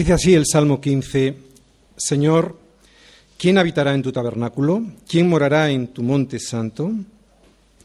Dice 0.00 0.14
así 0.14 0.32
el 0.32 0.46
Salmo 0.46 0.80
15, 0.80 1.34
Señor, 1.94 2.56
¿quién 3.36 3.58
habitará 3.58 3.92
en 3.92 4.00
tu 4.00 4.10
tabernáculo? 4.12 4.82
¿Quién 5.06 5.28
morará 5.28 5.70
en 5.70 5.88
tu 5.88 6.02
monte 6.02 6.38
santo? 6.38 6.90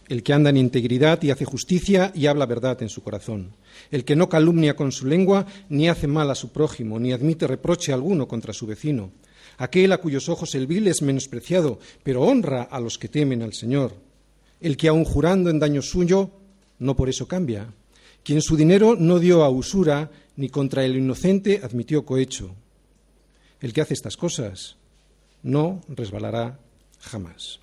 El 0.08 0.24
que 0.24 0.32
anda 0.32 0.50
en 0.50 0.56
integridad 0.56 1.22
y 1.24 1.32
hace 1.32 1.44
justicia 1.44 2.14
y 2.16 2.28
habla 2.28 2.46
verdad 2.46 2.82
en 2.82 2.88
su 2.88 3.04
corazón. 3.04 3.52
El 3.92 4.06
que 4.06 4.16
no 4.16 4.30
calumnia 4.30 4.78
con 4.78 4.94
su 4.94 5.08
lengua, 5.08 5.46
ni 5.68 5.90
hace 5.90 6.08
mal 6.08 6.32
a 6.32 6.36
su 6.36 6.54
prójimo, 6.54 7.02
ni 7.02 7.12
admite 7.12 7.48
reproche 7.48 7.92
alguno 7.92 8.30
contra 8.30 8.54
su 8.54 8.66
vecino. 8.66 9.12
Aquel 9.58 9.92
a 9.92 9.98
cuyos 9.98 10.30
ojos 10.30 10.56
el 10.56 10.68
vil 10.68 10.88
es 10.88 11.02
menospreciado, 11.02 11.80
pero 12.02 12.22
honra 12.22 12.62
a 12.62 12.80
los 12.80 12.98
que 12.98 13.10
temen 13.10 13.42
al 13.42 13.52
Señor. 13.52 13.94
El 14.62 14.78
que 14.78 14.88
aun 14.88 15.04
jurando 15.04 15.50
en 15.50 15.60
daño 15.60 15.82
suyo, 15.82 16.30
no 16.80 16.96
por 16.96 17.10
eso 17.10 17.28
cambia. 17.28 17.68
Quien 18.26 18.42
su 18.42 18.58
dinero 18.58 18.96
no 18.96 19.20
dio 19.20 19.44
a 19.44 19.50
usura, 19.50 20.10
ni 20.36 20.50
contra 20.50 20.84
el 20.84 20.98
inocente 20.98 21.62
admitió 21.64 22.04
cohecho. 22.04 22.56
El 23.62 23.72
que 23.72 23.82
hace 23.82 23.94
estas 23.94 24.18
cosas 24.18 24.78
no 25.44 25.84
resbalará 25.88 26.60
jamás. 27.02 27.60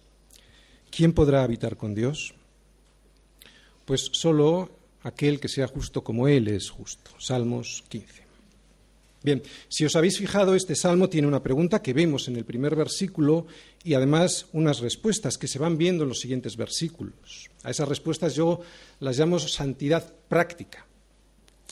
¿Quién 0.89 1.15
podrá 1.15 1.43
habitar 1.43 1.77
con 1.77 1.97
Dios? 1.97 2.35
Pues 3.85 4.11
solo 4.13 4.71
aquel 5.03 5.41
que 5.41 5.49
sea 5.49 5.67
justo 5.67 6.05
como 6.05 6.29
Él 6.29 6.47
es 6.47 6.71
justo. 6.71 7.11
Salmos 7.19 7.83
15. 7.89 8.22
Bien, 9.23 9.43
si 9.69 9.85
os 9.85 9.95
habéis 9.95 10.19
fijado, 10.19 10.55
este 10.55 10.75
salmo 10.75 11.09
tiene 11.09 11.29
una 11.29 11.43
pregunta 11.43 11.81
que 11.81 11.93
vemos 11.93 12.27
en 12.27 12.37
el 12.37 12.45
primer 12.45 12.75
versículo 12.75 13.47
y 13.85 13.95
además 13.95 14.47
unas 14.53 14.81
respuestas 14.81 15.39
que 15.39 15.47
se 15.47 15.61
van 15.61 15.79
viendo 15.79 16.03
en 16.03 16.09
los 16.09 16.21
siguientes 16.21 16.57
versículos. 16.57 17.49
A 17.63 17.71
esas 17.71 17.89
respuestas 17.89 18.35
yo 18.35 18.61
las 18.99 19.19
llamo 19.19 19.39
santidad 19.39 20.13
práctica. 20.29 20.87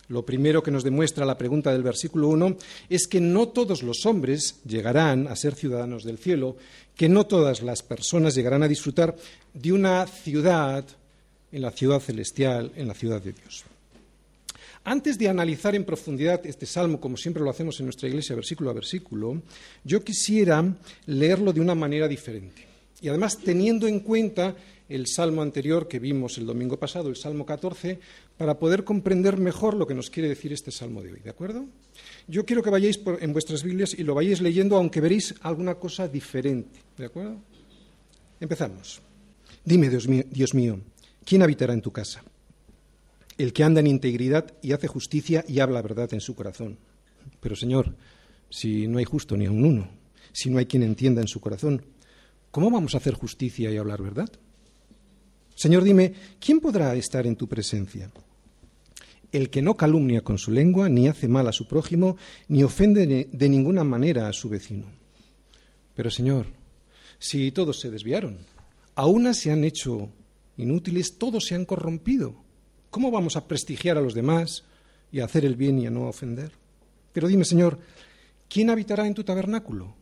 Lo 0.08 0.24
primero 0.24 0.62
que 0.62 0.72
nos 0.72 0.84
demuestra 0.84 1.24
la 1.24 1.38
pregunta 1.38 1.72
del 1.72 1.84
versículo 1.84 2.28
1 2.28 2.56
es 2.88 3.06
que 3.06 3.20
no 3.20 3.48
todos 3.48 3.82
los 3.82 4.06
hombres 4.06 4.60
llegarán 4.64 5.28
a 5.28 5.36
ser 5.36 5.54
ciudadanos 5.54 6.04
del 6.04 6.18
cielo, 6.18 6.56
que 6.96 7.08
no 7.08 7.26
todas 7.26 7.62
las 7.62 7.82
personas 7.82 8.34
llegarán 8.34 8.62
a 8.62 8.68
disfrutar 8.68 9.16
de 9.54 9.72
una 9.72 10.06
ciudad 10.06 10.84
en 11.52 11.62
la 11.62 11.70
ciudad 11.70 12.00
celestial, 12.00 12.72
en 12.76 12.88
la 12.88 12.94
ciudad 12.94 13.22
de 13.22 13.32
Dios. 13.32 13.64
Antes 14.84 15.18
de 15.18 15.28
analizar 15.28 15.74
en 15.74 15.84
profundidad 15.84 16.44
este 16.46 16.64
salmo, 16.64 17.00
como 17.00 17.16
siempre 17.16 17.42
lo 17.42 17.50
hacemos 17.50 17.78
en 17.80 17.86
nuestra 17.86 18.08
iglesia, 18.08 18.34
versículo 18.34 18.70
a 18.70 18.74
versículo, 18.74 19.42
yo 19.84 20.02
quisiera 20.02 20.64
leerlo 21.06 21.52
de 21.52 21.60
una 21.60 21.74
manera 21.74 22.08
diferente. 22.08 22.66
Y 23.02 23.08
además 23.08 23.38
teniendo 23.38 23.86
en 23.86 24.00
cuenta 24.00 24.56
el 24.88 25.06
salmo 25.06 25.42
anterior 25.42 25.86
que 25.86 25.98
vimos 25.98 26.38
el 26.38 26.46
domingo 26.46 26.78
pasado, 26.78 27.08
el 27.08 27.16
salmo 27.16 27.46
14, 27.46 28.00
para 28.36 28.58
poder 28.58 28.82
comprender 28.82 29.36
mejor 29.36 29.74
lo 29.74 29.86
que 29.86 29.94
nos 29.94 30.10
quiere 30.10 30.28
decir 30.28 30.52
este 30.52 30.70
salmo 30.70 31.02
de 31.02 31.12
hoy, 31.12 31.20
¿de 31.20 31.30
acuerdo? 31.30 31.66
Yo 32.26 32.44
quiero 32.44 32.62
que 32.62 32.70
vayáis 32.70 33.00
en 33.20 33.32
vuestras 33.32 33.62
Biblias 33.62 33.94
y 33.96 34.02
lo 34.02 34.14
vayáis 34.14 34.40
leyendo, 34.40 34.76
aunque 34.76 35.00
veréis 35.00 35.34
alguna 35.42 35.76
cosa 35.76 36.08
diferente, 36.08 36.80
¿de 36.96 37.04
acuerdo? 37.04 37.36
Empezamos. 38.40 39.00
Dime, 39.64 39.90
Dios 39.90 40.54
mío, 40.54 40.80
¿quién 41.24 41.42
habitará 41.42 41.74
en 41.74 41.82
tu 41.82 41.92
casa? 41.92 42.24
El 43.42 43.52
que 43.52 43.64
anda 43.64 43.80
en 43.80 43.86
integridad 43.86 44.54
y 44.62 44.72
hace 44.72 44.86
justicia 44.86 45.44
y 45.46 45.60
habla 45.60 45.82
verdad 45.82 46.12
en 46.12 46.20
su 46.20 46.34
corazón. 46.34 46.78
Pero 47.40 47.56
Señor, 47.56 47.94
si 48.48 48.86
no 48.86 48.98
hay 48.98 49.04
justo 49.04 49.36
ni 49.36 49.46
aun 49.46 49.64
uno, 49.64 49.88
si 50.32 50.50
no 50.50 50.58
hay 50.58 50.66
quien 50.66 50.82
entienda 50.82 51.20
en 51.20 51.28
su 51.28 51.40
corazón, 51.40 51.84
¿cómo 52.50 52.70
vamos 52.70 52.94
a 52.94 52.98
hacer 52.98 53.14
justicia 53.14 53.70
y 53.70 53.76
hablar 53.76 54.02
verdad? 54.02 54.30
Señor, 55.54 55.84
dime, 55.84 56.14
¿quién 56.38 56.60
podrá 56.60 56.94
estar 56.94 57.26
en 57.26 57.36
tu 57.36 57.46
presencia? 57.48 58.10
El 59.30 59.50
que 59.50 59.62
no 59.62 59.76
calumnia 59.76 60.22
con 60.22 60.38
su 60.38 60.50
lengua, 60.50 60.88
ni 60.88 61.06
hace 61.06 61.28
mal 61.28 61.46
a 61.46 61.52
su 61.52 61.68
prójimo, 61.68 62.16
ni 62.48 62.62
ofende 62.62 63.28
de 63.30 63.48
ninguna 63.48 63.84
manera 63.84 64.28
a 64.28 64.32
su 64.32 64.48
vecino. 64.48 64.86
Pero 65.94 66.10
Señor, 66.10 66.46
si 67.18 67.52
todos 67.52 67.78
se 67.78 67.90
desviaron, 67.90 68.38
a 68.94 69.06
una 69.06 69.34
se 69.34 69.50
han 69.50 69.64
hecho 69.64 70.08
inútiles, 70.56 71.16
todos 71.18 71.44
se 71.44 71.54
han 71.54 71.64
corrompido. 71.64 72.34
¿Cómo 72.90 73.12
vamos 73.12 73.36
a 73.36 73.46
prestigiar 73.46 73.96
a 73.96 74.00
los 74.00 74.14
demás 74.14 74.64
y 75.12 75.20
a 75.20 75.24
hacer 75.24 75.44
el 75.44 75.54
bien 75.54 75.78
y 75.78 75.86
a 75.86 75.90
no 75.90 76.08
ofender? 76.08 76.50
Pero 77.12 77.28
dime, 77.28 77.44
Señor, 77.44 77.78
¿quién 78.48 78.68
habitará 78.68 79.06
en 79.06 79.14
tu 79.14 79.22
tabernáculo? 79.22 79.94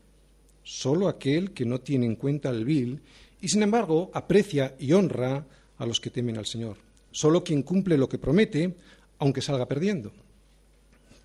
Solo 0.63 1.09
aquel 1.09 1.53
que 1.53 1.67
no 1.67 1.81
tiene 1.81 2.07
en 2.07 2.17
cuenta 2.17 2.49
el 2.49 2.65
vil 2.65 3.01
y, 3.41 3.49
sin 3.49 3.63
embargo, 3.63 4.11
aprecia 4.15 4.75
y 4.79 4.93
honra 4.93 5.45
a 5.77 5.87
los 5.87 6.01
que 6.01 6.11
temen 6.11 6.39
al 6.39 6.47
Señor. 6.47 6.79
Solo 7.11 7.45
quien 7.45 7.63
cumple 7.63 7.99
lo 7.99 8.09
que 8.09 8.19
promete, 8.19 8.75
aunque 9.19 9.43
salga 9.43 9.67
perdiendo. 9.67 10.13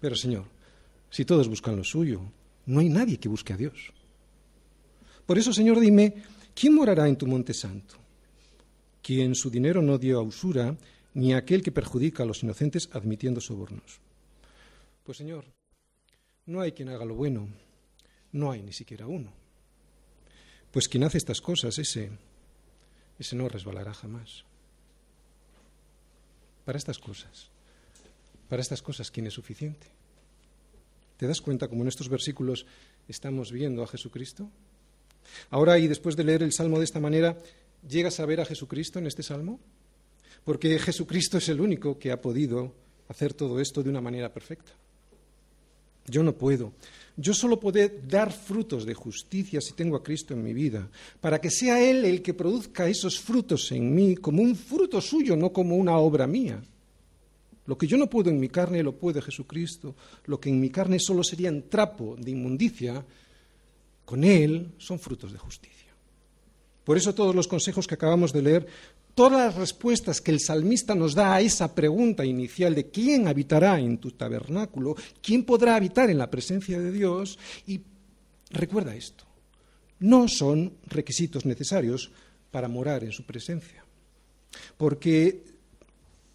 Pero, 0.02 0.16
Señor, 0.16 0.44
si 1.10 1.24
todos 1.24 1.48
buscan 1.48 1.78
lo 1.78 1.84
suyo, 1.84 2.22
no 2.66 2.82
hay 2.82 2.90
nadie 2.90 3.20
que 3.20 3.30
busque 3.30 3.54
a 3.54 3.58
Dios. 3.58 3.94
Por 5.26 5.38
eso, 5.38 5.54
Señor, 5.54 5.80
dime, 5.80 6.14
¿quién 6.54 6.76
morará 6.76 7.08
en 7.08 7.16
tu 7.16 7.26
monte 7.26 7.54
santo? 7.54 7.96
Quien 9.02 9.36
su 9.36 9.50
dinero 9.50 9.82
no 9.82 9.98
dio 9.98 10.20
a 10.20 10.24
usura 10.24 10.76
ni 11.14 11.34
aquel 11.34 11.62
que 11.62 11.72
perjudica 11.72 12.24
a 12.24 12.26
los 12.26 12.44
inocentes 12.44 12.90
admitiendo 12.92 13.42
sobornos. 13.42 14.00
Pues 15.04 15.18
Señor, 15.18 15.46
no 16.46 16.62
hay 16.62 16.72
quien 16.72 16.90
haga 16.90 17.06
lo 17.06 17.16
bueno, 17.16 17.48
no 18.32 18.52
hay 18.52 18.62
ni 18.62 18.74
siquiera 18.74 19.08
uno. 19.08 19.32
Pues 20.72 20.88
quien 20.88 21.04
hace 21.04 21.18
estas 21.18 21.40
cosas, 21.40 21.78
ese, 21.78 22.10
ese 23.20 23.36
no 23.36 23.48
resbalará 23.48 23.94
jamás. 23.94 24.44
Para 26.66 26.78
estas 26.78 26.98
cosas, 26.98 27.50
para 28.50 28.62
estas 28.62 28.82
cosas, 28.82 29.12
¿quién 29.12 29.28
es 29.28 29.34
suficiente? 29.34 29.88
¿Te 31.18 31.28
das 31.28 31.42
cuenta 31.42 31.68
cómo 31.68 31.84
en 31.84 31.90
estos 31.90 32.10
versículos 32.10 32.66
estamos 33.08 33.52
viendo 33.52 33.84
a 33.84 33.88
Jesucristo? 33.88 34.50
Ahora, 35.50 35.78
y 35.78 35.88
después 35.88 36.16
de 36.16 36.24
leer 36.24 36.44
el 36.44 36.54
Salmo 36.54 36.80
de 36.80 36.86
esta 36.86 37.00
manera, 37.00 37.38
¿llegas 37.88 38.20
a 38.20 38.26
ver 38.26 38.42
a 38.42 38.46
Jesucristo 38.46 39.00
en 39.00 39.08
este 39.08 39.24
Salmo? 39.24 39.60
Porque 40.44 40.78
Jesucristo 40.80 41.38
es 41.38 41.50
el 41.50 41.62
único 41.62 41.98
que 41.98 42.12
ha 42.12 42.22
podido 42.22 42.74
hacer 43.08 43.34
todo 43.34 43.60
esto 43.60 43.84
de 43.84 43.90
una 43.90 44.02
manera 44.02 44.32
perfecta. 44.34 44.72
Yo 46.06 46.24
no 46.24 46.34
puedo. 46.34 46.74
Yo 47.16 47.34
solo 47.34 47.60
puedo 47.60 47.80
dar 48.08 48.32
frutos 48.32 48.86
de 48.86 48.94
justicia 48.94 49.62
si 49.62 49.74
tengo 49.74 49.96
a 49.96 50.04
Cristo 50.04 50.34
en 50.34 50.44
mi 50.44 50.54
vida, 50.54 50.90
para 51.22 51.40
que 51.40 51.50
sea 51.50 51.82
Él 51.82 52.04
el 52.06 52.22
que 52.22 52.34
produzca 52.34 52.90
esos 52.90 53.20
frutos 53.20 53.72
en 53.72 53.94
mí 53.94 54.16
como 54.16 54.42
un 54.42 54.56
fruto 54.56 55.00
suyo, 55.00 55.36
no 55.36 55.54
como 55.54 55.76
una 55.78 55.98
obra 55.98 56.28
mía. 56.28 56.62
Lo 57.66 57.78
que 57.78 57.88
yo 57.88 57.98
no 57.98 58.10
puedo 58.10 58.30
en 58.30 58.40
mi 58.40 58.50
carne 58.50 58.84
lo 58.84 58.98
puede 58.98 59.22
Jesucristo. 59.22 59.96
Lo 60.26 60.40
que 60.40 60.50
en 60.50 60.60
mi 60.60 60.70
carne 60.70 61.00
solo 61.00 61.24
sería 61.24 61.50
un 61.50 61.70
trapo 61.70 62.16
de 62.20 62.32
inmundicia, 62.32 63.06
con 64.04 64.24
Él 64.24 64.74
son 64.78 65.00
frutos 65.00 65.32
de 65.32 65.38
justicia. 65.38 65.92
Por 66.84 66.98
eso 66.98 67.16
todos 67.16 67.34
los 67.34 67.48
consejos 67.48 67.88
que 67.88 67.96
acabamos 67.96 68.34
de 68.34 68.42
leer 68.42 68.68
todas 69.16 69.46
las 69.48 69.56
respuestas 69.56 70.22
que 70.22 70.32
el 70.32 70.40
salmista 70.40 70.96
nos 70.96 71.14
da 71.14 71.36
a 71.36 71.42
esa 71.42 71.74
pregunta 71.74 72.26
inicial 72.26 72.74
de 72.74 72.90
quién 72.90 73.28
habitará 73.28 73.80
en 73.80 73.98
tu 73.98 74.12
tabernáculo, 74.12 74.96
quién 75.22 75.44
podrá 75.44 75.76
habitar 75.76 76.10
en 76.10 76.18
la 76.18 76.30
presencia 76.30 76.80
de 76.80 76.92
Dios, 76.92 77.38
y 77.68 77.82
recuerda 78.52 78.96
esto, 78.96 79.26
no 80.00 80.28
son 80.28 80.74
requisitos 80.88 81.46
necesarios 81.46 82.12
para 82.52 82.68
morar 82.68 83.04
en 83.04 83.12
su 83.12 83.24
presencia, 83.24 83.84
porque 84.78 85.44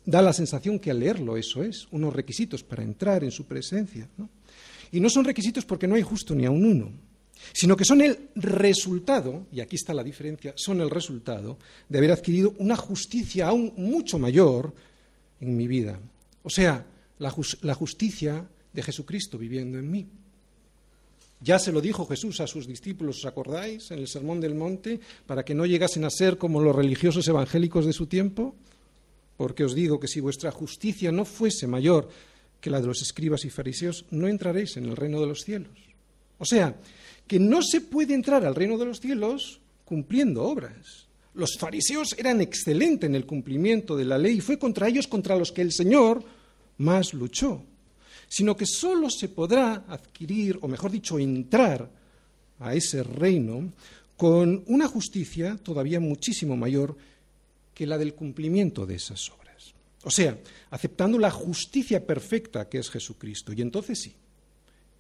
da 0.05 0.22
la 0.22 0.33
sensación 0.33 0.78
que 0.78 0.91
al 0.91 1.00
leerlo 1.00 1.37
eso 1.37 1.62
es, 1.62 1.86
unos 1.91 2.15
requisitos 2.15 2.63
para 2.63 2.83
entrar 2.83 3.25
en 3.25 3.30
su 3.30 3.45
presencia. 3.45 4.09
Y 4.91 5.01
no 5.01 5.10
son 5.10 5.25
requisitos 5.27 5.66
porque 5.66 5.86
no 5.86 5.97
hay 5.97 6.03
justo 6.03 6.34
ni 6.34 6.47
aun 6.47 6.65
uno 6.65 7.08
sino 7.53 7.77
que 7.77 7.85
son 7.85 8.01
el 8.01 8.31
resultado, 8.35 9.47
y 9.53 9.61
aquí 9.61 9.77
está 9.77 9.95
la 9.95 10.05
diferencia, 10.05 10.53
son 10.57 10.81
el 10.81 10.91
resultado 10.91 11.59
de 11.89 11.99
haber 11.99 12.13
adquirido 12.13 12.55
una 12.59 12.77
justicia 12.77 13.49
aún 13.49 13.73
mucho 13.77 14.19
mayor 14.19 14.73
en 15.41 15.57
mi 15.57 15.67
vida. 15.67 15.99
O 16.43 16.51
sea, 16.51 16.85
la, 17.19 17.75
justicia 17.75 18.49
de 18.73 18.83
Jesucristo 18.83 19.39
viviendo 19.39 19.79
en 19.79 19.91
mí. 19.91 20.07
Ya 21.41 21.59
se 21.59 21.73
lo 21.73 21.81
dijo 21.81 22.07
Jesús 22.07 22.41
a 22.41 22.47
sus 22.47 22.67
discípulos, 22.67 23.19
¿os 23.19 23.27
acordáis? 23.27 23.91
En 23.91 24.01
el 24.01 24.09
Sermón 24.09 24.41
del 24.41 24.55
Monte, 24.55 24.99
para 25.27 25.45
que 25.45 25.55
no 25.55 25.67
llegasen 25.67 26.05
a 26.05 26.11
ser 26.11 26.37
como 26.37 26.61
los 26.61 26.75
religiosos 26.75 27.29
evangélicos 27.29 27.87
de 27.87 27.93
su 27.93 28.07
tiempo. 28.07 28.57
Porque 29.37 29.65
os 29.65 29.75
digo 29.75 30.01
que 30.01 30.09
si 30.09 30.19
vuestra 30.19 30.51
justicia 30.51 31.13
no 31.13 31.25
fuese 31.25 31.69
mayor 31.69 32.09
que 32.61 32.71
la 32.71 32.81
de 32.81 32.89
los 32.89 33.03
escribas 33.03 33.45
y 33.45 33.51
fariseos, 33.51 34.05
no 34.11 34.27
entraréis 34.27 34.77
en 34.77 34.87
el 34.87 34.97
reino 34.97 35.21
de 35.21 35.29
los 35.29 35.43
cielos. 35.43 35.79
O 36.39 36.45
sea, 36.45 36.75
que 37.28 37.39
no 37.39 37.63
se 37.63 37.83
puede 37.83 38.15
entrar 38.15 38.45
al 38.45 38.54
reino 38.54 38.78
de 38.78 38.86
los 38.86 39.01
cielos 39.01 39.60
cumpliendo 39.84 40.42
obras. 40.42 41.07
Los 41.34 41.57
fariseos 41.57 42.16
eran 42.19 42.41
excelentes 42.41 43.09
en 43.09 43.15
el 43.15 43.27
cumplimiento 43.27 43.97
de 43.97 44.04
la 44.04 44.19
ley 44.19 44.39
y 44.39 44.41
fue 44.41 44.59
contra 44.59 44.89
ellos 44.89 45.07
contra 45.07 45.36
los 45.36 45.53
que 45.53 45.63
el 45.63 45.72
Señor 45.72 46.25
más 46.78 47.15
luchó, 47.15 47.63
sino 48.28 48.57
que 48.57 48.66
solo 48.66 49.10
se 49.10 49.28
podrá 49.28 49.84
adquirir, 49.89 50.59
o 50.63 50.69
mejor 50.69 50.91
dicho, 50.91 51.19
entrar 51.19 51.89
a 52.59 52.75
ese 52.75 53.03
reino 53.03 53.72
con 54.16 54.65
una 54.66 54.89
justicia 54.89 55.57
todavía 55.63 56.01
muchísimo 56.01 56.57
mayor 56.57 56.97
que 57.72 57.86
la 57.86 57.98
del 57.98 58.15
cumplimiento 58.15 58.84
de 58.84 58.97
esas 58.97 59.30
obras. 59.30 59.75
O 60.03 60.10
sea, 60.10 60.36
aceptando 60.71 61.19
la 61.19 61.30
justicia 61.30 62.04
perfecta 62.04 62.69
que 62.69 62.78
es 62.78 62.91
Jesucristo. 62.91 63.53
Y 63.53 63.63
entonces 63.63 64.01
sí, 64.01 64.15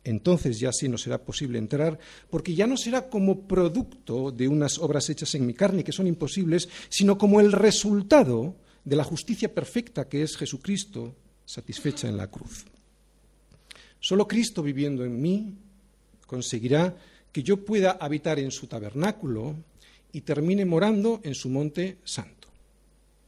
entonces 0.08 0.58
ya 0.58 0.72
sí 0.72 0.88
no 0.88 0.96
será 0.96 1.18
posible 1.18 1.58
entrar, 1.58 1.98
porque 2.30 2.54
ya 2.54 2.66
no 2.66 2.76
será 2.76 3.10
como 3.10 3.46
producto 3.46 4.30
de 4.30 4.48
unas 4.48 4.78
obras 4.78 5.10
hechas 5.10 5.34
en 5.34 5.44
mi 5.44 5.54
carne 5.54 5.84
que 5.84 5.92
son 5.92 6.06
imposibles, 6.06 6.68
sino 6.88 7.18
como 7.18 7.40
el 7.40 7.52
resultado 7.52 8.56
de 8.84 8.96
la 8.96 9.04
justicia 9.04 9.52
perfecta 9.52 10.08
que 10.08 10.22
es 10.22 10.36
Jesucristo 10.36 11.14
satisfecha 11.44 12.08
en 12.08 12.16
la 12.16 12.28
cruz. 12.28 12.64
Solo 14.00 14.26
Cristo 14.26 14.62
viviendo 14.62 15.04
en 15.04 15.20
mí 15.20 15.54
conseguirá 16.26 16.96
que 17.32 17.42
yo 17.42 17.64
pueda 17.64 17.92
habitar 17.92 18.38
en 18.38 18.50
su 18.50 18.66
tabernáculo 18.66 19.56
y 20.12 20.22
termine 20.22 20.64
morando 20.64 21.20
en 21.24 21.34
su 21.34 21.50
monte 21.50 21.98
santo. 22.04 22.37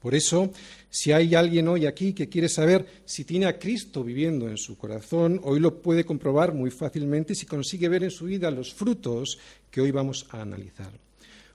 Por 0.00 0.14
eso, 0.14 0.50
si 0.88 1.12
hay 1.12 1.34
alguien 1.34 1.68
hoy 1.68 1.84
aquí 1.84 2.14
que 2.14 2.28
quiere 2.28 2.48
saber 2.48 2.86
si 3.04 3.24
tiene 3.24 3.46
a 3.46 3.58
Cristo 3.58 4.02
viviendo 4.02 4.48
en 4.48 4.56
su 4.56 4.78
corazón, 4.78 5.40
hoy 5.44 5.60
lo 5.60 5.82
puede 5.82 6.04
comprobar 6.04 6.54
muy 6.54 6.70
fácilmente 6.70 7.34
si 7.34 7.44
consigue 7.44 7.88
ver 7.88 8.04
en 8.04 8.10
su 8.10 8.24
vida 8.24 8.50
los 8.50 8.72
frutos 8.72 9.38
que 9.70 9.82
hoy 9.82 9.90
vamos 9.90 10.26
a 10.30 10.40
analizar. 10.40 10.90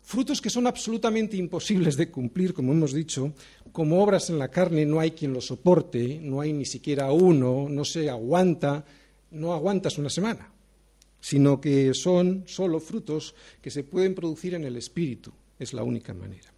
Frutos 0.03 0.39
que 0.39 0.51
son 0.51 0.67
absolutamente 0.67 1.35
imposibles 1.35 1.97
de 1.97 2.11
cumplir, 2.11 2.53
como 2.53 2.71
hemos 2.71 2.93
dicho, 2.93 3.33
como 3.71 4.03
obras 4.03 4.29
en 4.29 4.37
la 4.37 4.49
carne 4.49 4.85
no 4.85 4.99
hay 4.99 5.11
quien 5.11 5.33
los 5.33 5.47
soporte, 5.47 6.19
no 6.21 6.39
hay 6.39 6.53
ni 6.53 6.65
siquiera 6.65 7.11
uno, 7.11 7.65
no 7.67 7.83
se 7.83 8.11
aguanta, 8.11 8.85
no 9.31 9.53
aguantas 9.53 9.97
una 9.97 10.11
semana, 10.11 10.53
sino 11.19 11.59
que 11.59 11.95
son 11.95 12.43
solo 12.45 12.79
frutos 12.79 13.33
que 13.59 13.71
se 13.71 13.83
pueden 13.83 14.13
producir 14.13 14.53
en 14.53 14.65
el 14.65 14.77
Espíritu, 14.77 15.33
es 15.57 15.73
la 15.73 15.81
única 15.81 16.13
manera. 16.13 16.54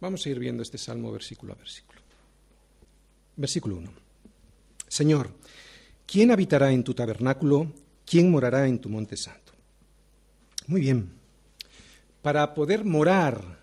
Vamos 0.00 0.24
a 0.24 0.28
ir 0.28 0.38
viendo 0.38 0.62
este 0.62 0.78
salmo 0.78 1.10
versículo 1.10 1.52
a 1.52 1.56
versículo. 1.56 2.00
Versículo 3.36 3.76
1. 3.76 3.90
Señor, 4.86 5.30
¿quién 6.06 6.30
habitará 6.30 6.72
en 6.72 6.84
tu 6.84 6.94
tabernáculo? 6.94 7.72
¿Quién 8.04 8.30
morará 8.30 8.66
en 8.66 8.78
tu 8.78 8.88
monte 8.88 9.16
santo? 9.16 9.52
Muy 10.66 10.80
bien. 10.80 11.10
Para 12.22 12.54
poder 12.54 12.84
morar 12.84 13.58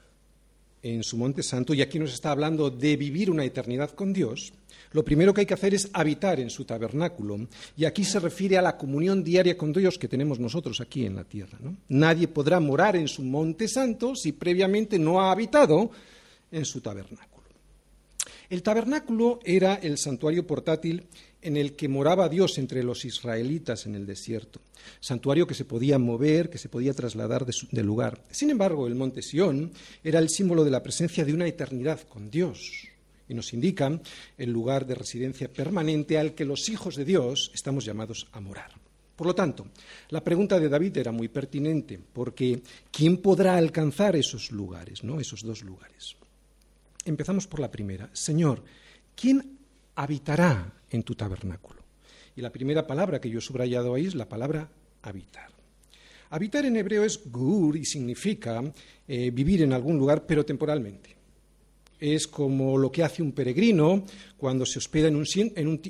en 0.82 1.04
su 1.04 1.18
monte 1.18 1.42
santo, 1.42 1.74
y 1.74 1.82
aquí 1.82 1.98
nos 1.98 2.14
está 2.14 2.32
hablando 2.32 2.70
de 2.70 2.96
vivir 2.96 3.32
una 3.32 3.44
eternidad 3.44 3.92
con 3.92 4.14
Dios, 4.14 4.54
lo 4.92 5.04
primero 5.04 5.34
que 5.34 5.42
hay 5.42 5.48
que 5.48 5.54
hacer 5.54 5.74
es 5.74 5.90
habitar 5.94 6.40
en 6.40 6.50
su 6.50 6.64
tabernáculo. 6.64 7.48
Y 7.76 7.86
aquí 7.86 8.04
se 8.04 8.20
refiere 8.20 8.58
a 8.58 8.62
la 8.62 8.78
comunión 8.78 9.24
diaria 9.24 9.58
con 9.58 9.74
Dios 9.74 9.98
que 9.98 10.08
tenemos 10.08 10.40
nosotros 10.40 10.80
aquí 10.80 11.06
en 11.06 11.16
la 11.16 11.24
tierra. 11.24 11.58
Nadie 11.90 12.28
podrá 12.28 12.60
morar 12.60 12.96
en 12.96 13.08
su 13.08 13.24
monte 13.24 13.68
santo 13.68 14.16
si 14.16 14.32
previamente 14.32 15.00
no 15.00 15.22
ha 15.22 15.32
habitado 15.32 15.92
en 16.56 16.66
su 16.66 16.82
tabernáculo. 16.82 17.46
El 18.50 18.64
tabernáculo 18.64 19.40
era 19.44 19.76
el 19.76 19.98
santuario 19.98 20.46
portátil 20.46 21.08
en 21.42 21.58
el 21.58 21.76
que 21.76 21.88
moraba 21.88 22.30
Dios 22.30 22.58
entre 22.58 22.84
los 22.84 23.06
israelitas 23.06 23.86
en 23.86 23.96
el 23.96 24.06
desierto, 24.06 24.62
santuario 25.00 25.48
que 25.48 25.54
se 25.54 25.66
podía 25.66 26.00
mover, 26.00 26.50
que 26.50 26.58
se 26.58 26.70
podía 26.70 26.94
trasladar 26.94 27.46
del 27.46 27.86
lugar. 27.86 28.24
Sin 28.32 28.50
embargo, 28.50 28.88
el 28.88 28.96
monte 28.96 29.22
Sión 29.22 29.72
era 30.04 30.20
el 30.20 30.30
símbolo 30.30 30.64
de 30.64 30.72
la 30.72 30.84
presencia 30.84 31.26
de 31.26 31.34
una 31.34 31.48
eternidad 31.48 32.02
con 32.08 32.30
Dios 32.30 32.88
y 33.28 33.34
nos 33.34 33.54
indica 33.54 34.00
el 34.38 34.52
lugar 34.52 34.86
de 34.86 34.96
residencia 34.96 35.52
permanente 35.52 36.18
al 36.18 36.36
que 36.36 36.46
los 36.46 36.70
hijos 36.70 36.96
de 36.96 37.06
Dios 37.06 37.52
estamos 37.54 37.86
llamados 37.86 38.28
a 38.32 38.40
morar. 38.40 38.72
Por 39.16 39.28
lo 39.28 39.36
tanto, 39.36 39.68
la 40.10 40.24
pregunta 40.24 40.60
de 40.60 40.70
David 40.70 40.98
era 40.98 41.12
muy 41.12 41.30
pertinente, 41.30 42.00
porque 42.14 42.62
¿quién 42.92 43.18
podrá 43.18 43.56
alcanzar 43.56 44.16
esos 44.16 44.52
lugares, 44.52 45.04
no? 45.04 45.20
esos 45.20 45.42
dos 45.42 45.64
lugares? 45.64 46.18
Empezamos 47.06 47.46
por 47.46 47.60
la 47.60 47.70
primera. 47.70 48.10
Señor, 48.14 48.64
¿quién 49.16 49.60
habitará 49.96 50.74
en 50.90 51.04
tu 51.04 51.14
tabernáculo? 51.14 51.84
Y 52.36 52.42
la 52.42 52.52
primera 52.52 52.86
palabra 52.86 53.22
que 53.22 53.30
yo 53.30 53.40
he 53.40 53.42
subrayado 53.42 53.94
ahí 53.94 54.08
es 54.08 54.16
la 54.16 54.28
palabra 54.28 54.70
habitar. 55.04 55.50
Habitar 56.32 56.66
en 56.66 56.76
hebreo 56.76 57.04
es 57.04 57.22
gur 57.32 57.78
y 57.78 57.86
significa 57.86 58.62
eh, 59.08 59.30
vivir 59.32 59.62
en 59.62 59.72
algún 59.72 59.98
lugar, 59.98 60.26
pero 60.26 60.44
temporalmente. 60.44 61.16
Es 62.00 62.28
como 62.28 62.78
lo 62.78 62.92
que 62.92 63.04
hace 63.04 63.22
un 63.22 63.32
peregrino 63.32 64.04
cuando 64.36 64.66
se 64.66 64.80
hospeda 64.80 65.08
en 65.08 65.16
un, 65.16 65.26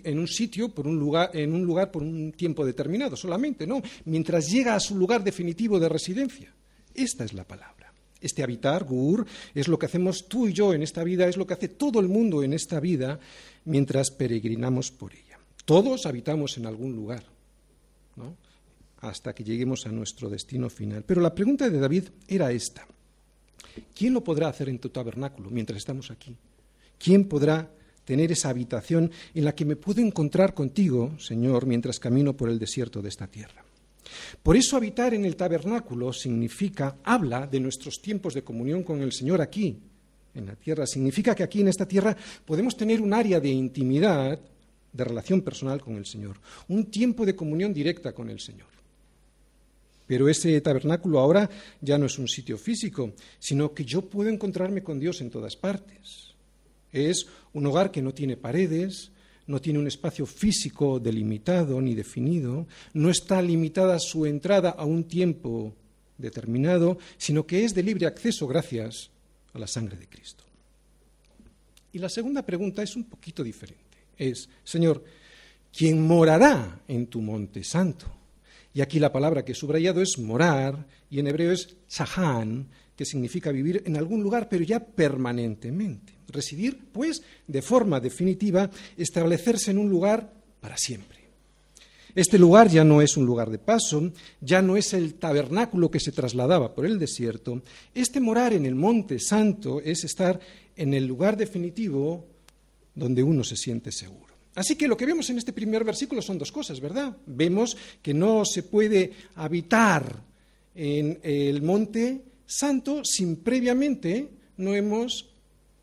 en 0.04 0.20
un, 0.20 0.28
sitio, 0.28 0.70
por 0.70 0.86
un 0.86 1.00
lugar, 1.00 1.32
en 1.34 1.54
un 1.54 1.64
lugar 1.64 1.90
por 1.90 2.04
un 2.04 2.34
tiempo 2.34 2.66
determinado 2.66 3.16
solamente, 3.16 3.66
¿no? 3.66 3.82
Mientras 4.04 4.52
llega 4.52 4.76
a 4.76 4.80
su 4.80 4.96
lugar 4.96 5.24
definitivo 5.24 5.80
de 5.80 5.90
residencia. 5.90 6.54
Esta 6.94 7.24
es 7.24 7.34
la 7.34 7.46
palabra. 7.46 7.85
Este 8.26 8.42
habitar, 8.42 8.84
gur, 8.86 9.26
es 9.54 9.68
lo 9.68 9.78
que 9.78 9.86
hacemos 9.86 10.28
tú 10.28 10.48
y 10.48 10.54
yo 10.54 10.74
en 10.74 10.82
esta 10.82 11.04
vida, 11.04 11.28
es 11.28 11.38
lo 11.38 11.46
que 11.46 11.54
hace 11.54 11.68
todo 11.68 12.00
el 12.00 12.08
mundo 12.08 12.42
en 12.42 12.54
esta 12.54 12.80
vida 12.80 13.20
mientras 13.66 14.10
peregrinamos 14.10 14.92
por 14.92 15.14
ella. 15.14 15.40
Todos 15.64 16.06
habitamos 16.06 16.58
en 16.58 16.66
algún 16.66 16.96
lugar, 16.96 17.24
¿no? 18.16 18.36
hasta 19.02 19.34
que 19.34 19.44
lleguemos 19.44 19.86
a 19.86 19.92
nuestro 19.92 20.30
destino 20.30 20.70
final. 20.70 21.04
Pero 21.04 21.22
la 21.22 21.36
pregunta 21.36 21.70
de 21.70 21.80
David 21.80 22.06
era 22.28 22.52
esta. 22.52 22.88
¿Quién 23.94 24.14
lo 24.14 24.24
podrá 24.24 24.48
hacer 24.48 24.70
en 24.70 24.80
tu 24.80 24.90
tabernáculo 24.90 25.50
mientras 25.50 25.78
estamos 25.78 26.12
aquí? 26.12 26.36
¿Quién 26.98 27.26
podrá 27.26 27.70
tener 28.06 28.32
esa 28.32 28.50
habitación 28.50 29.12
en 29.34 29.46
la 29.46 29.54
que 29.54 29.66
me 29.66 29.76
puedo 29.76 30.02
encontrar 30.02 30.54
contigo, 30.54 31.18
Señor, 31.20 31.66
mientras 31.66 32.00
camino 32.00 32.36
por 32.36 32.50
el 32.50 32.60
desierto 32.60 33.02
de 33.02 33.10
esta 33.10 33.28
tierra? 33.28 33.65
Por 34.42 34.56
eso 34.56 34.78
habitar 34.78 35.14
en 35.14 35.26
el 35.26 35.36
tabernáculo 35.36 36.14
significa, 36.14 36.98
habla 37.04 37.48
de 37.48 37.60
nuestros 37.60 38.02
tiempos 38.02 38.34
de 38.34 38.44
comunión 38.44 38.84
con 38.84 39.02
el 39.02 39.12
Señor 39.12 39.42
aquí, 39.42 39.80
en 40.36 40.46
la 40.46 40.56
tierra. 40.56 40.86
Significa 40.86 41.34
que 41.34 41.44
aquí 41.44 41.62
en 41.62 41.70
esta 41.70 41.88
tierra 41.88 42.16
podemos 42.46 42.78
tener 42.78 43.02
un 43.02 43.14
área 43.14 43.40
de 43.40 43.50
intimidad, 43.50 44.40
de 44.92 45.04
relación 45.04 45.42
personal 45.42 45.82
con 45.82 45.96
el 45.96 46.06
Señor, 46.06 46.38
un 46.68 46.86
tiempo 46.86 47.26
de 47.26 47.36
comunión 47.36 47.74
directa 47.74 48.14
con 48.14 48.30
el 48.30 48.40
Señor. 48.40 48.68
Pero 50.08 50.30
ese 50.30 50.62
tabernáculo 50.62 51.20
ahora 51.20 51.50
ya 51.82 51.98
no 51.98 52.06
es 52.06 52.20
un 52.20 52.28
sitio 52.28 52.58
físico, 52.58 53.14
sino 53.40 53.74
que 53.74 53.84
yo 53.84 54.04
puedo 54.04 54.30
encontrarme 54.30 54.84
con 54.84 55.00
Dios 55.00 55.22
en 55.22 55.32
todas 55.32 55.56
partes. 55.56 56.36
Es 56.92 57.26
un 57.54 57.66
hogar 57.66 57.92
que 57.92 58.02
no 58.02 58.14
tiene 58.14 58.38
paredes, 58.38 59.12
no 59.48 59.62
tiene 59.62 59.80
un 59.80 59.88
espacio 59.88 60.26
físico 60.26 61.00
delimitado 61.00 61.80
ni 61.82 61.94
definido, 61.96 62.68
no 62.94 63.10
está 63.10 63.42
limitada 63.42 64.00
su 64.00 64.26
entrada 64.26 64.72
a 64.72 64.86
un 64.86 65.04
tiempo 65.04 65.74
determinado, 66.18 66.98
sino 67.18 67.46
que 67.46 67.64
es 67.64 67.74
de 67.74 67.84
libre 67.84 68.08
acceso 68.08 68.48
gracias 68.48 69.10
a 69.54 69.60
la 69.60 69.68
sangre 69.68 69.98
de 69.98 70.08
Cristo. 70.08 70.44
Y 71.94 72.00
la 72.00 72.10
segunda 72.10 72.46
pregunta 72.46 72.84
es 72.84 72.96
un 72.96 73.06
poquito 73.06 73.44
diferente. 73.44 73.84
Es, 74.18 74.50
Señor, 74.64 75.04
¿quién 75.72 76.06
morará 76.06 76.82
en 76.88 77.08
tu 77.08 77.22
monte 77.22 77.64
santo? 77.64 78.06
Y 78.74 78.82
aquí 78.82 79.00
la 79.00 79.14
palabra 79.14 79.46
que 79.46 79.54
he 79.54 79.56
subrayado 79.56 80.02
es 80.02 80.18
morar, 80.20 80.86
y 81.10 81.20
en 81.20 81.28
hebreo 81.28 81.54
es 81.54 81.78
chahan, 81.88 82.68
que 82.96 83.06
significa 83.06 83.52
vivir 83.52 83.84
en 83.86 83.98
algún 83.98 84.24
lugar, 84.24 84.48
pero 84.50 84.64
ya 84.64 84.80
permanentemente. 84.80 86.14
Residir, 86.28 86.80
pues, 86.92 87.22
de 87.48 87.62
forma 87.62 88.00
definitiva, 88.00 88.70
establecerse 88.98 89.72
en 89.72 89.78
un 89.78 89.90
lugar 89.90 90.34
para 90.62 90.78
siempre. 90.78 91.26
Este 92.16 92.40
lugar 92.40 92.70
ya 92.70 92.86
no 92.86 93.02
es 93.02 93.18
un 93.18 93.26
lugar 93.26 93.50
de 93.50 93.60
paso, 93.60 94.14
ya 94.40 94.62
no 94.62 94.78
es 94.78 94.94
el 94.94 95.16
tabernáculo 95.16 95.92
que 95.92 96.00
se 96.00 96.14
trasladaba 96.14 96.74
por 96.74 96.86
el 96.86 96.98
desierto. 96.98 97.62
Este 97.94 98.22
morar 98.22 98.54
en 98.54 98.66
el 98.66 98.74
monte 98.74 99.20
santo 99.20 99.82
es 99.82 100.06
estar 100.06 100.40
en 100.78 100.94
el 100.94 101.06
lugar 101.06 101.36
definitivo 101.36 102.26
donde 102.96 103.22
uno 103.22 103.44
se 103.44 103.58
siente 103.58 103.92
seguro. 103.92 104.34
Así 104.56 104.78
que 104.78 104.88
lo 104.88 104.96
que 104.96 105.06
vemos 105.06 105.30
en 105.30 105.38
este 105.38 105.52
primer 105.52 105.84
versículo 105.84 106.22
son 106.22 106.38
dos 106.38 106.54
cosas, 106.54 106.80
¿verdad? 106.80 107.18
Vemos 107.26 107.76
que 108.02 108.14
no 108.14 108.46
se 108.46 108.64
puede 108.64 109.12
habitar 109.36 110.24
en 110.74 111.20
el 111.22 111.62
monte 111.62 112.22
santo 112.46 113.04
sin 113.04 113.38
previamente 113.38 114.30
no 114.58 114.74
hemos, 114.74 115.30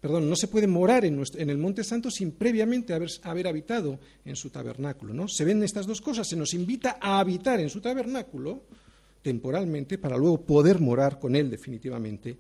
perdón, 0.01 0.29
no 0.29 0.37
se 0.37 0.49
puede 0.49 0.67
morar 0.67 1.05
en, 1.05 1.23
el 1.37 1.59
Monte 1.59 1.85
Santo 1.85 2.11
sin 2.11 2.33
previamente 2.33 2.95
haber, 2.95 3.11
haber, 3.23 3.49
habitado 3.49 3.99
en 4.25 4.37
su 4.37 4.51
tabernáculo. 4.51 5.15
¿no? 5.15 5.29
Se 5.29 5.45
ven 5.45 5.63
estas 5.63 5.87
dos 5.87 6.01
cosas, 6.01 6.29
se 6.29 6.37
nos 6.37 6.55
invita 6.55 6.99
a 7.01 7.19
habitar 7.21 7.61
en 7.61 7.71
su 7.71 7.81
tabernáculo 7.81 8.63
temporalmente 9.23 9.99
para 9.99 10.17
luego 10.17 10.41
poder 10.43 10.81
morar 10.81 11.19
con 11.19 11.37
él 11.37 11.51
definitivamente 11.51 12.37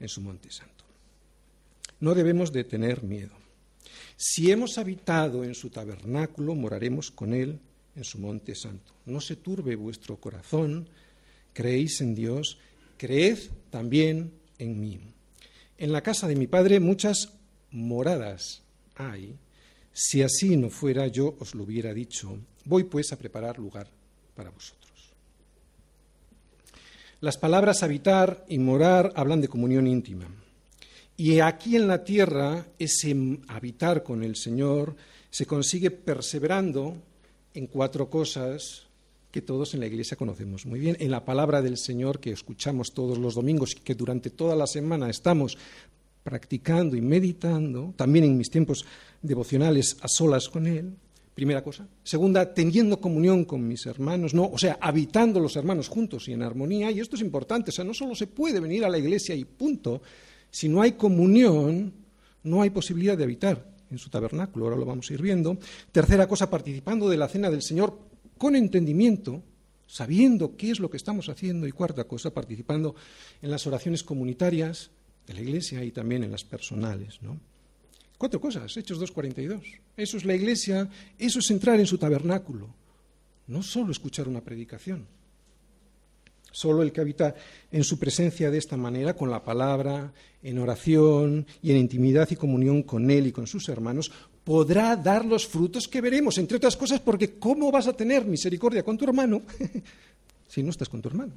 en 0.00 0.08
su 0.08 0.20
Monte 0.20 0.50
Santo. 0.50 0.84
No 2.00 2.14
debemos 2.14 2.52
de 2.52 2.64
tener 2.64 3.02
miedo. 3.02 3.32
Si 4.16 4.50
hemos 4.50 4.78
habitado 4.78 5.44
en 5.44 5.54
su 5.54 5.70
tabernáculo, 5.70 6.54
moraremos 6.54 7.10
con 7.10 7.34
él 7.34 7.58
en 7.94 8.04
su 8.04 8.18
monte 8.18 8.54
santo. 8.54 8.92
No 9.04 9.20
se 9.20 9.36
turbe 9.36 9.76
vuestro 9.76 10.16
corazón, 10.16 10.88
creéis 11.52 12.00
en 12.00 12.14
Dios, 12.14 12.58
creed 12.96 13.38
también 13.70 14.32
en 14.58 14.80
mí. 14.80 15.00
En 15.78 15.92
la 15.92 16.02
casa 16.02 16.26
de 16.26 16.36
mi 16.36 16.46
padre 16.46 16.80
muchas 16.80 17.32
moradas 17.70 18.62
hay. 18.94 19.36
Si 19.92 20.22
así 20.22 20.56
no 20.56 20.70
fuera, 20.70 21.06
yo 21.06 21.36
os 21.38 21.54
lo 21.54 21.64
hubiera 21.64 21.92
dicho. 21.94 22.38
Voy 22.64 22.84
pues 22.84 23.12
a 23.12 23.18
preparar 23.18 23.58
lugar 23.58 23.88
para 24.34 24.50
vosotros. 24.50 24.86
Las 27.20 27.38
palabras 27.38 27.82
habitar 27.82 28.44
y 28.48 28.58
morar 28.58 29.12
hablan 29.16 29.40
de 29.40 29.48
comunión 29.48 29.86
íntima. 29.86 30.26
Y 31.16 31.40
aquí 31.40 31.76
en 31.76 31.88
la 31.88 32.04
tierra, 32.04 32.66
ese 32.78 33.16
habitar 33.48 34.02
con 34.02 34.22
el 34.22 34.36
Señor 34.36 34.96
se 35.30 35.46
consigue 35.46 35.90
perseverando 35.90 36.96
en 37.54 37.66
cuatro 37.66 38.10
cosas 38.10 38.85
que 39.36 39.42
todos 39.42 39.74
en 39.74 39.80
la 39.80 39.86
Iglesia 39.86 40.16
conocemos 40.16 40.64
muy 40.64 40.80
bien, 40.80 40.96
en 40.98 41.10
la 41.10 41.26
palabra 41.26 41.60
del 41.60 41.76
Señor 41.76 42.20
que 42.20 42.30
escuchamos 42.30 42.94
todos 42.94 43.18
los 43.18 43.34
domingos 43.34 43.76
y 43.76 43.80
que 43.80 43.94
durante 43.94 44.30
toda 44.30 44.56
la 44.56 44.66
semana 44.66 45.10
estamos 45.10 45.58
practicando 46.22 46.96
y 46.96 47.02
meditando, 47.02 47.92
también 47.98 48.24
en 48.24 48.38
mis 48.38 48.48
tiempos 48.48 48.86
devocionales 49.20 49.98
a 50.00 50.08
solas 50.08 50.48
con 50.48 50.66
Él, 50.66 50.90
primera 51.34 51.62
cosa. 51.62 51.86
Segunda, 52.02 52.54
teniendo 52.54 52.98
comunión 52.98 53.44
con 53.44 53.68
mis 53.68 53.84
hermanos, 53.84 54.32
no, 54.32 54.46
o 54.46 54.56
sea, 54.56 54.78
habitando 54.80 55.38
los 55.38 55.54
hermanos 55.56 55.88
juntos 55.88 56.26
y 56.28 56.32
en 56.32 56.42
armonía, 56.42 56.90
y 56.90 57.00
esto 57.00 57.16
es 57.16 57.20
importante, 57.20 57.68
o 57.68 57.74
sea, 57.74 57.84
no 57.84 57.92
solo 57.92 58.14
se 58.14 58.28
puede 58.28 58.58
venir 58.58 58.86
a 58.86 58.88
la 58.88 58.96
iglesia 58.96 59.34
y 59.34 59.44
punto, 59.44 60.00
si 60.50 60.66
no 60.66 60.80
hay 60.80 60.92
comunión, 60.92 61.92
no 62.42 62.62
hay 62.62 62.70
posibilidad 62.70 63.18
de 63.18 63.24
habitar 63.24 63.70
en 63.90 63.98
su 63.98 64.08
tabernáculo, 64.08 64.64
ahora 64.64 64.78
lo 64.78 64.86
vamos 64.86 65.10
a 65.10 65.12
ir 65.12 65.20
viendo. 65.20 65.58
Tercera 65.92 66.26
cosa, 66.26 66.48
participando 66.48 67.06
de 67.10 67.18
la 67.18 67.28
cena 67.28 67.50
del 67.50 67.60
Señor 67.60 68.15
con 68.38 68.56
entendimiento, 68.56 69.42
sabiendo 69.86 70.56
qué 70.56 70.70
es 70.70 70.80
lo 70.80 70.90
que 70.90 70.96
estamos 70.96 71.28
haciendo. 71.28 71.66
Y 71.66 71.72
cuarta 71.72 72.04
cosa, 72.04 72.32
participando 72.32 72.94
en 73.42 73.50
las 73.50 73.66
oraciones 73.66 74.02
comunitarias, 74.02 74.90
de 75.26 75.34
la 75.34 75.40
Iglesia 75.40 75.82
y 75.84 75.90
también 75.90 76.24
en 76.24 76.30
las 76.30 76.44
personales. 76.44 77.20
¿no? 77.22 77.38
Cuatro 78.16 78.40
cosas, 78.40 78.76
Hechos 78.76 79.00
2.42. 79.00 79.60
Eso 79.96 80.16
es 80.16 80.24
la 80.24 80.34
Iglesia, 80.34 80.88
eso 81.18 81.38
es 81.40 81.50
entrar 81.50 81.78
en 81.80 81.86
su 81.86 81.98
tabernáculo, 81.98 82.68
no 83.48 83.62
solo 83.62 83.92
escuchar 83.92 84.28
una 84.28 84.40
predicación. 84.40 85.06
Solo 86.52 86.82
el 86.82 86.90
que 86.90 87.02
habita 87.02 87.34
en 87.70 87.84
su 87.84 87.98
presencia 87.98 88.50
de 88.50 88.56
esta 88.56 88.78
manera, 88.78 89.14
con 89.14 89.30
la 89.30 89.44
palabra, 89.44 90.14
en 90.42 90.58
oración 90.58 91.46
y 91.60 91.70
en 91.70 91.76
intimidad 91.76 92.28
y 92.30 92.36
comunión 92.36 92.82
con 92.82 93.10
Él 93.10 93.26
y 93.26 93.32
con 93.32 93.46
sus 93.46 93.68
hermanos, 93.68 94.10
podrá 94.46 94.94
dar 94.94 95.24
los 95.24 95.44
frutos 95.44 95.88
que 95.88 96.00
veremos, 96.00 96.38
entre 96.38 96.58
otras 96.58 96.76
cosas, 96.76 97.00
porque 97.00 97.36
¿cómo 97.36 97.72
vas 97.72 97.88
a 97.88 97.96
tener 97.96 98.24
misericordia 98.24 98.84
con 98.84 98.96
tu 98.96 99.04
hermano 99.04 99.42
si 100.46 100.62
no 100.62 100.70
estás 100.70 100.88
con 100.88 101.02
tu 101.02 101.08
hermano? 101.08 101.32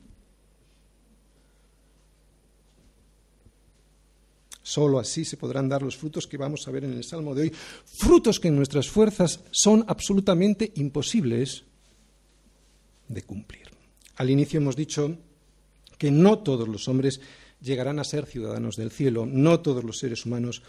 Solo 4.62 5.00
así 5.00 5.26
se 5.26 5.38
podrán 5.38 5.68
dar 5.68 5.82
los 5.82 5.98
frutos 5.98 6.28
que 6.28 6.38
vamos 6.38 6.68
a 6.68 6.72
ver 6.72 6.84
en 6.84 6.94
el 6.94 7.04
Salmo 7.04 7.34
de 7.34 7.42
hoy, 7.42 7.52
frutos 7.84 8.40
que 8.40 8.50
en 8.50 8.56
nuestras 8.56 8.88
fuerzas 8.88 9.40
son 9.50 9.84
absolutamente 9.88 10.72
imposibles 10.76 11.64
de 13.08 13.24
cumplir. 13.24 13.72
Al 14.18 14.30
inicio 14.30 14.60
hemos 14.60 14.76
dicho 14.76 15.18
que 15.98 16.12
no 16.12 16.38
todos 16.38 16.68
los 16.68 16.88
hombres 16.88 17.22
llegarán 17.60 17.98
a 17.98 18.04
ser 18.04 18.28
ciudadanos 18.28 18.76
del 18.76 18.92
cielo, 18.92 19.26
no 19.26 19.62
todos 19.62 19.84
los 19.84 19.98
seres 19.98 20.28
humanos 20.28 20.62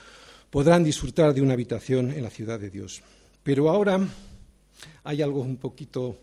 podrán 0.50 0.84
disfrutar 0.84 1.32
de 1.32 1.42
una 1.42 1.54
habitación 1.54 2.10
en 2.10 2.22
la 2.22 2.30
ciudad 2.30 2.60
de 2.60 2.70
Dios. 2.70 3.02
Pero 3.42 3.70
ahora 3.70 4.06
hay 5.04 5.22
algo 5.22 5.40
un 5.40 5.56
poquito 5.56 6.18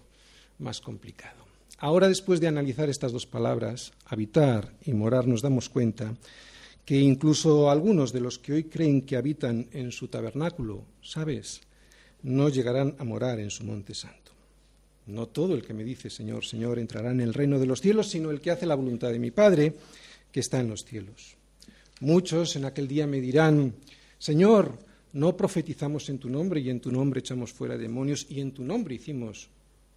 más 0.60 0.82
complicado. 0.82 1.46
Ahora, 1.80 2.08
después 2.08 2.40
de 2.40 2.48
analizar 2.48 2.90
estas 2.90 3.12
dos 3.12 3.26
palabras, 3.26 3.92
habitar 4.06 4.74
y 4.86 4.94
morar, 4.94 5.28
nos 5.28 5.42
damos 5.42 5.70
cuenta 5.70 6.16
que 6.84 6.96
incluso 6.96 7.70
algunos 7.70 8.12
de 8.14 8.22
los 8.22 8.40
que 8.40 8.54
hoy 8.54 8.64
creen 8.64 9.02
que 9.02 9.18
habitan 9.18 9.68
en 9.74 9.92
su 9.92 10.08
tabernáculo, 10.08 10.86
¿sabes? 11.02 11.62
No 12.24 12.50
llegarán 12.50 12.96
a 12.98 13.04
morar 13.04 13.40
en 13.40 13.52
su 13.52 13.64
monte 13.64 13.94
santo. 13.94 14.32
No 15.06 15.28
todo 15.28 15.54
el 15.54 15.64
que 15.64 15.74
me 15.74 15.84
dice 15.84 16.10
Señor, 16.10 16.46
Señor 16.46 16.80
entrará 16.80 17.12
en 17.12 17.22
el 17.22 17.34
reino 17.34 17.60
de 17.60 17.66
los 17.66 17.82
cielos, 17.82 18.10
sino 18.10 18.32
el 18.32 18.42
que 18.42 18.52
hace 18.52 18.66
la 18.66 18.76
voluntad 18.76 19.12
de 19.12 19.20
mi 19.20 19.32
Padre, 19.32 19.74
que 20.32 20.40
está 20.40 20.60
en 20.60 20.70
los 20.70 20.84
cielos. 20.84 21.36
Muchos 22.00 22.56
en 22.56 22.66
aquel 22.66 22.88
día 22.88 23.06
me 23.06 23.22
dirán, 23.22 23.74
Señor, 24.20 24.80
no 25.14 25.38
profetizamos 25.38 26.10
en 26.10 26.20
tu 26.20 26.30
nombre 26.30 26.60
y 26.60 26.70
en 26.70 26.80
tu 26.80 26.92
nombre 26.92 27.20
echamos 27.20 27.54
fuera 27.54 27.78
demonios 27.78 28.26
y 28.30 28.42
en 28.42 28.52
tu 28.52 28.64
nombre 28.64 28.96
hicimos 28.96 29.50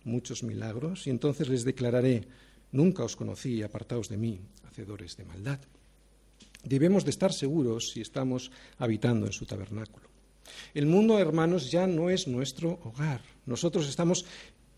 muchos 0.04 0.42
milagros. 0.42 1.06
Y 1.06 1.10
entonces 1.10 1.48
les 1.48 1.64
declararé, 1.64 2.26
nunca 2.72 3.04
os 3.04 3.16
conocí, 3.16 3.62
apartaos 3.62 4.08
de 4.08 4.16
mí, 4.16 4.40
hacedores 4.64 5.16
de 5.16 5.24
maldad. 5.24 5.60
Debemos 6.64 7.04
de 7.04 7.10
estar 7.10 7.32
seguros 7.32 7.90
si 7.90 8.00
estamos 8.00 8.50
habitando 8.78 9.26
en 9.26 9.32
su 9.32 9.46
tabernáculo. 9.46 10.08
El 10.74 10.86
mundo, 10.86 11.18
hermanos, 11.18 11.70
ya 11.70 11.86
no 11.86 12.10
es 12.10 12.28
nuestro 12.28 12.80
hogar. 12.84 13.22
Nosotros 13.46 13.88
estamos 13.88 14.24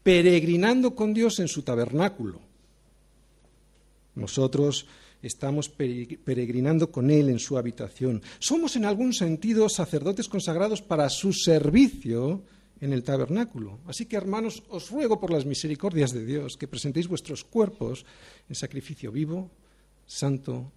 peregrinando 0.02 0.94
con 0.94 1.14
Dios 1.14 1.38
en 1.40 1.48
su 1.48 1.62
tabernáculo. 1.62 2.40
Nosotros 4.14 4.86
estamos 5.22 5.68
peregrinando 5.68 6.90
con 6.90 7.10
Él 7.10 7.28
en 7.28 7.38
su 7.38 7.56
habitación. 7.56 8.22
Somos 8.38 8.76
en 8.76 8.84
algún 8.84 9.12
sentido 9.12 9.68
sacerdotes 9.68 10.28
consagrados 10.28 10.82
para 10.82 11.08
su 11.08 11.32
servicio 11.32 12.42
en 12.80 12.92
el 12.92 13.04
tabernáculo. 13.04 13.78
Así 13.86 14.06
que, 14.06 14.16
hermanos, 14.16 14.64
os 14.68 14.90
ruego 14.90 15.20
por 15.20 15.30
las 15.30 15.46
misericordias 15.46 16.12
de 16.12 16.26
Dios 16.26 16.56
que 16.56 16.66
presentéis 16.66 17.06
vuestros 17.06 17.44
cuerpos 17.44 18.04
en 18.48 18.56
sacrificio 18.56 19.12
vivo, 19.12 19.50
santo 20.04 20.72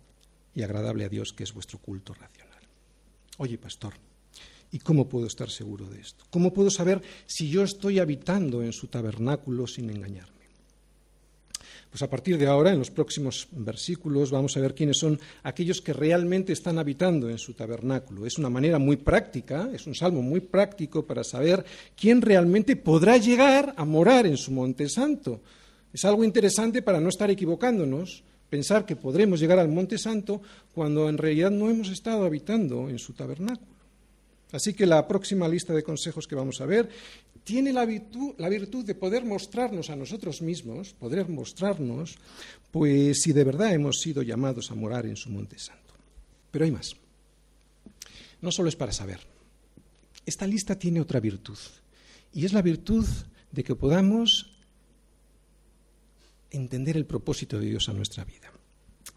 y 0.54 0.62
agradable 0.62 1.06
a 1.06 1.10
Dios, 1.10 1.34
que 1.34 1.44
es 1.44 1.54
vuestro 1.54 1.80
culto 1.80 2.14
racional. 2.14 2.62
Oye, 3.38 3.58
pastor, 3.58 3.96
¿y 4.72 4.80
cómo 4.80 5.10
puedo 5.10 5.26
estar 5.26 5.50
seguro 5.50 5.90
de 5.90 6.00
esto? 6.00 6.24
¿Cómo 6.30 6.54
puedo 6.54 6.70
saber 6.70 7.02
si 7.26 7.50
yo 7.50 7.64
estoy 7.64 7.98
habitando 7.98 8.62
en 8.62 8.72
su 8.72 8.88
tabernáculo 8.88 9.66
sin 9.66 9.90
engañarme? 9.90 10.35
Pues 11.96 12.04
a 12.04 12.10
partir 12.10 12.38
de 12.38 12.46
ahora, 12.46 12.74
en 12.74 12.80
los 12.80 12.92
próximos 12.92 13.48
versículos, 13.52 14.30
vamos 14.30 14.58
a 14.58 14.60
ver 14.60 14.76
quiénes 14.76 14.98
son 14.98 15.18
aquellos 15.44 15.80
que 15.80 15.94
realmente 15.94 16.52
están 16.52 16.78
habitando 16.78 17.30
en 17.30 17.38
su 17.38 17.54
tabernáculo. 17.54 18.26
Es 18.26 18.38
una 18.38 18.50
manera 18.50 18.80
muy 18.80 18.98
práctica, 18.98 19.70
es 19.74 19.88
un 19.88 19.96
salmo 19.96 20.22
muy 20.22 20.42
práctico 20.42 21.06
para 21.06 21.24
saber 21.24 21.64
quién 21.96 22.22
realmente 22.22 22.76
podrá 22.76 23.16
llegar 23.16 23.74
a 23.78 23.86
morar 23.86 24.28
en 24.28 24.36
su 24.36 24.52
monte 24.52 24.90
santo. 24.90 25.40
Es 25.94 26.04
algo 26.04 26.26
interesante 26.26 26.82
para 26.82 27.00
no 27.00 27.08
estar 27.08 27.32
equivocándonos 27.32 28.26
pensar 28.50 28.86
que 28.86 28.98
podremos 28.98 29.40
llegar 29.40 29.60
al 29.60 29.70
Monte 29.70 29.98
Santo 29.98 30.42
cuando 30.74 31.08
en 31.08 31.18
realidad 31.18 31.50
no 31.50 31.70
hemos 31.70 31.88
estado 31.88 32.26
habitando 32.26 32.90
en 32.90 33.00
su 33.00 33.14
tabernáculo. 33.14 33.72
Así 34.52 34.74
que 34.74 34.86
la 34.86 35.08
próxima 35.08 35.48
lista 35.48 35.74
de 35.74 35.84
consejos 35.84 36.28
que 36.28 36.36
vamos 36.36 36.60
a 36.60 36.66
ver 36.66 36.90
tiene 37.46 37.72
la 37.72 37.86
virtud, 37.86 38.84
de 38.84 38.96
poder 38.96 39.24
mostrarnos 39.24 39.92
a 39.92 39.96
nosotros 39.96 40.42
mismos, 40.42 40.94
poder 40.94 41.30
mostrarnos, 41.30 42.18
pues 42.72 43.22
si 43.22 43.34
de 43.34 43.44
verdad 43.44 43.72
hemos 43.72 44.02
sido 44.02 44.24
llamados 44.24 44.72
a 44.72 44.76
morar 44.76 45.06
en 45.06 45.16
su 45.16 45.30
Monte 45.30 45.60
Santo. 45.60 45.94
Pero 46.52 46.66
hay 46.66 46.72
más. 46.72 46.96
No 48.42 48.52
solo 48.52 48.68
es 48.68 48.76
para 48.76 48.92
saber. 48.92 49.20
Esta 50.26 50.48
lista 50.48 50.78
tiene 50.78 51.00
otra 51.00 51.20
virtud, 51.20 51.58
y 52.34 52.46
es 52.46 52.52
la 52.52 52.64
virtud 52.64 53.06
de 53.52 53.64
que 53.64 53.76
podamos 53.76 54.58
entender 56.50 56.98
el 56.98 57.06
propósito 57.06 57.60
de 57.60 57.68
Dios 57.68 57.90
a 57.90 57.94
nuestra 57.94 58.26
vida. 58.26 58.52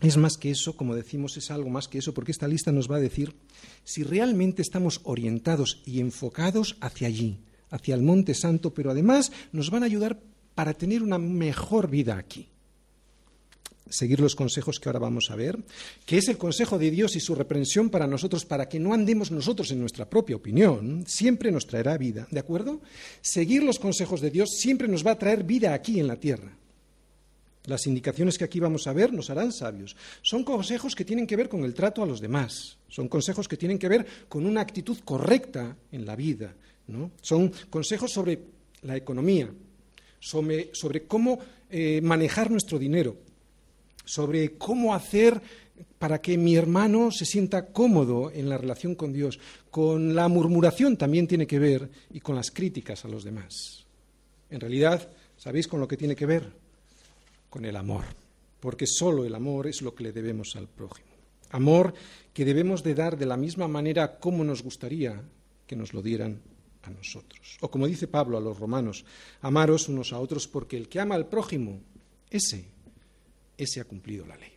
Es 0.02 0.18
más 0.18 0.36
que 0.36 0.50
eso, 0.50 0.76
como 0.76 0.94
decimos, 0.94 1.38
es 1.38 1.50
algo 1.50 1.70
más 1.70 1.88
que 1.88 1.98
eso, 1.98 2.12
porque 2.12 2.32
esta 2.32 2.46
lista 2.46 2.72
nos 2.72 2.90
va 2.90 2.96
a 2.96 3.00
decir 3.00 3.34
si 3.84 4.02
realmente 4.02 4.60
estamos 4.60 5.00
orientados 5.04 5.82
y 5.86 6.00
enfocados 6.00 6.76
hacia 6.80 7.08
allí, 7.08 7.40
hacia 7.70 7.94
el 7.94 8.02
Monte 8.02 8.34
Santo, 8.34 8.72
pero 8.72 8.90
además 8.90 9.32
nos 9.52 9.70
van 9.70 9.82
a 9.82 9.86
ayudar 9.86 10.20
para 10.54 10.74
tener 10.74 11.02
una 11.02 11.18
mejor 11.18 11.88
vida 11.88 12.16
aquí. 12.16 12.48
Seguir 13.88 14.20
los 14.20 14.34
consejos 14.34 14.78
que 14.78 14.88
ahora 14.88 14.98
vamos 14.98 15.30
a 15.30 15.36
ver, 15.36 15.58
que 16.04 16.18
es 16.18 16.28
el 16.28 16.36
consejo 16.36 16.78
de 16.78 16.90
Dios 16.90 17.16
y 17.16 17.20
su 17.20 17.34
reprensión 17.34 17.88
para 17.88 18.06
nosotros, 18.06 18.44
para 18.44 18.68
que 18.68 18.78
no 18.78 18.92
andemos 18.92 19.30
nosotros 19.30 19.70
en 19.70 19.80
nuestra 19.80 20.10
propia 20.10 20.36
opinión, 20.36 21.04
siempre 21.06 21.50
nos 21.50 21.66
traerá 21.66 21.96
vida, 21.96 22.26
¿de 22.30 22.40
acuerdo? 22.40 22.82
Seguir 23.22 23.62
los 23.62 23.78
consejos 23.78 24.20
de 24.20 24.30
Dios 24.30 24.50
siempre 24.58 24.88
nos 24.88 25.06
va 25.06 25.12
a 25.12 25.18
traer 25.18 25.44
vida 25.44 25.72
aquí 25.72 26.00
en 26.00 26.06
la 26.06 26.16
tierra. 26.16 26.52
Las 27.64 27.86
indicaciones 27.86 28.38
que 28.38 28.44
aquí 28.44 28.60
vamos 28.60 28.86
a 28.86 28.92
ver 28.94 29.12
nos 29.12 29.30
harán 29.30 29.52
sabios. 29.52 29.94
Son 30.22 30.42
consejos 30.42 30.94
que 30.94 31.04
tienen 31.04 31.26
que 31.26 31.36
ver 31.36 31.48
con 31.48 31.64
el 31.64 31.74
trato 31.74 32.02
a 32.02 32.06
los 32.06 32.20
demás. 32.20 32.78
Son 32.88 33.08
consejos 33.08 33.46
que 33.46 33.58
tienen 33.58 33.78
que 33.78 33.88
ver 33.88 34.06
con 34.28 34.46
una 34.46 34.62
actitud 34.62 34.98
correcta 35.04 35.76
en 35.92 36.06
la 36.06 36.16
vida. 36.16 36.54
¿No? 36.88 37.12
Son 37.20 37.52
consejos 37.70 38.12
sobre 38.12 38.40
la 38.82 38.96
economía, 38.96 39.48
sobre, 40.20 40.70
cómo 41.06 41.38
eh, 41.70 42.00
manejar 42.02 42.50
nuestro 42.50 42.78
dinero, 42.78 43.16
sobre 44.04 44.58
cómo 44.58 44.94
hacer 44.94 45.40
para 45.98 46.20
que 46.20 46.36
mi 46.36 46.56
hermano 46.56 47.10
se 47.12 47.24
sienta 47.24 47.66
cómodo 47.66 48.32
en 48.32 48.48
la 48.48 48.58
relación 48.58 48.94
con 48.94 49.12
Dios. 49.12 49.38
Con 49.70 50.14
la 50.14 50.26
murmuración 50.28 50.96
también 50.96 51.28
tiene 51.28 51.46
que 51.46 51.58
ver 51.58 51.88
y 52.10 52.20
con 52.20 52.34
las 52.34 52.50
críticas 52.50 53.04
a 53.04 53.08
los 53.08 53.22
demás. 53.22 53.86
En 54.50 54.60
realidad, 54.60 55.08
¿sabéis 55.36 55.68
con 55.68 55.78
lo 55.78 55.86
que 55.86 55.96
tiene 55.96 56.16
que 56.16 56.26
ver? 56.26 56.50
con 57.50 57.64
el 57.64 57.76
amor, 57.76 58.04
porque 58.60 58.86
solo 58.86 59.24
el 59.24 59.34
amor 59.34 59.66
es 59.66 59.82
lo 59.82 59.94
que 59.94 60.04
le 60.04 60.12
debemos 60.12 60.54
al 60.56 60.68
prójimo. 60.68 61.08
Amor 61.50 61.94
que 62.34 62.44
debemos 62.44 62.82
de 62.82 62.94
dar 62.94 63.16
de 63.16 63.26
la 63.26 63.36
misma 63.36 63.68
manera 63.68 64.18
como 64.18 64.44
nos 64.44 64.62
gustaría 64.62 65.22
que 65.66 65.76
nos 65.76 65.94
lo 65.94 66.02
dieran 66.02 66.40
a 66.82 66.90
nosotros. 66.90 67.58
O 67.60 67.70
como 67.70 67.86
dice 67.86 68.08
Pablo 68.08 68.38
a 68.38 68.40
los 68.40 68.58
romanos, 68.58 69.04
amaros 69.40 69.88
unos 69.88 70.12
a 70.12 70.20
otros 70.20 70.48
porque 70.48 70.76
el 70.76 70.88
que 70.88 71.00
ama 71.00 71.14
al 71.14 71.28
prójimo, 71.28 71.80
ese, 72.30 72.64
ese 73.56 73.80
ha 73.80 73.84
cumplido 73.84 74.26
la 74.26 74.36
ley. 74.36 74.52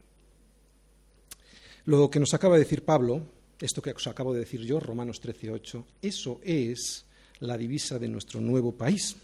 Lo 1.85 2.09
que 2.09 2.19
nos 2.19 2.33
acaba 2.33 2.55
de 2.55 2.63
decir 2.63 2.85
Pablo, 2.85 3.25
esto 3.59 3.81
que 3.81 3.91
os 3.91 4.07
acabo 4.07 4.33
de 4.33 4.41
decir 4.41 4.61
yo, 4.61 4.79
Romanos 4.79 5.21
13:8, 5.21 5.85
eso 6.01 6.39
es 6.43 7.05
la 7.39 7.57
divisa 7.57 7.97
de 7.97 8.07
nuestro 8.07 8.39
nuevo 8.39 8.71
país. 8.71 9.15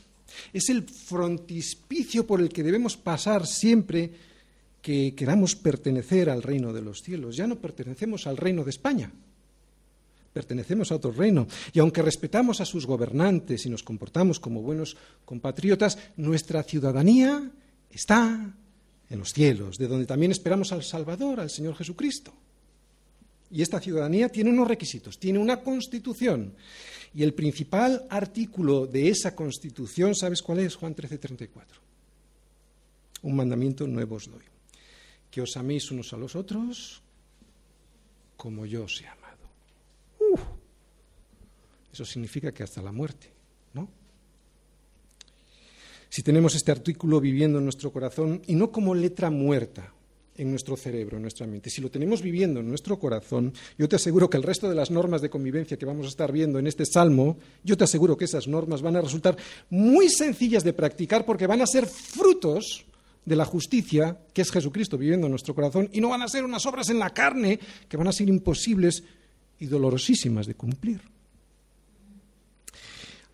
Es 0.51 0.69
el 0.69 0.83
frontispicio 0.83 2.25
por 2.25 2.41
el 2.41 2.49
que 2.49 2.63
debemos 2.63 2.97
pasar 2.97 3.45
siempre 3.45 4.11
que 4.81 5.13
queramos 5.15 5.55
pertenecer 5.55 6.29
al 6.29 6.43
reino 6.43 6.73
de 6.73 6.81
los 6.81 7.01
cielos. 7.01 7.35
Ya 7.35 7.47
no 7.47 7.57
pertenecemos 7.57 8.27
al 8.27 8.37
reino 8.37 8.63
de 8.63 8.71
España, 8.71 9.11
pertenecemos 10.37 10.91
a 10.91 10.97
otro 10.97 11.11
reino. 11.11 11.47
Y 11.73 11.79
aunque 11.79 12.03
respetamos 12.03 12.61
a 12.61 12.65
sus 12.65 12.85
gobernantes 12.85 13.65
y 13.65 13.71
nos 13.71 13.81
comportamos 13.81 14.39
como 14.39 14.61
buenos 14.61 14.95
compatriotas, 15.25 15.97
nuestra 16.15 16.61
ciudadanía 16.61 17.49
está 17.89 18.53
en 19.09 19.19
los 19.19 19.33
cielos, 19.33 19.77
de 19.77 19.87
donde 19.87 20.05
también 20.05 20.31
esperamos 20.31 20.71
al 20.71 20.83
Salvador, 20.83 21.39
al 21.39 21.49
Señor 21.49 21.73
Jesucristo. 21.73 22.31
Y 23.49 23.63
esta 23.63 23.79
ciudadanía 23.79 24.29
tiene 24.29 24.51
unos 24.51 24.67
requisitos, 24.67 25.17
tiene 25.17 25.39
una 25.39 25.63
constitución. 25.63 26.53
Y 27.15 27.23
el 27.23 27.33
principal 27.33 28.05
artículo 28.07 28.85
de 28.85 29.09
esa 29.09 29.33
constitución, 29.33 30.13
¿sabes 30.13 30.43
cuál 30.43 30.59
es? 30.59 30.75
Juan 30.75 30.93
13:34. 30.93 31.81
Un 33.23 33.35
mandamiento 33.35 33.87
nuevo 33.87 34.17
os 34.17 34.29
doy. 34.29 34.45
Que 35.31 35.41
os 35.41 35.57
améis 35.57 35.89
unos 35.89 36.13
a 36.13 36.17
los 36.17 36.35
otros 36.35 37.01
como 38.37 38.67
yo 38.67 38.83
os 38.83 39.01
he. 39.01 39.16
Eso 41.97 42.05
significa 42.05 42.51
que 42.51 42.61
hasta 42.61 42.79
la 42.79 42.91
muerte, 42.91 43.27
¿no? 43.73 43.89
Si 46.09 46.21
tenemos 46.21 46.53
este 46.53 46.71
artículo 46.71 47.19
viviendo 47.19 47.57
en 47.57 47.63
nuestro 47.63 47.91
corazón 47.91 48.39
y 48.45 48.53
no 48.53 48.71
como 48.71 48.93
letra 48.93 49.31
muerta 49.31 49.91
en 50.35 50.51
nuestro 50.51 50.77
cerebro, 50.77 51.15
en 51.15 51.23
nuestra 51.23 51.47
mente, 51.47 51.71
si 51.71 51.81
lo 51.81 51.89
tenemos 51.89 52.21
viviendo 52.21 52.59
en 52.59 52.69
nuestro 52.69 52.99
corazón, 52.99 53.51
yo 53.79 53.89
te 53.89 53.95
aseguro 53.95 54.29
que 54.29 54.37
el 54.37 54.43
resto 54.43 54.69
de 54.69 54.75
las 54.75 54.91
normas 54.91 55.23
de 55.23 55.31
convivencia 55.31 55.75
que 55.75 55.87
vamos 55.87 56.05
a 56.05 56.09
estar 56.09 56.31
viendo 56.31 56.59
en 56.59 56.67
este 56.67 56.85
salmo, 56.85 57.39
yo 57.63 57.75
te 57.75 57.85
aseguro 57.85 58.15
que 58.15 58.25
esas 58.25 58.47
normas 58.47 58.83
van 58.83 58.97
a 58.97 59.01
resultar 59.01 59.35
muy 59.71 60.09
sencillas 60.09 60.63
de 60.63 60.73
practicar 60.73 61.25
porque 61.25 61.47
van 61.47 61.63
a 61.63 61.65
ser 61.65 61.87
frutos 61.87 62.85
de 63.25 63.35
la 63.35 63.45
justicia, 63.45 64.19
que 64.33 64.43
es 64.43 64.51
Jesucristo 64.51 64.99
viviendo 64.99 65.25
en 65.25 65.31
nuestro 65.31 65.55
corazón, 65.55 65.89
y 65.91 65.99
no 65.99 66.09
van 66.09 66.21
a 66.21 66.27
ser 66.27 66.45
unas 66.45 66.63
obras 66.67 66.89
en 66.89 66.99
la 66.99 67.09
carne 67.09 67.59
que 67.89 67.97
van 67.97 68.07
a 68.07 68.13
ser 68.13 68.29
imposibles 68.29 69.03
y 69.57 69.65
dolorosísimas 69.65 70.45
de 70.45 70.53
cumplir. 70.53 71.16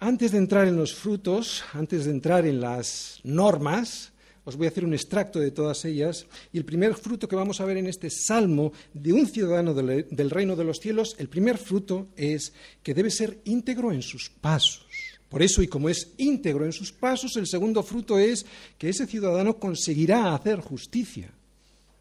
Antes 0.03 0.33
de 0.33 0.37
entrar 0.37 0.67
en 0.67 0.75
los 0.75 0.93
frutos, 0.93 1.63
antes 1.71 2.03
de 2.03 2.11
entrar 2.11 2.45
en 2.45 2.59
las 2.59 3.21
normas, 3.23 4.11
os 4.43 4.57
voy 4.57 4.67
a 4.67 4.69
hacer 4.69 4.83
un 4.83 4.93
extracto 4.93 5.39
de 5.39 5.51
todas 5.51 5.85
ellas. 5.85 6.27
Y 6.51 6.57
el 6.57 6.65
primer 6.65 6.95
fruto 6.95 7.25
que 7.25 7.37
vamos 7.37 7.61
a 7.61 7.65
ver 7.65 7.77
en 7.77 7.87
este 7.87 8.09
salmo 8.09 8.73
de 8.93 9.13
un 9.13 9.27
ciudadano 9.27 9.73
del 9.73 10.29
reino 10.29 10.57
de 10.57 10.65
los 10.65 10.81
cielos, 10.81 11.15
el 11.19 11.29
primer 11.29 11.57
fruto 11.57 12.09
es 12.17 12.51
que 12.83 12.93
debe 12.93 13.09
ser 13.09 13.39
íntegro 13.45 13.93
en 13.93 14.01
sus 14.01 14.29
pasos. 14.29 14.85
Por 15.29 15.41
eso, 15.41 15.63
y 15.63 15.69
como 15.69 15.87
es 15.87 16.11
íntegro 16.17 16.65
en 16.65 16.73
sus 16.73 16.91
pasos, 16.91 17.37
el 17.37 17.47
segundo 17.47 17.81
fruto 17.81 18.19
es 18.19 18.45
que 18.77 18.89
ese 18.89 19.07
ciudadano 19.07 19.57
conseguirá 19.57 20.35
hacer 20.35 20.59
justicia. 20.59 21.31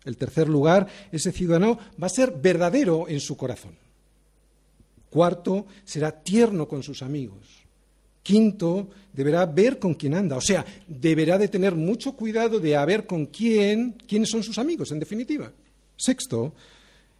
El 0.04 0.16
tercer 0.16 0.48
lugar, 0.48 0.88
ese 1.12 1.30
ciudadano 1.30 1.78
va 2.02 2.08
a 2.08 2.10
ser 2.10 2.32
verdadero 2.32 3.08
en 3.08 3.20
su 3.20 3.36
corazón. 3.36 3.76
Cuarto, 5.08 5.66
será 5.84 6.10
tierno 6.10 6.66
con 6.66 6.82
sus 6.82 7.02
amigos. 7.02 7.61
Quinto, 8.22 8.88
deberá 9.12 9.44
ver 9.46 9.78
con 9.78 9.94
quién 9.94 10.14
anda, 10.14 10.36
o 10.36 10.40
sea, 10.40 10.64
deberá 10.86 11.38
de 11.38 11.48
tener 11.48 11.74
mucho 11.74 12.12
cuidado 12.12 12.60
de 12.60 12.76
ver 12.86 13.06
con 13.06 13.26
quién, 13.26 13.96
quiénes 14.06 14.30
son 14.30 14.42
sus 14.42 14.58
amigos, 14.58 14.92
en 14.92 15.00
definitiva. 15.00 15.52
Sexto, 15.96 16.54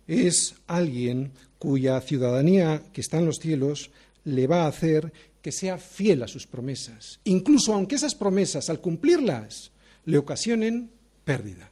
es 0.07 0.55
alguien 0.67 1.33
cuya 1.59 2.01
ciudadanía 2.01 2.83
que 2.93 3.01
está 3.01 3.19
en 3.19 3.27
los 3.27 3.37
cielos 3.37 3.91
le 4.25 4.47
va 4.47 4.65
a 4.65 4.69
hacer 4.69 5.13
que 5.41 5.53
sea 5.53 5.77
fiel 5.79 6.23
a 6.23 6.29
sus 6.29 6.47
promesas, 6.47 7.19
incluso 7.25 7.75
aunque 7.75 7.97
esas 7.97 8.15
promesas, 8.15 8.71
al 8.71 8.81
cumplirlas, 8.81 9.73
le 10.05 10.19
ocasionen 10.19 10.91
pérdida. 11.25 11.71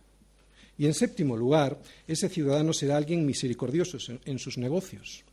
Y 0.76 0.86
en 0.86 0.94
séptimo 0.94 1.36
lugar, 1.36 1.78
ese 2.08 2.28
ciudadano 2.28 2.72
será 2.72 2.96
alguien 2.96 3.26
misericordioso 3.26 3.98
en 4.24 4.38
sus 4.38 4.58
negocios 4.58 5.24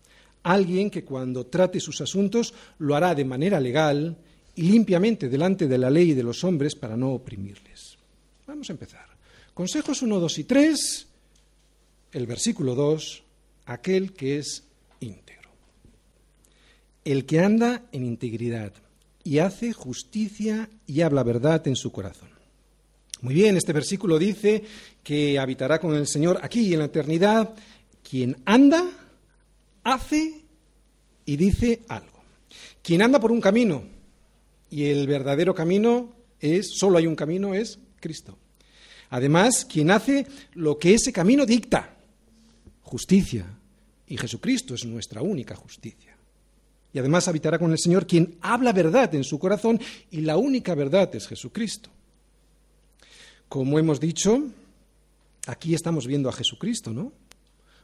alguien 0.53 0.89
que 0.89 1.03
cuando 1.03 1.45
trate 1.47 1.79
sus 1.79 2.01
asuntos 2.01 2.53
lo 2.79 2.95
hará 2.95 3.13
de 3.13 3.25
manera 3.25 3.59
legal 3.59 4.17
y 4.55 4.63
limpiamente 4.63 5.29
delante 5.29 5.67
de 5.67 5.77
la 5.77 5.89
ley 5.89 6.11
y 6.11 6.13
de 6.13 6.23
los 6.23 6.43
hombres 6.43 6.75
para 6.75 6.97
no 6.97 7.11
oprimirles. 7.11 7.97
Vamos 8.45 8.69
a 8.69 8.73
empezar. 8.73 9.05
Consejos 9.53 10.01
1, 10.01 10.19
2 10.19 10.39
y 10.39 10.43
3, 10.45 11.07
el 12.13 12.27
versículo 12.27 12.75
2, 12.75 13.23
aquel 13.65 14.13
que 14.13 14.37
es 14.37 14.63
íntegro. 14.99 15.49
El 17.03 17.25
que 17.25 17.39
anda 17.39 17.83
en 17.91 18.05
integridad 18.05 18.73
y 19.23 19.39
hace 19.39 19.73
justicia 19.73 20.69
y 20.85 21.01
habla 21.01 21.23
verdad 21.23 21.67
en 21.67 21.75
su 21.75 21.91
corazón. 21.91 22.29
Muy 23.21 23.33
bien, 23.33 23.57
este 23.57 23.73
versículo 23.73 24.17
dice 24.17 24.63
que 25.03 25.39
habitará 25.39 25.79
con 25.79 25.95
el 25.95 26.07
Señor 26.07 26.39
aquí 26.41 26.71
en 26.73 26.79
la 26.79 26.85
eternidad 26.85 27.53
quien 28.07 28.37
anda 28.45 28.89
hace 29.87 30.43
y 31.25 31.37
dice 31.37 31.81
algo. 31.87 32.21
Quien 32.81 33.01
anda 33.01 33.19
por 33.19 33.31
un 33.31 33.41
camino 33.41 33.83
y 34.69 34.85
el 34.85 35.07
verdadero 35.07 35.55
camino 35.55 36.13
es, 36.39 36.77
solo 36.77 36.97
hay 36.97 37.07
un 37.07 37.15
camino, 37.15 37.53
es 37.53 37.79
Cristo. 37.99 38.37
Además, 39.09 39.65
quien 39.65 39.91
hace 39.91 40.27
lo 40.53 40.77
que 40.77 40.93
ese 40.93 41.13
camino 41.13 41.45
dicta, 41.45 41.97
justicia. 42.81 43.45
Y 44.07 44.17
Jesucristo 44.17 44.73
es 44.73 44.85
nuestra 44.85 45.21
única 45.21 45.55
justicia. 45.55 46.15
Y 46.93 46.99
además 46.99 47.27
habitará 47.27 47.59
con 47.59 47.71
el 47.71 47.77
Señor 47.77 48.07
quien 48.07 48.37
habla 48.41 48.71
verdad 48.73 49.13
en 49.15 49.23
su 49.23 49.39
corazón 49.39 49.79
y 50.11 50.21
la 50.21 50.37
única 50.37 50.75
verdad 50.75 51.13
es 51.15 51.27
Jesucristo. 51.27 51.89
Como 53.49 53.79
hemos 53.79 53.99
dicho, 53.99 54.43
aquí 55.45 55.73
estamos 55.73 56.07
viendo 56.07 56.29
a 56.29 56.33
Jesucristo, 56.33 56.91
¿no? 56.91 57.13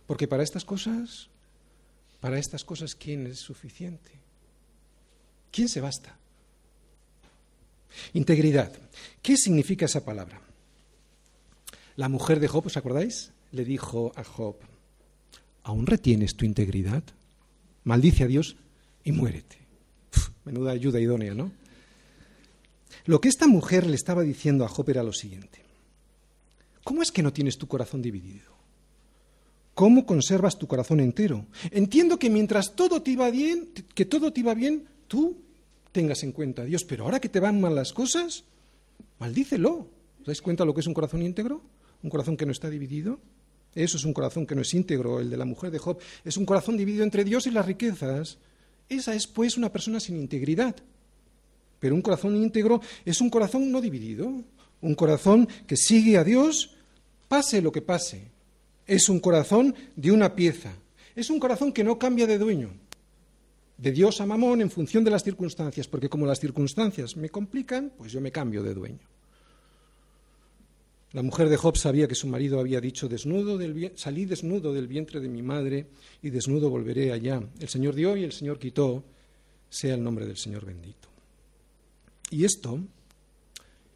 Porque 0.05 0.27
para 0.27 0.43
estas 0.43 0.65
cosas 0.65 1.29
para 2.23 2.39
estas 2.39 2.63
cosas, 2.63 2.95
¿quién 2.95 3.27
es 3.27 3.39
suficiente? 3.39 4.09
¿Quién 5.51 5.67
se 5.67 5.81
basta? 5.81 6.15
Integridad. 8.13 8.71
¿Qué 9.21 9.35
significa 9.35 9.87
esa 9.87 10.05
palabra? 10.05 10.39
La 11.97 12.07
mujer 12.07 12.39
de 12.39 12.47
Job, 12.47 12.67
¿os 12.67 12.77
acordáis? 12.77 13.31
Le 13.51 13.65
dijo 13.65 14.13
a 14.15 14.23
Job, 14.23 14.55
¿aún 15.63 15.85
retienes 15.85 16.37
tu 16.37 16.45
integridad? 16.45 17.03
Maldice 17.83 18.23
a 18.23 18.27
Dios 18.27 18.55
y 19.03 19.11
muérete. 19.11 19.57
menuda 20.45 20.71
ayuda 20.71 21.01
idónea, 21.01 21.33
¿no? 21.33 21.51
Lo 23.05 23.19
que 23.19 23.27
esta 23.27 23.47
mujer 23.47 23.85
le 23.85 23.97
estaba 23.97 24.21
diciendo 24.21 24.63
a 24.63 24.69
Job 24.69 24.89
era 24.89 25.03
lo 25.03 25.11
siguiente. 25.11 25.61
¿Cómo 26.85 27.01
es 27.01 27.11
que 27.11 27.21
no 27.21 27.33
tienes 27.33 27.57
tu 27.57 27.67
corazón 27.67 28.01
dividido? 28.01 28.53
¿Cómo 29.73 30.05
conservas 30.05 30.59
tu 30.59 30.67
corazón 30.67 30.99
entero? 30.99 31.47
Entiendo 31.71 32.19
que 32.19 32.29
mientras 32.29 32.75
todo 32.75 33.01
te 33.01 33.11
iba 33.11 33.29
bien, 33.31 33.69
que 33.95 34.05
todo 34.05 34.31
te 34.31 34.41
iba 34.41 34.53
bien, 34.53 34.85
tú 35.07 35.37
tengas 35.91 36.23
en 36.23 36.31
cuenta 36.31 36.61
a 36.61 36.65
Dios, 36.65 36.83
pero 36.83 37.05
ahora 37.05 37.19
que 37.19 37.29
te 37.29 37.39
van 37.39 37.59
mal 37.59 37.73
las 37.73 37.93
cosas, 37.93 38.43
maldícelo. 39.19 39.87
¿Os 40.21 40.25
dais 40.27 40.41
cuenta 40.41 40.65
lo 40.65 40.73
que 40.73 40.81
es 40.81 40.87
un 40.87 40.93
corazón 40.93 41.21
íntegro? 41.21 41.61
Un 42.03 42.09
corazón 42.09 42.37
que 42.37 42.45
no 42.45 42.51
está 42.51 42.69
dividido. 42.69 43.19
Eso 43.73 43.97
es 43.97 44.05
un 44.05 44.13
corazón 44.13 44.45
que 44.45 44.55
no 44.55 44.61
es 44.61 44.73
íntegro, 44.73 45.19
el 45.19 45.29
de 45.29 45.37
la 45.37 45.45
mujer 45.45 45.71
de 45.71 45.79
Job. 45.79 45.97
Es 46.23 46.37
un 46.37 46.45
corazón 46.45 46.77
dividido 46.77 47.03
entre 47.03 47.23
Dios 47.23 47.47
y 47.47 47.51
las 47.51 47.65
riquezas. 47.65 48.37
Esa 48.89 49.15
es, 49.15 49.25
pues, 49.25 49.57
una 49.57 49.71
persona 49.71 49.99
sin 49.99 50.17
integridad. 50.17 50.75
Pero 51.79 51.95
un 51.95 52.01
corazón 52.01 52.35
íntegro 52.35 52.81
es 53.05 53.19
un 53.21 53.29
corazón 53.29 53.71
no 53.71 53.81
dividido, 53.81 54.31
un 54.81 54.95
corazón 54.95 55.47
que 55.65 55.75
sigue 55.75 56.17
a 56.17 56.23
Dios, 56.23 56.75
pase 57.27 57.61
lo 57.61 57.71
que 57.71 57.81
pase. 57.81 58.32
Es 58.85 59.09
un 59.09 59.19
corazón 59.19 59.75
de 59.95 60.11
una 60.11 60.35
pieza. 60.35 60.73
Es 61.15 61.29
un 61.29 61.39
corazón 61.39 61.71
que 61.71 61.83
no 61.83 61.97
cambia 61.97 62.27
de 62.27 62.37
dueño. 62.37 62.71
De 63.77 63.91
Dios 63.91 64.21
a 64.21 64.25
Mamón 64.25 64.61
en 64.61 64.71
función 64.71 65.03
de 65.03 65.11
las 65.11 65.23
circunstancias, 65.23 65.87
porque 65.87 66.09
como 66.09 66.25
las 66.25 66.39
circunstancias 66.39 67.17
me 67.17 67.29
complican, 67.29 67.91
pues 67.97 68.11
yo 68.11 68.21
me 68.21 68.31
cambio 68.31 68.63
de 68.63 68.73
dueño. 68.73 69.07
La 71.13 71.21
mujer 71.21 71.47
de 71.47 71.57
Job 71.57 71.77
sabía 71.77 72.07
que 72.07 72.15
su 72.15 72.27
marido 72.27 72.59
había 72.59 72.81
dicho, 72.81 73.07
desnudo 73.07 73.57
del, 73.57 73.91
salí 73.95 74.25
desnudo 74.25 74.73
del 74.73 74.87
vientre 74.87 75.19
de 75.19 75.29
mi 75.29 75.43
madre 75.43 75.85
y 76.23 76.31
desnudo 76.31 76.71
volveré 76.71 77.11
allá. 77.11 77.39
El 77.59 77.69
Señor 77.69 77.93
dio 77.93 78.17
y 78.17 78.23
el 78.23 78.31
Señor 78.31 78.57
quitó, 78.57 79.03
sea 79.69 79.93
el 79.93 80.03
nombre 80.03 80.25
del 80.25 80.37
Señor 80.37 80.65
bendito. 80.65 81.09
Y 82.31 82.45
esto, 82.45 82.79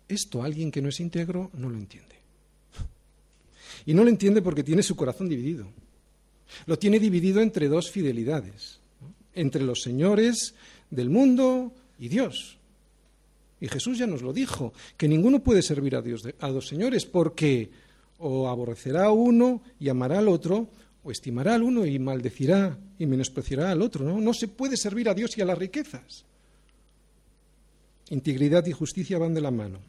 esto 0.08 0.44
alguien 0.44 0.70
que 0.70 0.82
no 0.82 0.90
es 0.90 1.00
íntegro 1.00 1.50
no 1.54 1.70
lo 1.70 1.78
entiende. 1.78 2.17
Y 3.88 3.94
no 3.94 4.04
lo 4.04 4.10
entiende 4.10 4.42
porque 4.42 4.66
tiene 4.66 4.84
su 4.84 4.96
corazón 4.96 5.30
dividido. 5.30 5.66
Lo 6.66 6.78
tiene 6.78 7.00
dividido 7.00 7.42
entre 7.42 7.70
dos 7.70 7.90
fidelidades, 7.90 8.80
entre 9.34 9.64
los 9.64 9.82
señores 9.82 10.54
del 10.92 11.10
mundo 11.10 11.72
y 11.98 12.10
Dios. 12.10 12.58
Y 13.62 13.70
Jesús 13.70 13.98
ya 13.98 14.06
nos 14.06 14.22
lo 14.22 14.34
dijo, 14.34 14.74
que 14.98 15.08
ninguno 15.08 15.40
puede 15.40 15.62
servir 15.62 15.96
a, 15.96 16.02
Dios 16.02 16.28
a 16.40 16.50
dos 16.50 16.68
señores 16.68 17.06
porque 17.06 17.70
o 18.20 18.50
aborrecerá 18.50 19.06
a 19.06 19.12
uno 19.12 19.62
y 19.80 19.88
amará 19.88 20.20
al 20.20 20.28
otro, 20.28 20.68
o 21.04 21.10
estimará 21.12 21.56
al 21.56 21.64
uno 21.64 21.86
y 21.86 21.98
maldecirá 21.98 22.78
y 23.00 23.06
menospreciará 23.06 23.72
al 23.72 23.82
otro. 23.82 24.04
¿no? 24.04 24.20
no 24.20 24.34
se 24.34 24.50
puede 24.50 24.76
servir 24.76 25.08
a 25.08 25.14
Dios 25.14 25.38
y 25.38 25.42
a 25.42 25.46
las 25.46 25.58
riquezas. 25.58 26.26
integridad 28.10 28.66
y 28.66 28.74
justicia 28.74 29.18
van 29.18 29.34
de 29.34 29.42
la 29.42 29.52
mano. 29.52 29.80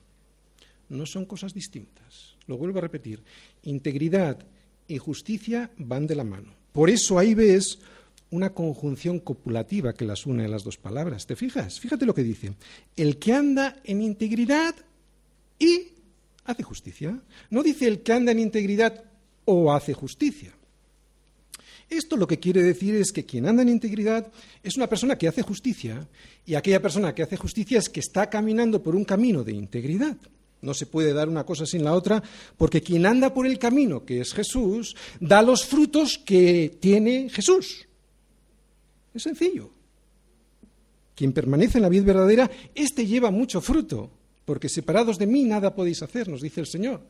No 0.89 1.05
son 1.05 1.25
cosas 1.25 1.53
distintas. 1.53 2.38
Lo 2.49 2.57
vuelvo 2.57 2.79
a 2.79 2.83
repetir. 2.83 3.23
Integridad 3.63 4.39
y 4.89 4.99
justicia 4.99 5.71
van 5.77 6.09
de 6.09 6.17
la 6.17 6.25
mano. 6.25 6.53
Por 6.73 6.91
eso 6.91 7.19
ahí 7.19 7.35
ves 7.35 7.79
una 8.31 8.53
conjunción 8.53 9.21
copulativa 9.21 9.93
que 9.93 10.05
las 10.05 10.27
une 10.27 10.47
a 10.47 10.49
las 10.49 10.65
dos 10.65 10.77
palabras. 10.77 11.27
¿Te 11.27 11.37
fijas? 11.37 11.79
Fíjate 11.79 12.07
lo 12.07 12.15
que 12.15 12.25
dice. 12.25 12.55
El 12.97 13.19
que 13.19 13.33
anda 13.33 13.77
en 13.85 14.03
integridad 14.03 14.75
y 15.59 15.89
hace 16.45 16.63
justicia. 16.63 17.21
No 17.51 17.63
dice 17.63 17.87
el 17.87 18.01
que 18.01 18.13
anda 18.13 18.33
en 18.33 18.41
integridad 18.41 19.05
o 19.45 19.73
hace 19.73 19.93
justicia. 19.93 20.53
Esto 21.91 22.17
lo 22.17 22.27
que 22.27 22.39
quiere 22.39 22.63
decir 22.63 22.95
es 22.97 23.13
que 23.13 23.25
quien 23.25 23.47
anda 23.47 23.63
en 23.63 23.71
integridad 23.71 24.31
es 24.63 24.77
una 24.77 24.89
persona 24.89 25.17
que 25.17 25.29
hace 25.29 25.43
justicia 25.43 26.07
y 26.45 26.55
aquella 26.55 26.83
persona 26.83 27.15
que 27.15 27.23
hace 27.23 27.37
justicia 27.37 27.79
es 27.79 27.89
que 27.89 28.01
está 28.01 28.29
caminando 28.29 28.83
por 28.83 28.95
un 28.95 29.05
camino 29.05 29.43
de 29.43 29.53
integridad. 29.53 30.17
No 30.61 30.75
se 30.75 30.87
puede 30.87 31.13
dar 31.13 31.29
una 31.29 31.45
cosa 31.45 31.67
sin 31.67 31.85
la 31.85 31.95
otra, 31.95 32.23
porque 32.57 32.83
quien 32.83 33.07
anda 33.07 33.33
por 33.33 33.47
el 33.47 33.59
camino, 33.59 34.05
que 34.05 34.21
es 34.21 34.35
Jesús, 34.35 34.97
da 35.21 35.41
los 35.43 35.65
frutos 35.65 36.19
que 36.19 36.77
tiene 36.81 37.29
Jesús. 37.31 37.87
Es 39.15 39.23
sencillo. 39.23 39.71
Quien 41.15 41.33
permanece 41.33 41.79
en 41.79 41.83
la 41.83 41.89
vida 41.89 42.05
verdadera, 42.05 42.51
éste 42.75 43.07
lleva 43.07 43.31
mucho 43.31 43.61
fruto, 43.61 44.11
porque 44.45 44.69
separados 44.69 45.19
de 45.19 45.27
mí 45.27 45.45
nada 45.45 45.75
podéis 45.75 46.03
hacer, 46.03 46.29
nos 46.29 46.43
dice 46.43 46.61
el 46.61 46.67
Señor. 46.67 47.03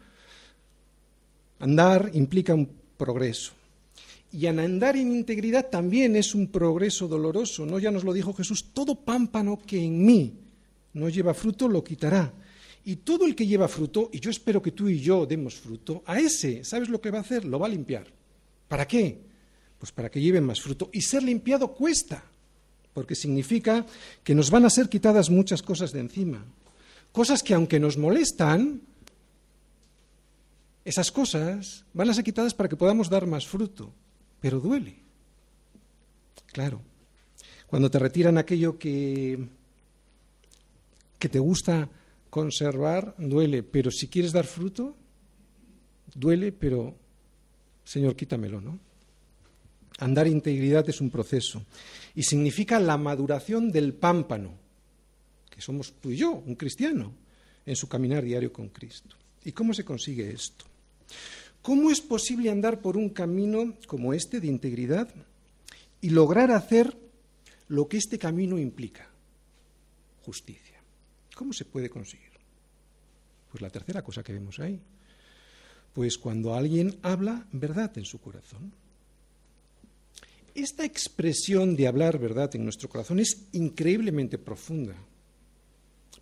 Andar 1.61 2.11
implica 2.14 2.54
un 2.54 2.68
progreso. 2.96 3.52
Y 4.30 4.46
andar 4.46 4.96
en 4.96 5.12
integridad 5.12 5.68
también 5.70 6.14
es 6.14 6.34
un 6.34 6.48
progreso 6.48 7.08
doloroso, 7.08 7.64
¿no? 7.64 7.78
Ya 7.78 7.90
nos 7.90 8.04
lo 8.04 8.12
dijo 8.12 8.34
Jesús, 8.34 8.66
todo 8.74 8.94
pámpano 8.94 9.58
que 9.66 9.82
en 9.82 10.04
mí 10.04 10.34
no 10.92 11.08
lleva 11.08 11.32
fruto 11.32 11.66
lo 11.66 11.82
quitará. 11.82 12.32
Y 12.88 12.96
todo 12.96 13.27
el 13.27 13.37
que 13.37 13.46
lleva 13.46 13.68
fruto, 13.68 14.09
y 14.11 14.18
yo 14.18 14.31
espero 14.31 14.62
que 14.62 14.72
tú 14.72 14.88
y 14.88 14.98
yo 14.98 15.27
demos 15.27 15.57
fruto, 15.57 16.03
a 16.07 16.18
ese, 16.18 16.64
¿sabes 16.64 16.88
lo 16.88 17.03
que 17.03 17.11
va 17.11 17.18
a 17.18 17.20
hacer? 17.20 17.44
Lo 17.44 17.59
va 17.59 17.66
a 17.66 17.70
limpiar. 17.70 18.07
¿Para 18.66 18.88
qué? 18.88 19.20
Pues 19.79 19.92
para 19.92 20.11
que 20.11 20.22
lleven 20.22 20.44
más 20.44 20.62
fruto. 20.62 20.88
Y 20.90 21.03
ser 21.03 21.22
limpiado 21.22 21.74
cuesta, 21.74 22.24
porque 22.94 23.14
significa 23.14 23.85
que 24.24 24.35
nos 24.35 24.51
van 24.51 24.64
a 24.64 24.70
ser 24.70 24.88
quitadas 24.88 25.29
muchas 25.29 25.61
cosas 25.61 25.92
de 25.92 26.01
encima. 26.01 26.42
Cosas 27.12 27.42
que 27.42 27.53
aunque 27.53 27.79
nos 27.79 27.98
molestan, 27.98 28.81
esas 30.83 31.12
cosas 31.12 31.85
van 31.92 32.09
a 32.09 32.14
ser 32.14 32.24
quitadas 32.24 32.55
para 32.55 32.70
que 32.70 32.77
podamos 32.77 33.11
dar 33.11 33.27
más 33.27 33.46
fruto 33.46 33.92
pero 34.40 34.61
duele. 34.61 34.96
Claro, 36.46 36.81
cuando 37.66 37.90
te 37.90 37.98
retiran 37.98 38.38
aquello 38.38 38.79
que, 38.79 39.46
que 41.18 41.29
te 41.29 41.38
gusta 41.38 41.88
conservar, 42.38 43.16
duele, 43.18 43.64
pero 43.64 43.90
si 43.90 44.07
quieres 44.07 44.31
dar 44.31 44.46
fruto, 44.46 44.94
duele, 46.14 46.53
pero 46.53 46.94
Señor, 47.85 48.14
quítamelo, 48.14 48.61
¿no? 48.61 48.79
Andar 49.98 50.29
integridad 50.29 50.88
es 50.88 51.01
un 51.01 51.11
proceso 51.11 51.64
y 52.14 52.22
significa 52.22 52.79
la 52.79 52.96
maduración 52.96 53.72
del 53.72 53.92
pámpano, 53.92 54.55
que 55.51 55.61
somos 55.61 55.94
tú 56.01 56.12
y 56.12 56.16
yo, 56.16 56.31
un 56.31 56.55
cristiano, 56.55 57.12
en 57.66 57.74
su 57.74 57.88
caminar 57.88 58.22
diario 58.22 58.53
con 58.53 58.68
Cristo. 58.68 59.16
¿Y 59.44 59.51
cómo 59.51 59.74
se 59.74 59.85
consigue 59.85 60.31
esto? 60.31 60.64
¿Cómo 61.61 61.90
es 61.90 62.01
posible 62.01 62.51
andar 62.51 62.81
por 62.81 62.96
un 62.96 63.11
camino 63.11 63.74
como 63.88 64.14
este 64.14 64.38
de 64.38 64.46
integridad 64.46 65.09
y 66.01 66.11
lograr 66.11 66.53
hacer 66.53 66.96
lo 67.66 67.88
que 67.88 67.96
este 67.96 68.16
camino 68.16 68.59
implica? 68.59 69.11
Justicia. 70.22 70.79
¿Cómo 71.35 71.53
se 71.53 71.64
puede 71.64 71.90
conseguir? 71.90 72.28
Pues 73.50 73.62
la 73.62 73.70
tercera 73.70 74.02
cosa 74.02 74.22
que 74.22 74.32
vemos 74.32 74.58
ahí. 74.58 74.80
Pues 75.92 76.18
cuando 76.18 76.54
alguien 76.54 76.98
habla 77.02 77.46
verdad 77.52 77.96
en 77.96 78.04
su 78.04 78.20
corazón. 78.20 78.72
Esta 80.54 80.84
expresión 80.84 81.76
de 81.76 81.87
hablar 81.87 82.18
verdad 82.18 82.54
en 82.56 82.64
nuestro 82.64 82.88
corazón 82.88 83.20
es 83.20 83.46
increíblemente 83.52 84.38
profunda, 84.38 84.96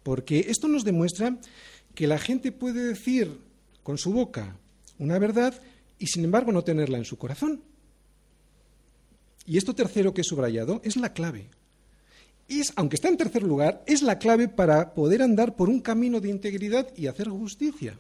porque 0.02 0.46
esto 0.48 0.68
nos 0.68 0.84
demuestra 0.84 1.38
que 1.94 2.06
la 2.06 2.18
gente 2.18 2.52
puede 2.52 2.84
decir 2.84 3.40
con 3.82 3.96
su 3.96 4.12
boca 4.12 4.58
una 4.98 5.18
verdad 5.18 5.60
y 5.98 6.06
sin 6.08 6.24
embargo 6.24 6.52
no 6.52 6.64
tenerla 6.64 6.98
en 6.98 7.06
su 7.06 7.16
corazón. 7.16 7.62
Y 9.46 9.56
esto 9.56 9.74
tercero 9.74 10.12
que 10.12 10.20
he 10.20 10.24
subrayado 10.24 10.82
es 10.84 10.96
la 10.96 11.12
clave. 11.12 11.48
Es, 12.48 12.72
aunque 12.76 12.96
está 12.96 13.08
en 13.08 13.16
tercer 13.16 13.42
lugar, 13.42 13.82
es 13.86 14.02
la 14.02 14.18
clave 14.18 14.48
para 14.48 14.94
poder 14.94 15.22
andar 15.22 15.56
por 15.56 15.68
un 15.68 15.80
camino 15.80 16.20
de 16.20 16.30
integridad 16.30 16.88
y 16.96 17.06
hacer 17.06 17.28
justicia. 17.28 17.98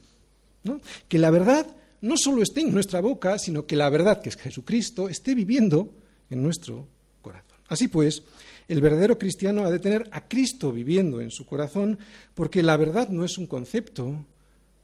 Que 1.08 1.18
la 1.18 1.30
verdad 1.30 1.66
no 2.00 2.16
solo 2.16 2.42
esté 2.42 2.60
en 2.60 2.72
nuestra 2.72 3.00
boca, 3.00 3.38
sino 3.38 3.66
que 3.66 3.76
la 3.76 3.88
verdad, 3.90 4.20
que 4.20 4.28
es 4.28 4.36
Jesucristo, 4.36 5.08
esté 5.08 5.34
viviendo 5.34 5.92
en 6.30 6.42
nuestro 6.42 6.86
corazón. 7.22 7.58
Así 7.68 7.88
pues, 7.88 8.22
el 8.68 8.80
verdadero 8.80 9.18
cristiano 9.18 9.64
ha 9.64 9.70
de 9.70 9.78
tener 9.78 10.08
a 10.12 10.28
Cristo 10.28 10.72
viviendo 10.72 11.20
en 11.20 11.30
su 11.30 11.46
corazón, 11.46 11.98
porque 12.34 12.62
la 12.62 12.76
verdad 12.76 13.08
no 13.08 13.24
es 13.24 13.38
un 13.38 13.46
concepto, 13.46 14.24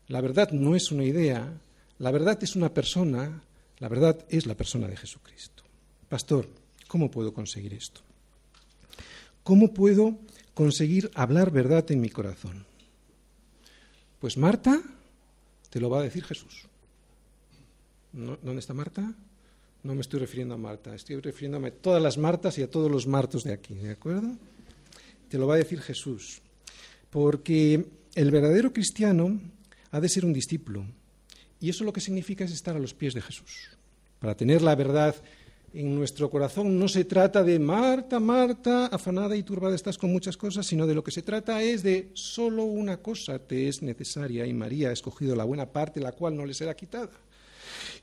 la 0.09 0.21
verdad 0.21 0.51
no 0.51 0.75
es 0.75 0.91
una 0.91 1.05
idea, 1.05 1.53
la 1.99 2.11
verdad 2.11 2.39
es 2.43 2.57
una 2.57 2.73
persona, 2.73 3.43
la 3.79 3.89
verdad 3.89 4.25
es 4.29 4.47
la 4.47 4.57
persona 4.57 4.89
de 4.89 4.97
Jesucristo. 4.97 5.63
Pastor, 6.09 6.49
¿cómo 6.89 7.11
puedo 7.11 7.33
conseguir 7.33 7.75
esto? 7.75 8.03
¿Cómo 9.43 9.75
puedo 9.75 10.19
conseguir 10.55 11.11
hablar 11.15 11.51
verdad 11.51 11.91
en 11.91 12.01
mi 12.01 12.11
corazón? 12.11 12.65
Pues 14.21 14.37
Marta 14.37 14.81
te 15.71 15.81
lo 15.81 15.91
va 15.91 16.01
a 16.01 16.03
decir 16.03 16.23
Jesús. 16.25 16.67
¿Dónde 18.13 18.61
está 18.61 18.75
Marta? 18.75 19.15
No 19.83 19.95
me 19.95 20.03
estoy 20.03 20.21
refiriendo 20.21 20.55
a 20.55 20.59
Marta, 20.59 20.95
estoy 20.95 21.17
refiriéndome 21.21 21.69
a 21.69 21.73
todas 21.73 22.01
las 22.01 22.19
Martas 22.19 22.57
y 22.59 22.63
a 22.63 22.71
todos 22.71 22.91
los 22.91 23.07
Martos 23.07 23.43
de 23.43 23.53
aquí, 23.53 23.75
¿de 23.75 23.91
acuerdo? 23.91 24.37
Te 25.29 25.39
lo 25.39 25.47
va 25.47 25.55
a 25.55 25.59
decir 25.59 25.81
Jesús. 25.81 26.41
Porque 27.11 27.85
el 28.15 28.31
verdadero 28.31 28.73
cristiano 28.73 29.41
ha 29.91 30.01
de 30.01 30.09
ser 30.09 30.25
un 30.25 30.33
discípulo, 30.33 30.87
y 31.59 31.69
eso 31.71 31.85
lo 31.85 31.93
que 31.93 32.01
significa 32.01 32.45
es 32.45 32.53
estar 32.53 32.77
a 32.77 32.79
los 32.79 32.95
pies 32.95 33.15
de 33.15 33.23
Jesús. 33.23 33.71
Para 34.21 34.37
tener 34.37 34.63
la 34.63 34.75
verdad 34.77 35.17
en 35.75 35.95
nuestro 35.95 36.29
corazón 36.29 36.79
no 36.79 36.87
se 36.87 37.05
trata 37.05 37.43
de 37.43 37.59
Marta, 37.59 38.21
Marta, 38.21 38.87
afanada 38.87 39.37
y 39.37 39.43
turbada 39.43 39.75
estás 39.75 39.97
con 39.97 40.13
muchas 40.13 40.37
cosas, 40.37 40.67
sino 40.67 40.87
de 40.87 40.95
lo 40.95 41.03
que 41.03 41.11
se 41.11 41.23
trata 41.23 41.63
es 41.63 41.83
de 41.83 42.11
solo 42.13 42.65
una 42.65 42.99
cosa 42.99 43.39
te 43.39 43.69
es 43.69 43.83
necesaria 43.83 44.47
y 44.47 44.53
María 44.53 44.91
ha 44.91 44.93
escogido 44.93 45.35
la 45.35 45.45
buena 45.45 45.67
parte, 45.67 46.01
la 46.01 46.13
cual 46.13 46.37
no 46.37 46.45
le 46.45 46.55
será 46.55 46.75
quitada. 46.75 47.13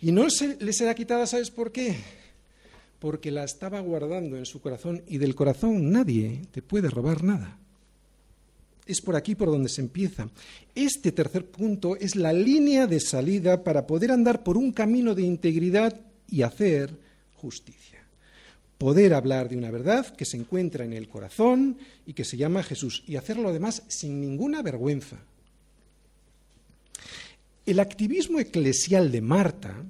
Y 0.02 0.12
no 0.12 0.26
le 0.60 0.74
será 0.74 0.96
quitada, 0.96 1.28
¿sabes 1.28 1.52
por 1.52 1.72
qué? 1.72 1.98
Porque 2.98 3.32
la 3.32 3.44
estaba 3.44 3.80
guardando 3.82 4.38
en 4.38 4.46
su 4.46 4.62
corazón 4.62 5.04
y 5.08 5.18
del 5.20 5.36
corazón 5.36 5.92
nadie 5.92 6.42
te 6.52 6.62
puede 6.62 6.90
robar 6.90 7.24
nada 7.24 7.58
es 8.86 9.02
por 9.02 9.16
aquí 9.16 9.36
por 9.36 9.50
donde 9.50 9.70
se 9.70 9.82
empieza. 9.82 10.28
Este 10.74 11.12
tercer 11.12 11.46
punto 11.46 11.96
es 11.96 12.16
la 12.16 12.34
línea 12.34 12.88
de 12.88 13.00
salida 13.00 13.64
para 13.64 13.86
poder 13.86 14.10
andar 14.10 14.44
por 14.44 14.58
un 14.58 14.72
camino 14.72 15.14
de 15.14 15.22
integridad 15.22 16.02
y 16.28 16.42
hacer 16.42 16.98
justicia. 17.42 18.00
Poder 18.78 19.14
hablar 19.14 19.50
de 19.50 19.58
una 19.58 19.72
verdad 19.72 20.16
que 20.16 20.26
se 20.26 20.38
encuentra 20.38 20.86
en 20.86 20.94
el 20.94 21.10
corazón 21.10 21.78
y 22.06 22.14
que 22.14 22.24
se 22.24 22.38
llama 22.38 22.64
Jesús 22.64 23.04
y 23.08 23.18
hacerlo 23.18 23.50
además 23.50 23.84
sin 23.88 24.22
ninguna 24.22 24.62
vergüenza. 24.62 25.18
El 27.66 27.80
activismo 27.80 28.40
eclesial 28.40 29.12
de 29.12 29.22
Marta, 29.22 29.84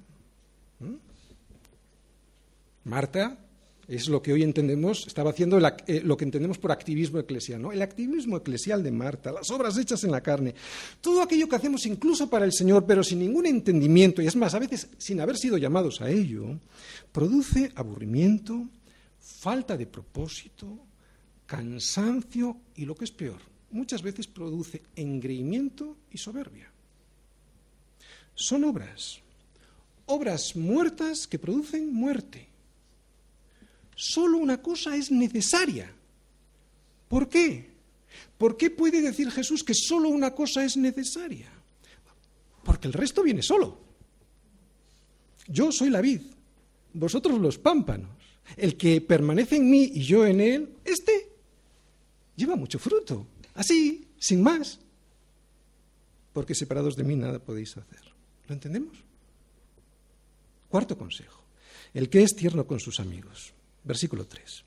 Marta 2.83 3.37
es 3.89 4.07
lo 4.07 4.21
que 4.21 4.31
hoy 4.31 4.43
entendemos, 4.43 5.07
estaba 5.07 5.31
haciendo 5.31 5.57
eh, 5.57 6.01
lo 6.03 6.15
que 6.15 6.23
entendemos 6.23 6.59
por 6.59 6.71
activismo 6.71 7.17
eclesial, 7.17 7.59
¿no? 7.59 7.71
El 7.71 7.81
activismo 7.81 8.37
eclesial 8.37 8.83
de 8.83 8.91
Marta, 8.91 9.31
las 9.31 9.49
obras 9.49 9.77
hechas 9.77 10.03
en 10.03 10.11
la 10.11 10.21
carne, 10.21 10.53
todo 11.01 11.23
aquello 11.23 11.49
que 11.49 11.55
hacemos 11.55 11.87
incluso 11.87 12.29
para 12.29 12.45
el 12.45 12.53
Señor, 12.53 12.85
pero 12.85 13.03
sin 13.03 13.17
ningún 13.17 13.47
entendimiento, 13.47 14.21
y 14.21 14.27
es 14.27 14.35
más, 14.35 14.53
a 14.53 14.59
veces 14.59 14.89
sin 14.99 15.19
haber 15.19 15.37
sido 15.37 15.57
llamados 15.57 16.01
a 16.01 16.09
ello, 16.11 16.59
produce 17.11 17.71
aburrimiento, 17.73 18.67
falta 19.19 19.75
de 19.75 19.87
propósito, 19.87 20.67
cansancio 21.47 22.57
y 22.75 22.85
lo 22.85 22.93
que 22.93 23.05
es 23.05 23.11
peor, 23.11 23.41
muchas 23.71 24.03
veces 24.03 24.27
produce 24.27 24.83
engreimiento 24.95 25.97
y 26.11 26.19
soberbia. 26.19 26.71
Son 28.35 28.63
obras, 28.65 29.19
obras 30.05 30.55
muertas 30.55 31.25
que 31.25 31.39
producen 31.39 31.91
muerte 31.91 32.48
solo 33.99 34.37
una 34.37 34.61
cosa 34.61 34.95
es 34.95 35.11
necesaria. 35.11 35.93
¿Por 37.09 37.27
qué? 37.27 37.69
¿Por 38.37 38.55
qué 38.55 38.69
puede 38.69 39.01
decir 39.01 39.29
Jesús 39.29 39.61
que 39.61 39.73
solo 39.73 40.07
una 40.07 40.33
cosa 40.33 40.63
es 40.63 40.77
necesaria? 40.77 41.51
Porque 42.63 42.87
el 42.87 42.93
resto 42.93 43.23
viene 43.23 43.43
solo. 43.43 43.77
Yo 45.47 45.71
soy 45.71 45.89
la 45.89 45.99
vid, 45.99 46.21
vosotros 46.93 47.39
los 47.39 47.57
pámpanos. 47.57 48.11
El 48.55 48.77
que 48.77 49.01
permanece 49.01 49.57
en 49.57 49.69
mí 49.69 49.91
y 49.93 50.01
yo 50.03 50.25
en 50.25 50.39
él, 50.39 50.77
este 50.85 51.29
lleva 52.37 52.55
mucho 52.55 52.79
fruto. 52.79 53.27
Así, 53.53 54.07
sin 54.17 54.41
más. 54.41 54.79
Porque 56.31 56.55
separados 56.55 56.95
de 56.95 57.03
mí 57.03 57.17
nada 57.17 57.39
podéis 57.39 57.75
hacer. 57.75 58.01
¿Lo 58.47 58.53
entendemos? 58.53 58.97
Cuarto 60.69 60.97
consejo. 60.97 61.43
El 61.93 62.09
que 62.09 62.23
es 62.23 62.35
tierno 62.35 62.65
con 62.65 62.79
sus 62.79 62.99
amigos. 62.99 63.53
Versículo 63.89 64.27
3. 64.27 64.65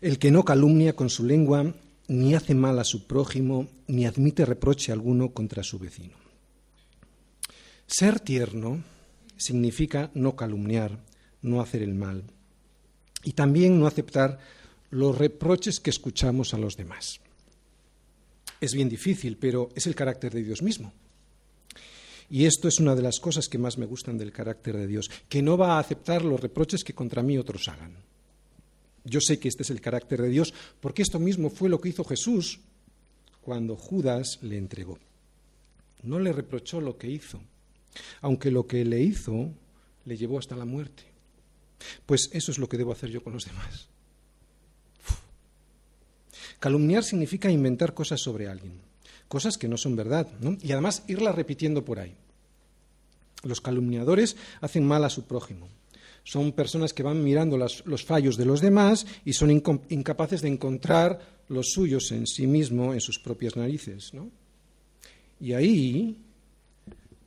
El 0.00 0.18
que 0.18 0.32
no 0.32 0.44
calumnia 0.44 0.96
con 0.96 1.08
su 1.08 1.24
lengua, 1.24 1.72
ni 2.08 2.34
hace 2.34 2.56
mal 2.56 2.76
a 2.80 2.82
su 2.82 3.06
prójimo, 3.06 3.68
ni 3.86 4.04
admite 4.04 4.44
reproche 4.44 4.90
alguno 4.90 5.32
contra 5.32 5.62
su 5.62 5.78
vecino. 5.78 6.16
Ser 7.86 8.18
tierno 8.18 8.82
significa 9.36 10.10
no 10.14 10.34
calumniar, 10.34 10.98
no 11.40 11.60
hacer 11.60 11.84
el 11.84 11.94
mal 11.94 12.24
y 13.22 13.34
también 13.34 13.78
no 13.78 13.86
aceptar 13.86 14.40
los 14.90 15.16
reproches 15.16 15.78
que 15.78 15.90
escuchamos 15.90 16.54
a 16.54 16.58
los 16.58 16.76
demás. 16.76 17.20
Es 18.60 18.74
bien 18.74 18.88
difícil, 18.88 19.36
pero 19.36 19.68
es 19.76 19.86
el 19.86 19.94
carácter 19.94 20.34
de 20.34 20.42
Dios 20.42 20.62
mismo. 20.62 20.92
Y 22.32 22.46
esto 22.46 22.66
es 22.66 22.80
una 22.80 22.94
de 22.94 23.02
las 23.02 23.20
cosas 23.20 23.46
que 23.46 23.58
más 23.58 23.76
me 23.76 23.84
gustan 23.84 24.16
del 24.16 24.32
carácter 24.32 24.74
de 24.74 24.86
Dios, 24.86 25.10
que 25.28 25.42
no 25.42 25.58
va 25.58 25.76
a 25.76 25.78
aceptar 25.78 26.24
los 26.24 26.40
reproches 26.40 26.82
que 26.82 26.94
contra 26.94 27.22
mí 27.22 27.36
otros 27.36 27.68
hagan. 27.68 27.94
Yo 29.04 29.20
sé 29.20 29.38
que 29.38 29.48
este 29.48 29.64
es 29.64 29.68
el 29.68 29.82
carácter 29.82 30.22
de 30.22 30.30
Dios, 30.30 30.54
porque 30.80 31.02
esto 31.02 31.18
mismo 31.18 31.50
fue 31.50 31.68
lo 31.68 31.78
que 31.78 31.90
hizo 31.90 32.04
Jesús 32.04 32.60
cuando 33.42 33.76
Judas 33.76 34.38
le 34.40 34.56
entregó. 34.56 34.98
No 36.04 36.18
le 36.20 36.32
reprochó 36.32 36.80
lo 36.80 36.96
que 36.96 37.10
hizo, 37.10 37.38
aunque 38.22 38.50
lo 38.50 38.66
que 38.66 38.82
le 38.86 39.02
hizo 39.02 39.50
le 40.06 40.16
llevó 40.16 40.38
hasta 40.38 40.56
la 40.56 40.64
muerte. 40.64 41.02
Pues 42.06 42.30
eso 42.32 42.50
es 42.50 42.56
lo 42.56 42.66
que 42.66 42.78
debo 42.78 42.92
hacer 42.92 43.10
yo 43.10 43.22
con 43.22 43.34
los 43.34 43.44
demás. 43.44 43.88
Calumniar 46.60 47.04
significa 47.04 47.50
inventar 47.50 47.92
cosas 47.92 48.22
sobre 48.22 48.48
alguien, 48.48 48.80
cosas 49.28 49.58
que 49.58 49.68
no 49.68 49.76
son 49.76 49.96
verdad, 49.96 50.32
¿no? 50.40 50.56
y 50.62 50.72
además 50.72 51.02
irlas 51.08 51.34
repitiendo 51.34 51.84
por 51.84 51.98
ahí. 51.98 52.16
Los 53.42 53.60
calumniadores 53.60 54.36
hacen 54.60 54.86
mal 54.86 55.04
a 55.04 55.10
su 55.10 55.24
prójimo. 55.24 55.68
Son 56.24 56.52
personas 56.52 56.92
que 56.92 57.02
van 57.02 57.22
mirando 57.22 57.56
los 57.58 58.04
fallos 58.04 58.36
de 58.36 58.44
los 58.44 58.60
demás 58.60 59.06
y 59.24 59.32
son 59.32 59.50
incapaces 59.50 60.40
de 60.40 60.48
encontrar 60.48 61.42
los 61.48 61.72
suyos 61.72 62.12
en 62.12 62.26
sí 62.26 62.46
mismo, 62.46 62.94
en 62.94 63.00
sus 63.00 63.18
propias 63.18 63.56
narices. 63.56 64.14
¿no? 64.14 64.30
Y 65.40 65.52
ahí, 65.52 66.24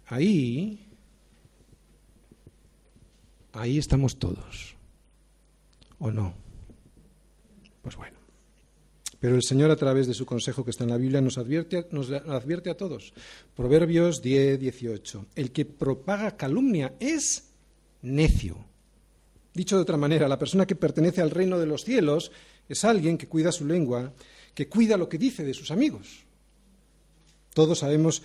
ahí, 0.08 0.88
ahí 3.51 3.78
estamos 3.78 4.17
todos. 4.17 4.75
¿O 5.99 6.12
no? 6.12 6.34
Pues 7.82 7.95
bueno. 7.97 8.25
Pero 9.26 9.38
el 9.38 9.42
Señor, 9.42 9.72
a 9.72 9.76
través 9.76 10.06
de 10.06 10.14
su 10.14 10.24
consejo 10.24 10.64
que 10.64 10.70
está 10.70 10.84
en 10.84 10.92
la 10.92 10.98
Biblia, 10.98 11.20
nos 11.20 11.40
advierte, 11.40 11.88
nos 11.90 12.12
advierte 12.12 12.70
a 12.70 12.78
todos. 12.78 13.12
Proverbios 13.56 14.22
10, 14.22 14.60
18. 14.60 15.26
El 15.34 15.52
que 15.52 15.66
propaga 15.66 16.38
calumnia 16.38 16.94
es 17.00 17.50
necio. 18.04 18.64
Dicho 19.52 19.78
de 19.78 19.82
otra 19.82 19.98
manera, 19.98 20.28
la 20.28 20.38
persona 20.38 20.68
que 20.68 20.76
pertenece 20.76 21.24
al 21.24 21.32
reino 21.32 21.58
de 21.58 21.66
los 21.66 21.84
cielos 21.84 22.32
es 22.70 22.86
alguien 22.86 23.18
que 23.18 23.28
cuida 23.28 23.52
su 23.52 23.66
lengua, 23.66 24.14
que 24.54 24.70
cuida 24.70 24.96
lo 24.96 25.10
que 25.10 25.18
dice 25.18 25.44
de 25.44 25.56
sus 25.56 25.72
amigos. 25.72 26.24
Todos 27.56 27.80
sabemos 27.80 28.22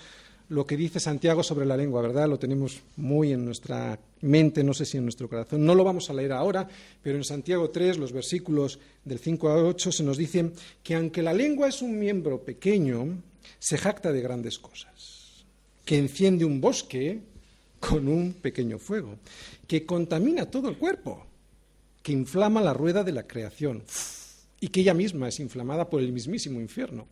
lo 0.51 0.67
que 0.67 0.77
dice 0.77 0.99
Santiago 0.99 1.45
sobre 1.45 1.65
la 1.65 1.77
lengua, 1.77 2.03
¿verdad? 2.03 2.29
Lo 2.29 2.39
tenemos 2.39 2.81
muy 2.97 3.33
en 3.33 3.45
nuestra 3.45 4.01
mente, 4.21 4.65
no 4.65 4.75
sé 4.75 4.85
si 4.85 4.99
en 4.99 5.05
nuestro 5.05 5.29
corazón. 5.29 5.65
No 5.65 5.77
lo 5.77 5.85
vamos 5.85 6.11
a 6.11 6.13
leer 6.13 6.33
ahora, 6.33 6.69
pero 7.03 7.17
en 7.17 7.23
Santiago 7.23 7.71
3, 7.71 7.99
los 7.99 8.13
versículos 8.13 8.81
del 9.05 9.21
5 9.21 9.49
a 9.49 9.65
8, 9.65 9.93
se 9.93 10.03
nos 10.03 10.17
dice 10.17 10.51
que 10.83 10.97
aunque 10.97 11.23
la 11.23 11.33
lengua 11.33 11.69
es 11.69 11.83
un 11.83 11.97
miembro 11.97 12.43
pequeño, 12.43 13.23
se 13.61 13.79
jacta 13.79 14.11
de 14.11 14.23
grandes 14.23 14.59
cosas, 14.59 15.45
que 15.85 15.99
enciende 15.99 16.45
un 16.45 16.61
bosque 16.61 17.21
con 17.79 18.09
un 18.09 18.33
pequeño 18.33 18.81
fuego, 18.81 19.19
que 19.69 19.87
contamina 19.87 20.51
todo 20.51 20.69
el 20.69 20.79
cuerpo, 20.79 21.27
que 22.03 22.11
inflama 22.11 22.61
la 22.61 22.75
rueda 22.75 23.05
de 23.05 23.13
la 23.13 23.29
creación 23.29 23.85
y 24.59 24.67
que 24.69 24.81
ella 24.81 24.95
misma 24.95 25.29
es 25.29 25.39
inflamada 25.39 25.89
por 25.89 26.01
el 26.01 26.11
mismísimo 26.11 26.61
infierno 26.61 27.07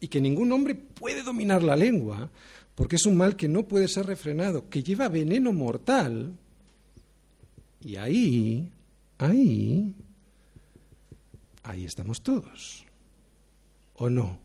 y 0.00 0.08
que 0.08 0.20
ningún 0.20 0.52
hombre 0.52 0.74
puede 0.74 1.22
dominar 1.22 1.62
la 1.62 1.76
lengua 1.76 2.30
porque 2.78 2.94
es 2.94 3.06
un 3.06 3.16
mal 3.16 3.34
que 3.34 3.48
no 3.48 3.66
puede 3.66 3.88
ser 3.88 4.06
refrenado, 4.06 4.70
que 4.70 4.84
lleva 4.84 5.08
veneno 5.08 5.52
mortal. 5.52 6.32
Y 7.80 7.96
ahí, 7.96 8.70
ahí, 9.18 9.92
ahí 11.64 11.84
estamos 11.84 12.22
todos. 12.22 12.86
¿O 13.94 14.08
no? 14.08 14.38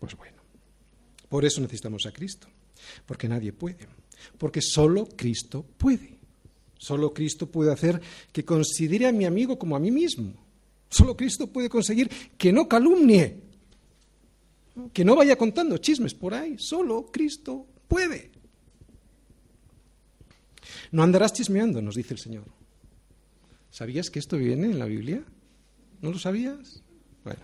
Pues 0.00 0.14
bueno, 0.18 0.36
por 1.30 1.46
eso 1.46 1.62
necesitamos 1.62 2.04
a 2.04 2.12
Cristo, 2.12 2.46
porque 3.06 3.26
nadie 3.26 3.54
puede, 3.54 3.88
porque 4.36 4.60
solo 4.60 5.08
Cristo 5.16 5.64
puede. 5.78 6.18
Solo 6.76 7.14
Cristo 7.14 7.50
puede 7.50 7.72
hacer 7.72 8.02
que 8.32 8.44
considere 8.44 9.06
a 9.06 9.12
mi 9.12 9.24
amigo 9.24 9.58
como 9.58 9.76
a 9.76 9.80
mí 9.80 9.90
mismo. 9.90 10.34
Solo 10.90 11.16
Cristo 11.16 11.46
puede 11.46 11.70
conseguir 11.70 12.10
que 12.36 12.52
no 12.52 12.68
calumnie, 12.68 13.51
que 14.92 15.04
no 15.04 15.16
vaya 15.16 15.36
contando 15.36 15.78
chismes 15.78 16.14
por 16.14 16.34
ahí, 16.34 16.56
solo 16.58 17.06
Cristo 17.06 17.66
puede. 17.88 18.30
No 20.90 21.02
andarás 21.02 21.32
chismeando, 21.32 21.82
nos 21.82 21.96
dice 21.96 22.14
el 22.14 22.20
Señor. 22.20 22.44
¿Sabías 23.70 24.10
que 24.10 24.18
esto 24.18 24.36
viene 24.36 24.66
en 24.66 24.78
la 24.78 24.86
Biblia? 24.86 25.22
¿No 26.00 26.10
lo 26.10 26.18
sabías? 26.18 26.82
Bueno, 27.24 27.42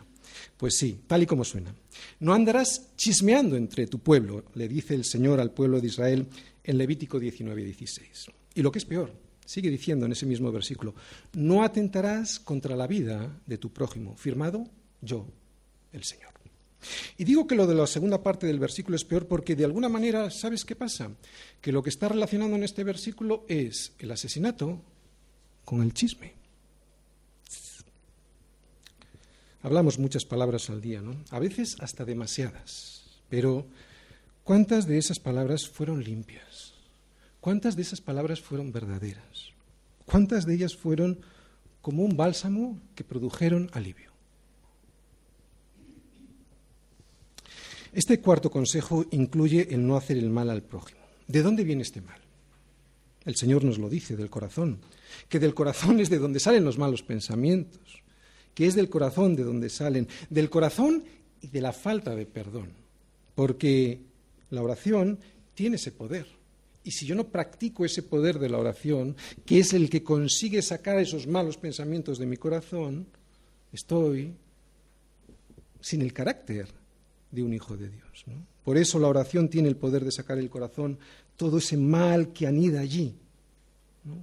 pues 0.56 0.76
sí, 0.76 1.00
tal 1.06 1.22
y 1.22 1.26
como 1.26 1.44
suena. 1.44 1.74
No 2.20 2.34
andarás 2.34 2.94
chismeando 2.96 3.56
entre 3.56 3.86
tu 3.86 4.00
pueblo, 4.00 4.44
le 4.54 4.68
dice 4.68 4.94
el 4.94 5.04
Señor 5.04 5.40
al 5.40 5.52
pueblo 5.52 5.80
de 5.80 5.86
Israel 5.86 6.26
en 6.62 6.78
Levítico 6.78 7.18
19, 7.18 7.64
16. 7.64 8.26
Y 8.54 8.62
lo 8.62 8.70
que 8.70 8.78
es 8.78 8.84
peor, 8.84 9.12
sigue 9.44 9.70
diciendo 9.70 10.04
en 10.04 10.12
ese 10.12 10.26
mismo 10.26 10.52
versículo, 10.52 10.94
no 11.32 11.62
atentarás 11.62 12.38
contra 12.38 12.76
la 12.76 12.86
vida 12.86 13.40
de 13.46 13.56
tu 13.56 13.72
prójimo, 13.72 14.16
firmado 14.16 14.64
yo, 15.00 15.26
el 15.92 16.04
Señor. 16.04 16.38
Y 17.16 17.24
digo 17.24 17.46
que 17.46 17.54
lo 17.54 17.66
de 17.66 17.74
la 17.74 17.86
segunda 17.86 18.22
parte 18.22 18.46
del 18.46 18.58
versículo 18.58 18.96
es 18.96 19.04
peor 19.04 19.26
porque 19.26 19.56
de 19.56 19.64
alguna 19.64 19.88
manera, 19.88 20.30
¿sabes 20.30 20.64
qué 20.64 20.76
pasa? 20.76 21.10
Que 21.60 21.72
lo 21.72 21.82
que 21.82 21.90
está 21.90 22.08
relacionando 22.08 22.56
en 22.56 22.62
este 22.62 22.84
versículo 22.84 23.44
es 23.48 23.92
el 23.98 24.10
asesinato 24.10 24.80
con 25.64 25.82
el 25.82 25.92
chisme. 25.92 26.34
Hablamos 29.62 29.98
muchas 29.98 30.24
palabras 30.24 30.70
al 30.70 30.80
día, 30.80 31.02
¿no? 31.02 31.16
A 31.30 31.38
veces 31.40 31.76
hasta 31.80 32.04
demasiadas. 32.04 33.02
Pero 33.28 33.66
¿cuántas 34.44 34.86
de 34.86 34.98
esas 34.98 35.18
palabras 35.18 35.68
fueron 35.68 36.02
limpias? 36.02 36.74
¿Cuántas 37.40 37.76
de 37.76 37.82
esas 37.82 38.00
palabras 38.00 38.40
fueron 38.40 38.72
verdaderas? 38.72 39.52
¿Cuántas 40.06 40.46
de 40.46 40.54
ellas 40.54 40.76
fueron 40.76 41.20
como 41.82 42.04
un 42.04 42.16
bálsamo 42.16 42.80
que 42.94 43.04
produjeron 43.04 43.68
alivio? 43.72 44.07
Este 47.92 48.20
cuarto 48.20 48.51
consejo 48.51 49.07
incluye 49.11 49.68
el 49.70 49.87
no 49.87 49.96
hacer 49.96 50.18
el 50.18 50.31
mal 50.31 50.51
al 50.51 50.62
prójimo. 50.62 51.01
¿De 51.27 51.42
dónde 51.42 51.64
viene 51.64 51.83
este 51.83 52.01
mal? 52.01 52.20
El 53.24 53.37
Señor 53.37 53.64
nos 53.64 53.79
lo 53.79 53.88
dice, 53.88 54.16
del 54.16 54.31
corazón, 54.31 54.79
que 55.29 55.38
del 55.38 55.55
corazón 55.55 56.01
es 56.01 56.09
de 56.09 56.18
donde 56.18 56.40
salen 56.40 56.64
los 56.64 56.79
malos 56.79 57.03
pensamientos, 57.03 58.03
que 58.55 58.66
es 58.66 58.74
del 58.74 58.88
corazón 58.88 59.37
de 59.37 59.44
donde 59.44 59.68
salen, 59.68 60.09
del 60.31 60.48
corazón 60.48 61.05
y 61.40 61.48
de 61.48 61.61
la 61.61 61.72
falta 61.72 62.14
de 62.14 62.27
perdón, 62.27 62.70
porque 63.35 64.01
la 64.51 64.62
oración 64.62 65.18
tiene 65.55 65.77
ese 65.77 65.92
poder. 65.92 66.27
Y 66.85 66.92
si 66.92 67.05
yo 67.05 67.14
no 67.14 67.29
practico 67.29 67.85
ese 67.85 68.03
poder 68.03 68.38
de 68.38 68.48
la 68.48 68.59
oración, 68.59 69.14
que 69.44 69.59
es 69.59 69.74
el 69.74 69.90
que 69.90 70.03
consigue 70.03 70.62
sacar 70.62 70.98
esos 70.98 71.27
malos 71.27 71.59
pensamientos 71.59 72.18
de 72.18 72.27
mi 72.27 72.38
corazón, 72.38 73.07
estoy 73.72 74.33
sin 75.81 76.01
el 76.01 76.14
carácter 76.14 76.77
de 77.30 77.42
un 77.42 77.52
hijo 77.52 77.76
de 77.76 77.88
Dios. 77.88 78.24
Por 78.64 78.76
eso 78.76 78.98
la 78.98 79.08
oración 79.08 79.48
tiene 79.48 79.68
el 79.68 79.76
poder 79.76 80.04
de 80.04 80.12
sacar 80.12 80.36
del 80.36 80.50
corazón 80.50 80.98
todo 81.36 81.58
ese 81.58 81.76
mal 81.76 82.32
que 82.32 82.46
anida 82.46 82.80
allí. 82.80 83.14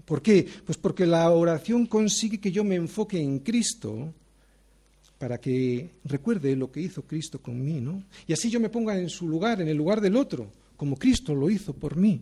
¿Por 0.05 0.21
qué? 0.21 0.47
Pues 0.65 0.77
porque 0.77 1.05
la 1.05 1.29
oración 1.31 1.85
consigue 1.85 2.39
que 2.39 2.51
yo 2.51 2.63
me 2.63 2.75
enfoque 2.75 3.19
en 3.19 3.39
Cristo 3.39 4.13
para 5.17 5.39
que 5.39 5.91
recuerde 6.03 6.55
lo 6.55 6.71
que 6.71 6.81
hizo 6.81 7.03
Cristo 7.03 7.39
con 7.39 7.63
mí, 7.63 7.79
¿no? 7.79 8.03
Y 8.27 8.33
así 8.33 8.49
yo 8.49 8.59
me 8.59 8.69
ponga 8.69 8.97
en 8.97 9.09
su 9.09 9.27
lugar, 9.27 9.61
en 9.61 9.67
el 9.67 9.77
lugar 9.77 10.01
del 10.01 10.15
otro, 10.15 10.51
como 10.75 10.97
Cristo 10.97 11.33
lo 11.33 11.49
hizo 11.49 11.73
por 11.73 11.95
mí. 11.95 12.21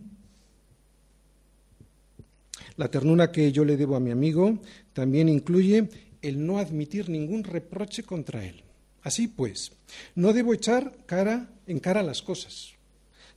La 2.76 2.88
ternura 2.88 3.30
que 3.30 3.52
yo 3.52 3.64
le 3.64 3.76
debo 3.76 3.96
a 3.96 4.00
mi 4.00 4.10
amigo 4.10 4.58
también 4.92 5.28
incluye 5.28 5.88
el 6.22 6.44
no 6.44 6.58
admitir 6.58 7.08
ningún 7.08 7.44
reproche 7.44 8.02
contra 8.02 8.44
él. 8.44 8.62
Así 9.04 9.28
pues, 9.28 9.70
no 10.14 10.32
debo 10.32 10.54
echar 10.54 10.96
cara 11.06 11.50
en 11.66 11.78
cara 11.78 12.02
las 12.02 12.22
cosas. 12.22 12.72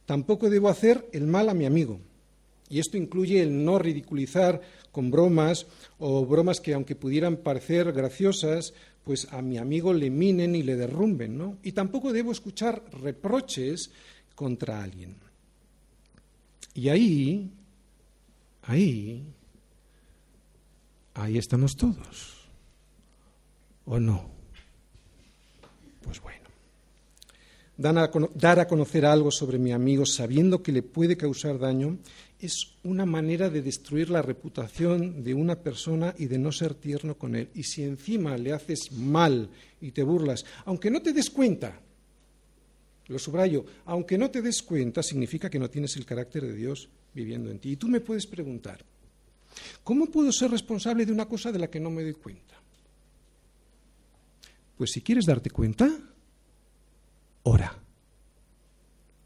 Tampoco 0.06 0.50
debo 0.50 0.70
hacer 0.70 1.10
el 1.12 1.28
mal 1.28 1.50
a 1.50 1.54
mi 1.54 1.66
amigo. 1.66 2.00
Y 2.70 2.80
esto 2.80 2.98
incluye 2.98 3.42
el 3.42 3.64
no 3.64 3.78
ridiculizar 3.78 4.62
con 4.92 5.12
bromas 5.12 5.68
o 6.00 6.26
bromas 6.26 6.62
que 6.62 6.74
aunque 6.74 6.96
pudieran 6.96 7.38
parecer 7.38 7.92
graciosas, 7.92 8.74
pues 9.04 9.28
a 9.32 9.42
mi 9.42 9.58
amigo 9.58 9.94
le 9.94 10.10
minen 10.10 10.56
y 10.56 10.64
le 10.64 10.78
derrumben, 10.78 11.38
¿no? 11.38 11.58
Y 11.64 11.74
tampoco 11.74 12.14
debo 12.14 12.32
escuchar 12.32 12.84
reproches 13.02 13.92
contra 14.36 14.82
alguien. 14.82 15.18
Y 16.74 16.90
ahí, 16.90 17.52
ahí, 18.64 19.24
ahí 21.14 21.38
estamos 21.38 21.76
todos. 21.76 22.48
¿O 23.86 24.00
no? 24.00 24.37
Pues 26.08 26.22
bueno. 26.22 26.48
Dar 27.78 28.60
a 28.60 28.68
conocer 28.68 29.06
algo 29.06 29.30
sobre 29.30 29.60
mi 29.60 29.72
amigo 29.72 30.06
sabiendo 30.06 30.64
que 30.64 30.72
le 30.72 30.82
puede 30.82 31.16
causar 31.16 31.60
daño 31.60 32.00
es 32.40 32.76
una 32.84 33.06
manera 33.06 33.50
de 33.50 33.62
destruir 33.62 34.10
la 34.10 34.22
reputación 34.24 35.24
de 35.24 35.34
una 35.34 35.58
persona 35.58 36.16
y 36.18 36.26
de 36.26 36.40
no 36.40 36.52
ser 36.52 36.74
tierno 36.74 37.16
con 37.16 37.36
él. 37.36 37.50
Y 37.54 37.64
si 37.64 37.84
encima 37.84 38.38
le 38.38 38.54
haces 38.54 38.92
mal 38.94 39.50
y 39.82 39.92
te 39.92 40.02
burlas, 40.02 40.46
aunque 40.66 40.90
no 40.90 41.02
te 41.02 41.14
des 41.14 41.30
cuenta, 41.30 41.80
lo 43.08 43.20
subrayo, 43.20 43.66
aunque 43.86 44.18
no 44.18 44.32
te 44.32 44.42
des 44.42 44.64
cuenta, 44.64 45.04
significa 45.04 45.50
que 45.50 45.60
no 45.60 45.70
tienes 45.70 45.98
el 45.98 46.06
carácter 46.06 46.44
de 46.44 46.54
Dios 46.54 46.90
viviendo 47.14 47.52
en 47.52 47.60
ti. 47.60 47.72
Y 47.72 47.76
tú 47.76 47.90
me 47.90 48.02
puedes 48.02 48.26
preguntar, 48.26 48.84
¿cómo 49.84 50.08
puedo 50.08 50.32
ser 50.32 50.52
responsable 50.52 51.06
de 51.06 51.12
una 51.12 51.28
cosa 51.28 51.52
de 51.52 51.60
la 51.60 51.70
que 51.70 51.80
no 51.80 51.92
me 51.92 52.04
doy 52.04 52.14
cuenta? 52.14 52.56
Pues 54.78 54.92
si 54.92 55.02
quieres 55.02 55.26
darte 55.26 55.50
cuenta, 55.50 55.90
ora, 57.44 57.78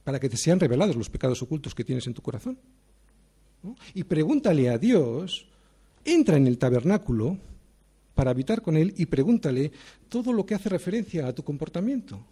para 0.03 0.19
que 0.19 0.29
te 0.29 0.37
sean 0.37 0.59
revelados 0.59 0.95
los 0.95 1.09
pecados 1.09 1.41
ocultos 1.41 1.75
que 1.75 1.83
tienes 1.83 2.07
en 2.07 2.13
tu 2.13 2.21
corazón. 2.21 2.57
Y 3.93 4.03
pregúntale 4.05 4.69
a 4.69 4.77
Dios, 4.77 5.47
entra 6.05 6.37
en 6.37 6.47
el 6.47 6.57
tabernáculo 6.57 7.37
para 8.15 8.31
habitar 8.31 8.61
con 8.61 8.77
Él 8.77 8.93
y 8.97 9.05
pregúntale 9.05 9.71
todo 10.09 10.33
lo 10.33 10.45
que 10.45 10.55
hace 10.55 10.69
referencia 10.69 11.27
a 11.27 11.33
tu 11.33 11.43
comportamiento. 11.43 12.25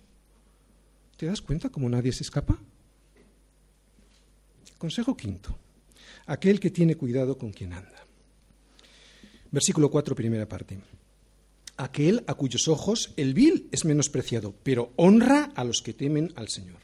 ¿Te 1.17 1.25
das 1.25 1.41
cuenta 1.41 1.69
cómo 1.69 1.89
nadie 1.89 2.11
se 2.13 2.23
escapa? 2.23 2.57
Consejo 4.77 5.15
quinto. 5.15 5.57
Aquel 6.25 6.59
que 6.59 6.71
tiene 6.71 6.95
cuidado 6.95 7.37
con 7.37 7.51
quien 7.51 7.73
anda. 7.73 8.05
Versículo 9.51 9.91
4, 9.91 10.15
primera 10.15 10.47
parte. 10.47 10.79
Aquel 11.79 12.25
a 12.27 12.33
cuyos 12.33 12.67
ojos 12.67 13.13
el 13.15 13.33
vil 13.33 13.69
es 13.71 13.85
menospreciado, 13.85 14.53
pero 14.63 14.91
honra 14.97 15.53
a 15.55 15.63
los 15.63 15.81
que 15.81 15.93
temen 15.93 16.33
al 16.35 16.49
Señor. 16.49 16.75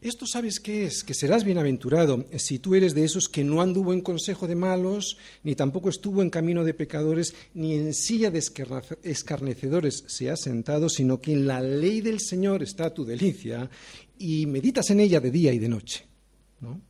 Esto 0.00 0.26
sabes 0.26 0.58
qué 0.58 0.86
es, 0.86 1.04
que 1.04 1.12
serás 1.12 1.44
bienaventurado 1.44 2.24
si 2.38 2.58
tú 2.58 2.74
eres 2.74 2.94
de 2.94 3.04
esos 3.04 3.28
que 3.28 3.44
no 3.44 3.60
anduvo 3.60 3.92
en 3.92 4.00
consejo 4.00 4.46
de 4.46 4.54
malos, 4.54 5.18
ni 5.42 5.54
tampoco 5.54 5.90
estuvo 5.90 6.22
en 6.22 6.30
camino 6.30 6.64
de 6.64 6.72
pecadores, 6.72 7.34
ni 7.52 7.74
en 7.74 7.92
silla 7.92 8.30
de 8.30 8.42
escarnecedores 9.02 10.04
se 10.06 10.30
ha 10.30 10.36
sentado, 10.36 10.88
sino 10.88 11.20
que 11.20 11.32
en 11.32 11.46
la 11.46 11.60
ley 11.60 12.00
del 12.00 12.20
Señor 12.20 12.62
está 12.62 12.94
tu 12.94 13.04
delicia 13.04 13.68
y 14.18 14.46
meditas 14.46 14.88
en 14.88 15.00
ella 15.00 15.20
de 15.20 15.30
día 15.30 15.52
y 15.52 15.58
de 15.58 15.68
noche. 15.68 16.06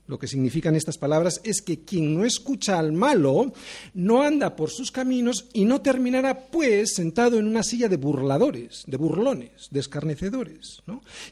Lo 0.07 0.19
que 0.19 0.29
significan 0.29 0.77
estas 0.77 0.97
palabras 0.97 1.41
es 1.43 1.61
que 1.61 1.81
quien 1.81 2.15
no 2.15 2.25
escucha 2.25 2.79
al 2.79 2.93
malo 2.93 3.53
no 3.95 4.23
anda 4.23 4.55
por 4.55 4.71
sus 4.71 4.93
caminos 4.93 5.49
y 5.53 5.65
no 5.65 5.83
terminará, 5.83 6.47
pues, 6.47 6.95
sentado 6.95 7.39
en 7.39 7.47
una 7.47 7.65
silla 7.65 7.89
de 7.89 7.97
burladores, 7.97 8.85
de 8.87 8.97
burlones, 8.97 9.69
de 9.71 9.81
escarnecedores, 9.81 10.83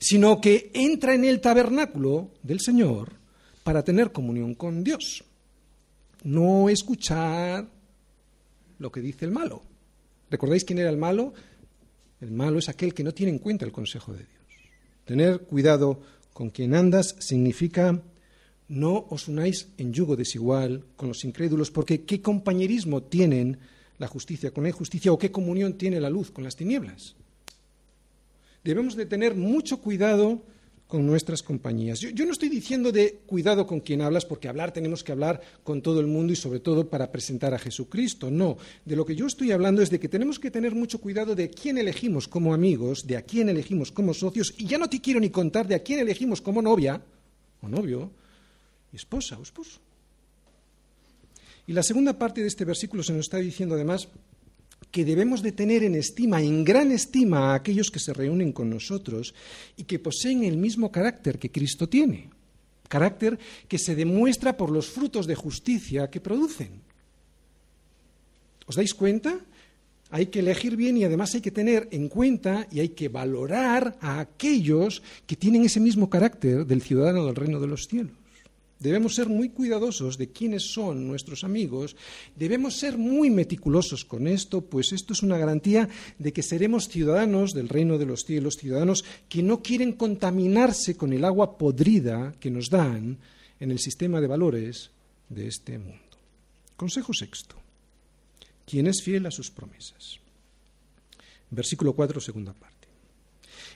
sino 0.00 0.40
que 0.40 0.72
entra 0.74 1.14
en 1.14 1.24
el 1.24 1.40
tabernáculo 1.40 2.32
del 2.42 2.60
Señor 2.60 3.12
para 3.62 3.84
tener 3.84 4.10
comunión 4.10 4.54
con 4.54 4.82
Dios. 4.82 5.24
No 6.24 6.68
escuchar 6.68 7.68
lo 8.78 8.90
que 8.90 9.00
dice 9.00 9.24
el 9.24 9.30
malo. 9.30 9.62
¿Recordáis 10.28 10.64
quién 10.64 10.80
era 10.80 10.90
el 10.90 10.96
malo? 10.96 11.32
El 12.20 12.32
malo 12.32 12.58
es 12.58 12.68
aquel 12.68 12.94
que 12.94 13.04
no 13.04 13.12
tiene 13.12 13.30
en 13.30 13.38
cuenta 13.38 13.64
el 13.64 13.72
consejo 13.72 14.12
de 14.12 14.18
Dios. 14.18 14.30
Tener 15.04 15.42
cuidado 15.42 16.00
con 16.32 16.50
quien 16.50 16.74
andas 16.74 17.14
significa 17.20 18.02
no 18.68 19.06
os 19.10 19.28
unáis 19.28 19.68
en 19.76 19.92
yugo 19.92 20.16
desigual 20.16 20.84
con 20.96 21.08
los 21.08 21.24
incrédulos, 21.24 21.70
porque 21.70 22.02
¿qué 22.02 22.20
compañerismo 22.20 23.02
tienen 23.02 23.58
la 23.98 24.08
justicia 24.08 24.50
con 24.50 24.64
la 24.64 24.70
injusticia 24.70 25.12
o 25.12 25.18
qué 25.18 25.30
comunión 25.30 25.74
tiene 25.74 26.00
la 26.00 26.10
luz 26.10 26.30
con 26.30 26.44
las 26.44 26.56
tinieblas? 26.56 27.14
Debemos 28.64 28.96
de 28.96 29.06
tener 29.06 29.34
mucho 29.34 29.78
cuidado 29.80 30.42
con 30.86 31.06
nuestras 31.06 31.42
compañías. 31.42 32.00
Yo, 32.00 32.24
no 32.24 32.32
estoy 32.32 32.48
diciendo 32.48 32.92
de 32.92 33.20
cuidado 33.26 33.66
con 33.66 33.80
quien 33.80 34.00
hablas, 34.00 34.24
porque 34.24 34.48
hablar 34.48 34.72
tenemos 34.72 35.02
que 35.02 35.12
hablar 35.12 35.40
con 35.62 35.82
todo 35.82 36.00
el 36.00 36.06
mundo 36.06 36.32
y 36.32 36.36
sobre 36.36 36.60
todo 36.60 36.88
para 36.88 37.10
presentar 37.10 37.54
a 37.54 37.58
Jesucristo. 37.58 38.30
No, 38.30 38.58
de 38.84 38.96
lo 38.96 39.04
que 39.04 39.16
yo 39.16 39.26
estoy 39.26 39.52
hablando 39.52 39.82
es 39.82 39.90
de 39.90 39.98
que 39.98 40.08
tenemos 40.08 40.38
que 40.38 40.50
tener 40.50 40.74
mucho 40.74 41.00
cuidado 41.00 41.34
de 41.34 41.50
quién 41.50 41.78
elegimos 41.78 42.28
como 42.28 42.54
amigos, 42.54 43.06
de 43.06 43.16
a 43.16 43.22
quién 43.22 43.48
elegimos 43.48 43.92
como 43.92 44.14
socios, 44.14 44.54
y 44.56 44.66
ya 44.66 44.78
no 44.78 44.88
te 44.88 45.00
quiero 45.00 45.20
ni 45.20 45.30
contar 45.30 45.66
de 45.66 45.74
a 45.74 45.82
quién 45.82 46.00
elegimos 46.00 46.40
como 46.40 46.62
novia 46.62 47.02
o 47.60 47.68
novio, 47.68 48.10
esposa 48.96 49.38
o 49.38 49.42
esposo. 49.42 49.80
Y 51.66 51.72
la 51.72 51.82
segunda 51.82 52.18
parte 52.18 52.42
de 52.42 52.48
este 52.48 52.64
versículo 52.64 53.02
se 53.02 53.12
nos 53.12 53.26
está 53.26 53.38
diciendo 53.38 53.74
además 53.74 54.08
que 54.90 55.04
debemos 55.04 55.42
de 55.42 55.52
tener 55.52 55.82
en 55.82 55.94
estima, 55.94 56.40
en 56.40 56.64
gran 56.64 56.92
estima, 56.92 57.50
a 57.50 57.54
aquellos 57.56 57.90
que 57.90 57.98
se 57.98 58.12
reúnen 58.12 58.52
con 58.52 58.70
nosotros 58.70 59.34
y 59.76 59.84
que 59.84 59.98
poseen 59.98 60.44
el 60.44 60.56
mismo 60.56 60.92
carácter 60.92 61.38
que 61.38 61.50
Cristo 61.50 61.88
tiene, 61.88 62.30
carácter 62.88 63.38
que 63.66 63.78
se 63.78 63.96
demuestra 63.96 64.56
por 64.56 64.70
los 64.70 64.86
frutos 64.86 65.26
de 65.26 65.34
justicia 65.34 66.10
que 66.10 66.20
producen. 66.20 66.80
¿Os 68.66 68.76
dais 68.76 68.94
cuenta? 68.94 69.40
Hay 70.10 70.26
que 70.26 70.40
elegir 70.40 70.76
bien 70.76 70.96
y 70.96 71.04
además 71.04 71.34
hay 71.34 71.40
que 71.40 71.50
tener 71.50 71.88
en 71.90 72.08
cuenta 72.08 72.68
y 72.70 72.78
hay 72.78 72.90
que 72.90 73.08
valorar 73.08 73.98
a 74.00 74.20
aquellos 74.20 75.02
que 75.26 75.34
tienen 75.34 75.64
ese 75.64 75.80
mismo 75.80 76.08
carácter 76.08 76.66
del 76.66 76.82
ciudadano 76.82 77.26
del 77.26 77.34
reino 77.34 77.58
de 77.58 77.66
los 77.66 77.88
cielos. 77.88 78.23
Debemos 78.84 79.14
ser 79.14 79.30
muy 79.30 79.48
cuidadosos 79.48 80.18
de 80.18 80.28
quiénes 80.28 80.74
son 80.74 81.08
nuestros 81.08 81.42
amigos. 81.42 81.96
Debemos 82.36 82.76
ser 82.76 82.98
muy 82.98 83.30
meticulosos 83.30 84.04
con 84.04 84.28
esto, 84.28 84.60
pues 84.60 84.92
esto 84.92 85.14
es 85.14 85.22
una 85.22 85.38
garantía 85.38 85.88
de 86.18 86.34
que 86.34 86.42
seremos 86.42 86.90
ciudadanos 86.90 87.54
del 87.54 87.70
reino 87.70 87.96
de 87.96 88.04
los 88.04 88.26
cielos, 88.26 88.58
ciudadanos 88.58 89.02
que 89.30 89.42
no 89.42 89.62
quieren 89.62 89.94
contaminarse 89.94 90.98
con 90.98 91.14
el 91.14 91.24
agua 91.24 91.56
podrida 91.56 92.34
que 92.38 92.50
nos 92.50 92.68
dan 92.68 93.16
en 93.58 93.70
el 93.70 93.78
sistema 93.78 94.20
de 94.20 94.26
valores 94.26 94.90
de 95.30 95.48
este 95.48 95.78
mundo. 95.78 96.18
Consejo 96.76 97.14
sexto. 97.14 97.56
¿Quién 98.66 98.86
es 98.86 99.02
fiel 99.02 99.24
a 99.24 99.30
sus 99.30 99.50
promesas? 99.50 100.20
Versículo 101.50 101.94
4, 101.94 102.20
segunda 102.20 102.52
parte. 102.52 102.86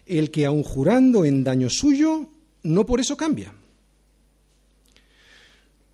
El 0.05 0.31
que 0.31 0.45
aun 0.45 0.63
jurando 0.63 1.25
en 1.25 1.45
daño 1.45 1.71
suyo, 1.71 2.29
no 2.63 2.85
por 2.85 3.01
eso 3.01 3.17
cambia 3.17 3.55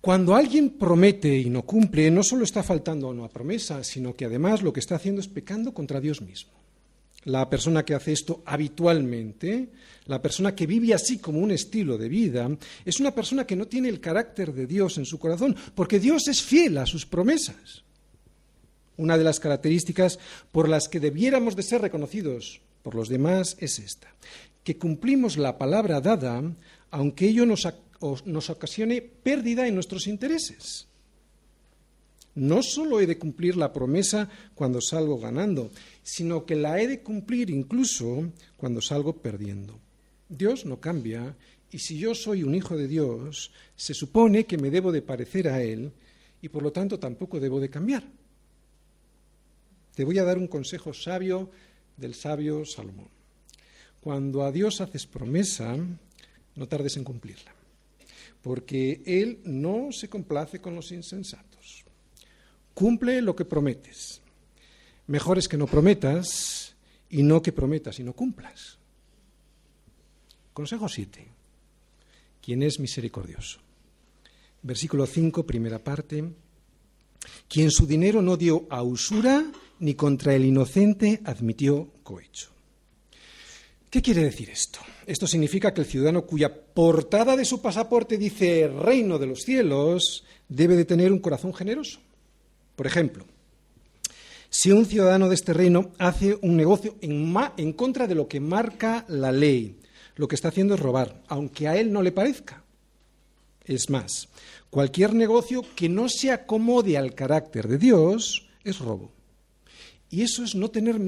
cuando 0.05 0.35
alguien 0.35 0.69
promete 0.69 1.35
y 1.35 1.49
no 1.49 1.63
cumple, 1.63 2.11
no 2.11 2.21
solo 2.21 2.43
está 2.43 2.61
faltando 2.61 3.07
a 3.07 3.09
una 3.09 3.27
promesa, 3.27 3.83
sino 3.83 4.15
que 4.15 4.25
además 4.25 4.61
lo 4.61 4.71
que 4.71 4.79
está 4.79 4.97
haciendo 4.97 5.19
es 5.19 5.27
pecando 5.27 5.73
contra 5.73 5.99
Dios 5.99 6.21
mismo. 6.21 6.51
La 7.23 7.49
persona 7.49 7.83
que 7.83 7.95
hace 7.95 8.11
esto 8.11 8.43
habitualmente, 8.45 9.69
la 10.05 10.21
persona 10.21 10.53
que 10.53 10.67
vive 10.67 10.93
así 10.93 11.17
como 11.17 11.39
un 11.39 11.49
estilo 11.49 11.97
de 11.97 12.07
vida, 12.07 12.47
es 12.85 12.99
una 12.99 13.15
persona 13.15 13.47
que 13.47 13.55
no 13.55 13.65
tiene 13.65 13.89
el 13.89 13.99
carácter 13.99 14.53
de 14.53 14.67
Dios 14.67 14.99
en 14.99 15.07
su 15.07 15.17
corazón, 15.17 15.55
porque 15.73 15.99
Dios 15.99 16.27
es 16.27 16.43
fiel 16.43 16.77
a 16.77 16.85
sus 16.85 17.07
promesas. 17.07 17.83
Una 18.97 19.17
de 19.17 19.23
las 19.23 19.39
características 19.39 20.19
por 20.51 20.69
las 20.69 20.87
que 20.87 20.99
debiéramos 20.99 21.55
de 21.55 21.63
ser 21.63 21.81
reconocidos 21.81 22.61
por 22.83 22.93
los 22.93 23.09
demás 23.09 23.57
es 23.59 23.79
esta, 23.79 24.13
que 24.63 24.77
cumplimos 24.77 25.35
la 25.37 25.57
palabra 25.57 25.99
dada, 25.99 26.43
aunque 26.91 27.27
ello 27.27 27.47
nos, 27.47 27.65
nos 28.25 28.49
ocasione 28.49 29.01
pérdida 29.01 29.67
en 29.67 29.75
nuestros 29.75 30.07
intereses. 30.07 30.87
No 32.35 32.61
solo 32.61 32.99
he 32.99 33.07
de 33.07 33.17
cumplir 33.17 33.55
la 33.55 33.71
promesa 33.71 34.29
cuando 34.55 34.81
salgo 34.81 35.17
ganando, 35.17 35.71
sino 36.03 36.45
que 36.45 36.55
la 36.55 36.81
he 36.81 36.87
de 36.87 37.01
cumplir 37.01 37.49
incluso 37.49 38.29
cuando 38.57 38.81
salgo 38.81 39.13
perdiendo. 39.13 39.79
Dios 40.27 40.65
no 40.65 40.81
cambia 40.81 41.35
y 41.71 41.79
si 41.79 41.97
yo 41.97 42.13
soy 42.13 42.43
un 42.43 42.53
hijo 42.53 42.75
de 42.75 42.89
Dios, 42.89 43.51
se 43.75 43.93
supone 43.93 44.45
que 44.45 44.57
me 44.57 44.69
debo 44.69 44.91
de 44.91 45.01
parecer 45.01 45.47
a 45.47 45.63
Él 45.63 45.93
y 46.41 46.49
por 46.49 46.61
lo 46.61 46.73
tanto 46.73 46.99
tampoco 46.99 47.39
debo 47.39 47.61
de 47.61 47.69
cambiar. 47.69 48.03
Te 49.95 50.03
voy 50.03 50.19
a 50.19 50.25
dar 50.25 50.37
un 50.37 50.47
consejo 50.47 50.93
sabio 50.93 51.49
del 51.95 52.15
sabio 52.15 52.65
Salomón. 52.65 53.07
Cuando 54.01 54.43
a 54.43 54.51
Dios 54.51 54.81
haces 54.81 55.07
promesa, 55.07 55.77
no 56.55 56.67
tardes 56.67 56.97
en 56.97 57.05
cumplirla 57.05 57.54
porque 58.45 59.01
Él 59.07 59.39
no 59.43 59.91
se 59.91 60.07
complace 60.07 60.61
con 60.61 60.75
los 60.75 60.91
insensatos. 60.91 61.83
Cumple 62.75 63.19
lo 63.23 63.35
que 63.35 63.43
prometes. 63.43 64.21
Mejor 65.07 65.39
es 65.39 65.47
que 65.47 65.57
no 65.57 65.65
prometas 65.65 66.75
y 67.09 67.23
no 67.23 67.41
que 67.41 67.51
prometas 67.51 67.99
y 67.99 68.03
no 68.03 68.13
cumplas. 68.13 68.77
Consejo 70.53 70.87
7. 70.87 71.27
¿Quién 72.39 72.61
es 72.61 72.79
misericordioso? 72.79 73.61
Versículo 74.61 75.07
5, 75.07 75.43
primera 75.43 75.83
parte. 75.83 76.23
Quien 77.49 77.71
su 77.71 77.87
dinero 77.87 78.21
no 78.21 78.37
dio 78.37 78.67
a 78.69 78.83
usura, 78.83 79.43
ni 79.79 79.95
contra 79.95 80.35
el 80.35 80.45
inocente 80.45 81.19
admitió 81.25 81.89
cohecho. 82.03 82.54
¿Qué 83.95 84.01
quiere 84.01 84.25
decir 84.25 84.49
esto? 84.49 84.79
Esto 85.07 85.25
significa 85.25 85.73
que 85.73 85.79
el 85.79 85.87
ciudadano 85.87 86.25
cuya 86.25 86.53
portada 86.53 87.37
de 87.37 87.45
su 87.45 87.61
pasaporte 87.61 88.17
dice 88.17 88.67
reino 88.67 89.17
de 89.17 89.25
los 89.25 89.43
cielos 89.43 90.25
debe 90.49 90.75
de 90.75 90.83
tener 90.83 91.13
un 91.13 91.19
corazón 91.19 91.53
generoso. 91.53 92.01
Por 92.75 92.87
ejemplo, 92.87 93.23
si 94.49 94.73
un 94.73 94.85
ciudadano 94.85 95.29
de 95.29 95.35
este 95.35 95.53
reino 95.53 95.93
hace 95.97 96.37
un 96.41 96.57
negocio 96.57 96.97
en, 96.99 97.33
en, 97.55 97.71
contra 97.71 98.05
de 98.05 98.15
lo 98.15 98.27
que 98.27 98.41
marca 98.41 99.05
la 99.07 99.31
ley, 99.31 99.79
lo 100.17 100.27
que 100.27 100.35
está 100.35 100.49
haciendo 100.49 100.73
es 100.73 100.81
robar, 100.81 101.23
aunque 101.29 101.69
a 101.69 101.77
él 101.77 101.93
no 101.93 102.01
le 102.01 102.11
parezca. 102.11 102.65
Es 103.63 103.89
más, 103.89 104.27
cualquier 104.69 105.13
negocio 105.13 105.63
que 105.73 105.87
no 105.87 106.09
se 106.09 106.31
acomode 106.31 106.97
al 106.97 107.15
carácter 107.15 107.69
de 107.69 107.77
Dios 107.77 108.49
es 108.65 108.77
robo. 108.79 109.13
Y 110.09 110.21
eso 110.23 110.43
es 110.43 110.53
no 110.53 110.69
tener 110.69 110.99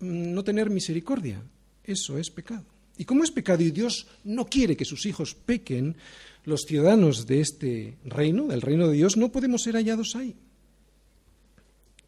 no 0.00 0.42
tener 0.42 0.70
misericordia. 0.70 1.42
Eso 1.84 2.18
es 2.18 2.30
pecado. 2.30 2.64
Y 2.96 3.04
como 3.04 3.24
es 3.24 3.30
pecado 3.30 3.62
y 3.62 3.70
Dios 3.70 4.06
no 4.24 4.46
quiere 4.46 4.76
que 4.76 4.84
sus 4.84 5.04
hijos 5.06 5.34
pequen, 5.34 5.96
los 6.44 6.62
ciudadanos 6.62 7.26
de 7.26 7.40
este 7.40 7.96
reino, 8.04 8.46
del 8.46 8.62
reino 8.62 8.88
de 8.88 8.94
Dios, 8.94 9.16
no 9.16 9.32
podemos 9.32 9.62
ser 9.62 9.74
hallados 9.74 10.14
ahí. 10.16 10.36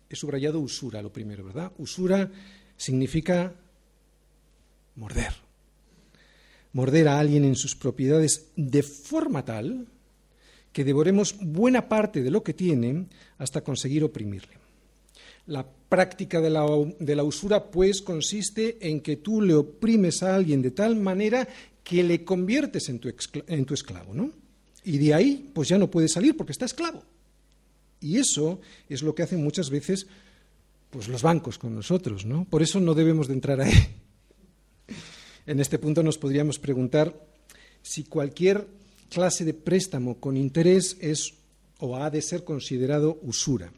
He 0.09 0.15
subrayado 0.15 0.61
usura, 0.61 1.03
lo 1.03 1.13
primero, 1.13 1.45
¿verdad? 1.45 1.73
Usura 1.79 2.31
significa 2.77 3.53
morder. 4.95 5.35
Morder 6.73 7.09
a 7.09 7.19
alguien 7.19 7.45
en 7.45 7.57
sus 7.57 7.75
propiedades 7.75 8.51
de 8.55 8.83
forma 8.83 9.45
tal 9.45 9.89
que 10.73 10.85
devoremos 10.85 11.37
buena 11.41 11.89
parte 11.89 12.23
de 12.23 12.31
lo 12.31 12.43
que 12.43 12.53
tiene 12.53 13.07
hasta 13.39 13.63
conseguir 13.63 14.05
oprimirle. 14.05 14.66
La 15.47 15.67
práctica 15.89 16.41
de 16.41 16.51
la, 16.51 17.23
usura, 17.23 17.71
pues, 17.71 18.03
consiste 18.03 18.79
en 18.81 19.01
que 19.01 19.17
tú 19.17 19.41
le 19.41 19.55
oprimes 19.55 20.23
a 20.23 20.35
alguien 20.35 20.63
de 20.63 20.73
tal 20.73 20.97
manera 20.97 21.47
que 21.85 22.03
le 22.03 22.25
conviertes 22.25 22.89
en 22.89 22.99
tu, 22.99 23.13
en 23.47 23.65
tu 23.65 23.75
esclavo, 23.75 24.13
¿no? 24.13 24.33
Y 24.85 24.99
de 24.99 25.15
ahí, 25.15 25.51
pues 25.55 25.69
ya 25.69 25.79
no 25.79 25.91
puede 25.91 26.09
salir 26.09 26.37
porque 26.37 26.53
está 26.53 26.65
esclavo. 26.65 27.03
Y 28.01 28.19
eso 28.19 28.61
es 28.89 29.03
lo 29.03 29.15
que 29.15 29.23
hacen 29.23 29.43
muchas 29.43 29.71
veces 29.71 30.07
pues, 30.91 31.09
los 31.09 31.23
bancos 31.23 31.59
con 31.59 31.75
nosotros, 31.75 32.25
¿no? 32.25 32.45
Por 32.45 32.63
eso 32.63 32.81
no 32.81 32.95
debemos 32.95 33.29
de 33.29 33.35
entrar 33.35 33.61
ahí. 33.61 33.73
En 35.47 35.61
este 35.61 35.79
punto 35.79 36.03
nos 36.03 36.19
podríamos 36.19 36.59
preguntar 36.59 37.15
si 37.81 38.03
cualquier 38.03 38.67
clase 39.09 39.45
de 39.45 39.55
préstamo 39.55 40.19
con 40.19 40.37
interés 40.37 40.97
es 41.01 41.35
o 41.79 41.97
ha 41.97 42.11
de 42.11 42.21
ser 42.21 42.43
considerado 42.43 43.21
usura 43.23 43.71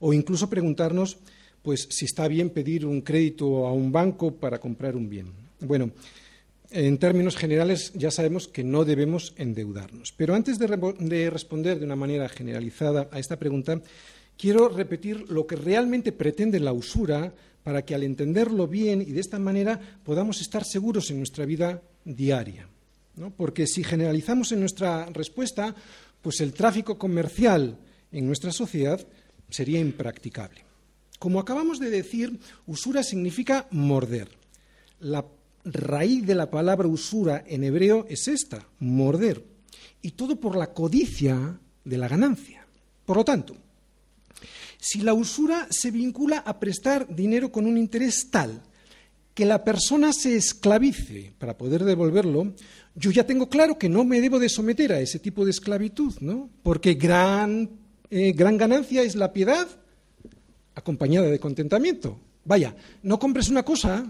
o 0.00 0.12
incluso 0.12 0.50
preguntarnos 0.50 1.18
pues 1.62 1.88
si 1.90 2.06
está 2.06 2.26
bien 2.26 2.50
pedir 2.50 2.86
un 2.86 3.02
crédito 3.02 3.66
a 3.66 3.72
un 3.72 3.92
banco 3.92 4.32
para 4.32 4.58
comprar 4.58 4.96
un 4.96 5.08
bien. 5.08 5.26
Bueno, 5.60 5.90
en 6.70 6.98
términos 6.98 7.36
generales 7.36 7.92
ya 7.94 8.10
sabemos 8.10 8.48
que 8.48 8.64
no 8.64 8.84
debemos 8.84 9.34
endeudarnos. 9.36 10.14
Pero 10.16 10.34
antes 10.34 10.58
de, 10.58 10.94
de, 11.00 11.30
responder 11.30 11.78
de 11.78 11.84
una 11.84 11.96
manera 11.96 12.28
generalizada 12.28 13.08
a 13.10 13.18
esta 13.18 13.38
pregunta, 13.38 13.80
quiero 14.38 14.68
repetir 14.68 15.30
lo 15.30 15.46
que 15.46 15.56
realmente 15.56 16.12
pretende 16.12 16.60
la 16.60 16.72
usura 16.72 17.34
para 17.62 17.84
que 17.84 17.94
al 17.94 18.04
entenderlo 18.04 18.66
bien 18.66 19.02
y 19.02 19.12
de 19.12 19.20
esta 19.20 19.38
manera 19.38 19.78
podamos 20.04 20.40
estar 20.40 20.64
seguros 20.64 21.10
en 21.10 21.18
nuestra 21.18 21.44
vida 21.44 21.82
diaria. 22.04 22.68
¿no? 23.16 23.30
Porque 23.30 23.66
si 23.66 23.84
generalizamos 23.84 24.52
en 24.52 24.60
nuestra 24.60 25.06
respuesta, 25.06 25.74
pues 26.22 26.40
el 26.40 26.54
tráfico 26.54 26.96
comercial 26.96 27.76
en 28.12 28.26
nuestra 28.26 28.52
sociedad 28.52 29.06
sería 29.50 29.80
impracticable. 29.80 30.64
Como 31.18 31.38
acabamos 31.38 31.78
de 31.78 31.90
decir, 31.90 32.40
usura 32.66 33.02
significa 33.02 33.66
morder. 33.70 34.28
La 35.00 35.26
raíz 35.64 36.26
de 36.26 36.34
la 36.34 36.50
palabra 36.50 36.88
usura 36.88 37.44
en 37.46 37.64
hebreo 37.64 38.06
es 38.08 38.28
esta, 38.28 38.66
morder. 38.78 39.44
Y 40.02 40.12
todo 40.12 40.36
por 40.36 40.56
la 40.56 40.72
codicia 40.72 41.58
de 41.84 41.98
la 41.98 42.08
ganancia. 42.08 42.66
Por 43.04 43.18
lo 43.18 43.24
tanto, 43.24 43.56
si 44.78 45.02
la 45.02 45.12
usura 45.12 45.66
se 45.70 45.90
vincula 45.90 46.38
a 46.38 46.58
prestar 46.58 47.14
dinero 47.14 47.52
con 47.52 47.66
un 47.66 47.76
interés 47.76 48.30
tal 48.30 48.62
que 49.34 49.44
la 49.44 49.62
persona 49.62 50.12
se 50.12 50.36
esclavice 50.36 51.32
para 51.38 51.56
poder 51.56 51.84
devolverlo, 51.84 52.54
yo 52.94 53.10
ya 53.10 53.26
tengo 53.26 53.48
claro 53.48 53.78
que 53.78 53.88
no 53.88 54.04
me 54.04 54.20
debo 54.20 54.38
de 54.38 54.48
someter 54.48 54.92
a 54.92 55.00
ese 55.00 55.18
tipo 55.18 55.44
de 55.44 55.50
esclavitud, 55.50 56.14
¿no? 56.20 56.50
Porque 56.62 56.94
gran 56.94 57.70
eh, 58.10 58.32
gran 58.32 58.56
ganancia 58.56 59.02
es 59.02 59.14
la 59.14 59.32
piedad 59.32 59.68
acompañada 60.74 61.28
de 61.28 61.38
contentamiento. 61.38 62.18
Vaya, 62.44 62.74
no 63.02 63.18
compres 63.18 63.48
una 63.48 63.62
cosa 63.62 64.04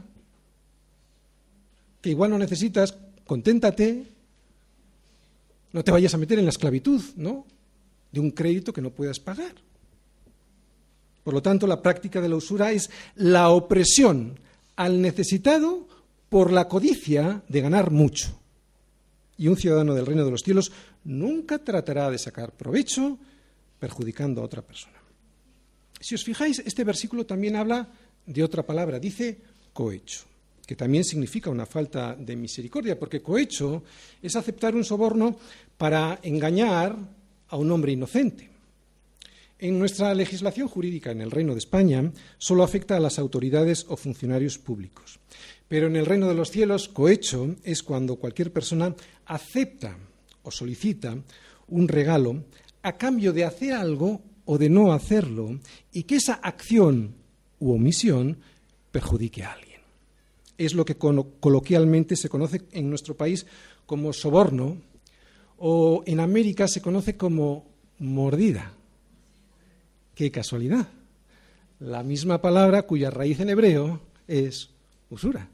que 2.01 2.11
igual 2.11 2.30
no 2.30 2.38
necesitas, 2.38 2.96
conténtate, 3.26 4.07
no 5.72 5.84
te 5.84 5.90
vayas 5.90 6.14
a 6.14 6.18
meter 6.18 6.38
en 6.38 6.46
la 6.46 6.51
esclavitud. 6.51 7.03
De 8.12 8.18
un 8.18 8.30
crédito 8.32 8.72
que 8.72 8.82
no 8.82 8.90
puedas 8.90 9.20
pagar. 9.20 9.55
Por 11.22 11.34
lo 11.34 11.42
tanto, 11.42 11.66
la 11.66 11.82
práctica 11.82 12.20
de 12.20 12.28
la 12.28 12.36
usura 12.36 12.72
es 12.72 12.90
la 13.14 13.51
opresión 13.51 14.40
al 14.74 15.01
necesitado 15.01 15.86
por 16.28 16.51
la 16.53 16.66
codicia 16.66 17.42
de 17.48 17.61
ganar 17.61 17.90
mucho. 17.90 18.36
Y 19.36 19.48
un 19.48 19.57
ciudadano 19.57 19.94
del 19.94 20.07
reino 20.07 20.24
de 20.24 20.30
los 20.30 20.42
cielos 20.42 20.72
nunca 21.05 21.59
tratará 21.59 22.11
de 22.11 22.18
sacar 22.18 22.53
provecho 22.53 23.18
perjudicando 23.81 24.41
a 24.41 24.45
otra 24.45 24.62
persona. 24.62 25.01
Si 25.99 26.14
os 26.14 26.22
fijáis, 26.22 26.61
este 26.61 26.85
versículo 26.85 27.26
también 27.26 27.57
habla 27.57 27.89
de 28.26 28.45
otra 28.45 28.64
palabra, 28.64 29.01
dice 29.01 29.41
cohecho, 29.72 30.24
que 30.66 30.76
también 30.76 31.05
significa 31.05 31.51
una 31.51 31.66
falta 31.66 32.14
de 32.14 32.37
misericordia, 32.37 32.99
porque 32.99 33.22
cohecho 33.22 33.83
es 34.22 34.37
aceptar 34.37 34.76
un 34.76 34.85
soborno 34.85 35.37
para 35.76 36.20
engañar 36.22 36.97
a 37.49 37.57
un 37.57 37.70
hombre 37.72 37.93
inocente. 37.93 38.49
En 39.59 39.78
nuestra 39.78 40.14
legislación 40.14 40.68
jurídica 40.68 41.11
en 41.11 41.20
el 41.20 41.31
Reino 41.31 41.53
de 41.53 41.59
España 41.59 42.12
solo 42.39 42.62
afecta 42.62 42.97
a 42.97 43.01
las 43.01 43.18
autoridades 43.18 43.85
o 43.89 43.97
funcionarios 43.97 44.57
públicos. 44.57 45.20
Pero 45.68 45.87
en 45.87 45.97
el 45.97 46.07
Reino 46.07 46.28
de 46.28 46.35
los 46.35 46.51
Cielos, 46.51 46.89
cohecho 46.89 47.57
es 47.62 47.83
cuando 47.83 48.16
cualquier 48.16 48.53
persona 48.53 48.95
acepta 49.26 49.99
o 50.43 50.51
solicita 50.51 51.18
un 51.68 51.89
regalo 51.89 52.45
a 52.83 52.93
cambio 52.93 53.33
de 53.33 53.45
hacer 53.45 53.72
algo 53.72 54.22
o 54.45 54.59
de 54.59 54.68
no 54.68 54.93
hacerlo 54.93 55.59
y 55.93 56.05
que 56.05 56.16
esa 56.16 56.35
acción 56.35 57.14
u 57.59 57.72
omisión 57.72 58.39
perjudique 58.91 59.45
a 59.45 59.53
alguien. 59.53 59.81
Es 60.59 60.74
lo 60.74 60.85
que 60.85 60.97
coloquialmente 60.97 62.16
se 62.16 62.28
conoce 62.28 62.62
en 62.72 62.91
nuestro 62.91 63.16
país 63.16 63.47
como 63.87 64.12
soborno 64.12 64.76
o 65.59 66.03
en 66.07 66.20
América 66.20 66.68
se 66.68 66.81
conoce 66.81 67.16
como 67.16 67.66
mordida. 67.99 68.72
Qué 70.14 70.31
casualidad. 70.31 70.89
La 71.78 72.03
misma 72.03 72.41
palabra 72.41 72.83
cuya 72.83 73.11
raíz 73.11 73.41
en 73.41 73.51
hebreo 73.51 74.01
es 74.26 74.70
usura. 75.09 75.49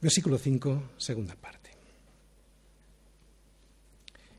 Versículo 0.00 0.38
5, 0.38 0.82
segunda 0.96 1.34
parte. 1.34 1.59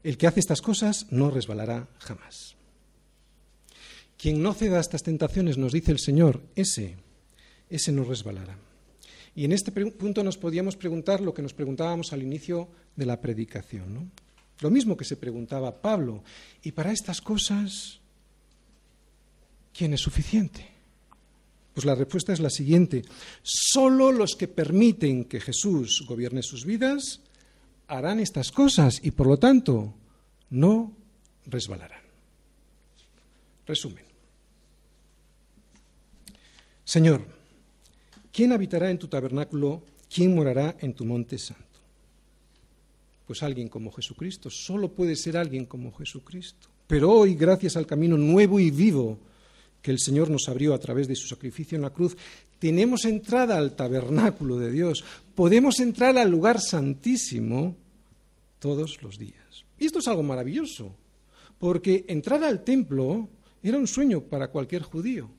El 0.04 0.18
que 0.18 0.28
hace 0.28 0.40
estas 0.40 0.62
cosas 0.62 1.08
no 1.12 1.30
resbalará 1.30 1.88
jamás. 2.00 2.56
Quien 4.18 4.42
no 4.42 4.54
ceda 4.54 4.78
a 4.78 4.82
estas 4.82 5.04
tentaciones, 5.04 5.58
nos 5.58 5.74
dice 5.74 5.92
el 5.92 6.00
Señor, 6.00 6.42
ese, 6.56 6.98
ese 7.70 7.92
no 7.92 8.04
resbalará. 8.04 8.58
Y 9.36 9.46
en 9.46 9.52
este 9.52 9.72
punto 9.72 10.24
nos 10.24 10.38
podíamos 10.38 10.76
preguntar 10.76 11.22
lo 11.22 11.34
que 11.34 11.42
nos 11.42 11.54
preguntábamos 11.54 12.14
al 12.14 12.22
inicio 12.22 12.68
de 12.96 13.06
la 13.06 13.22
predicación. 13.22 13.94
¿no? 13.94 14.12
Lo 14.60 14.70
mismo 14.70 14.98
que 14.98 15.06
se 15.06 15.18
preguntaba 15.18 15.82
Pablo. 15.82 16.24
Y 16.64 16.72
para 16.72 16.92
estas 16.92 17.22
cosas, 17.22 18.00
¿quién 19.74 19.94
es 19.94 20.02
suficiente? 20.02 20.68
Pues 21.74 21.86
la 21.86 21.96
respuesta 21.96 22.34
es 22.34 22.40
la 22.40 22.50
siguiente. 22.50 23.04
Solo 23.42 24.12
los 24.12 24.36
que 24.36 24.48
permiten 24.48 25.26
que 25.26 25.40
Jesús 25.40 26.04
gobierne 26.08 26.44
sus 26.44 26.66
vidas 26.66 27.22
harán 27.92 28.22
estas 28.22 28.52
cosas 28.52 29.02
y 29.04 29.12
por 29.12 29.28
lo 29.28 29.38
tanto 29.38 29.94
no 30.50 30.94
resbalarán. 31.46 32.02
Resumen. 33.68 34.06
Señor, 36.86 37.26
¿quién 38.32 38.54
habitará 38.54 38.90
en 38.90 38.98
tu 38.98 39.08
tabernáculo? 39.08 39.84
¿Quién 40.14 40.34
morará 40.34 40.78
en 40.80 40.94
tu 40.94 41.06
monte 41.06 41.38
santo? 41.38 41.66
Pues 43.28 43.44
alguien 43.44 43.68
como 43.68 43.92
Jesucristo, 43.92 44.50
solo 44.50 44.94
puede 44.94 45.16
ser 45.18 45.36
alguien 45.36 45.66
como 45.66 45.94
Jesucristo. 45.94 46.70
Pero 46.88 47.12
hoy, 47.12 47.36
gracias 47.36 47.76
al 47.76 47.88
camino 47.88 48.18
nuevo 48.18 48.60
y 48.60 48.72
vivo 48.72 49.20
que 49.82 49.92
el 49.92 50.00
Señor 50.00 50.30
nos 50.30 50.48
abrió 50.48 50.74
a 50.74 50.80
través 50.80 51.08
de 51.08 51.16
su 51.16 51.28
sacrificio 51.28 51.76
en 51.76 51.82
la 51.82 51.90
cruz, 51.90 52.16
tenemos 52.60 53.06
entrada 53.06 53.58
al 53.58 53.76
tabernáculo 53.76 54.58
de 54.60 54.72
Dios, 54.72 55.04
podemos 55.34 55.80
entrar 55.80 56.18
al 56.18 56.30
lugar 56.30 56.62
santísimo 56.62 57.76
todos 58.62 59.02
los 59.02 59.18
días. 59.18 59.66
Y 59.78 59.88
esto 59.88 60.00
es 60.00 60.08
algo 60.08 60.24
maravilloso, 60.24 60.96
porque 61.58 62.06
entrar 62.08 62.44
al 62.44 62.64
templo 62.64 63.28
era 63.64 63.78
un 63.78 63.88
sueño 63.88 64.22
para 64.22 64.50
cualquier 64.50 64.84
judío. 64.84 65.30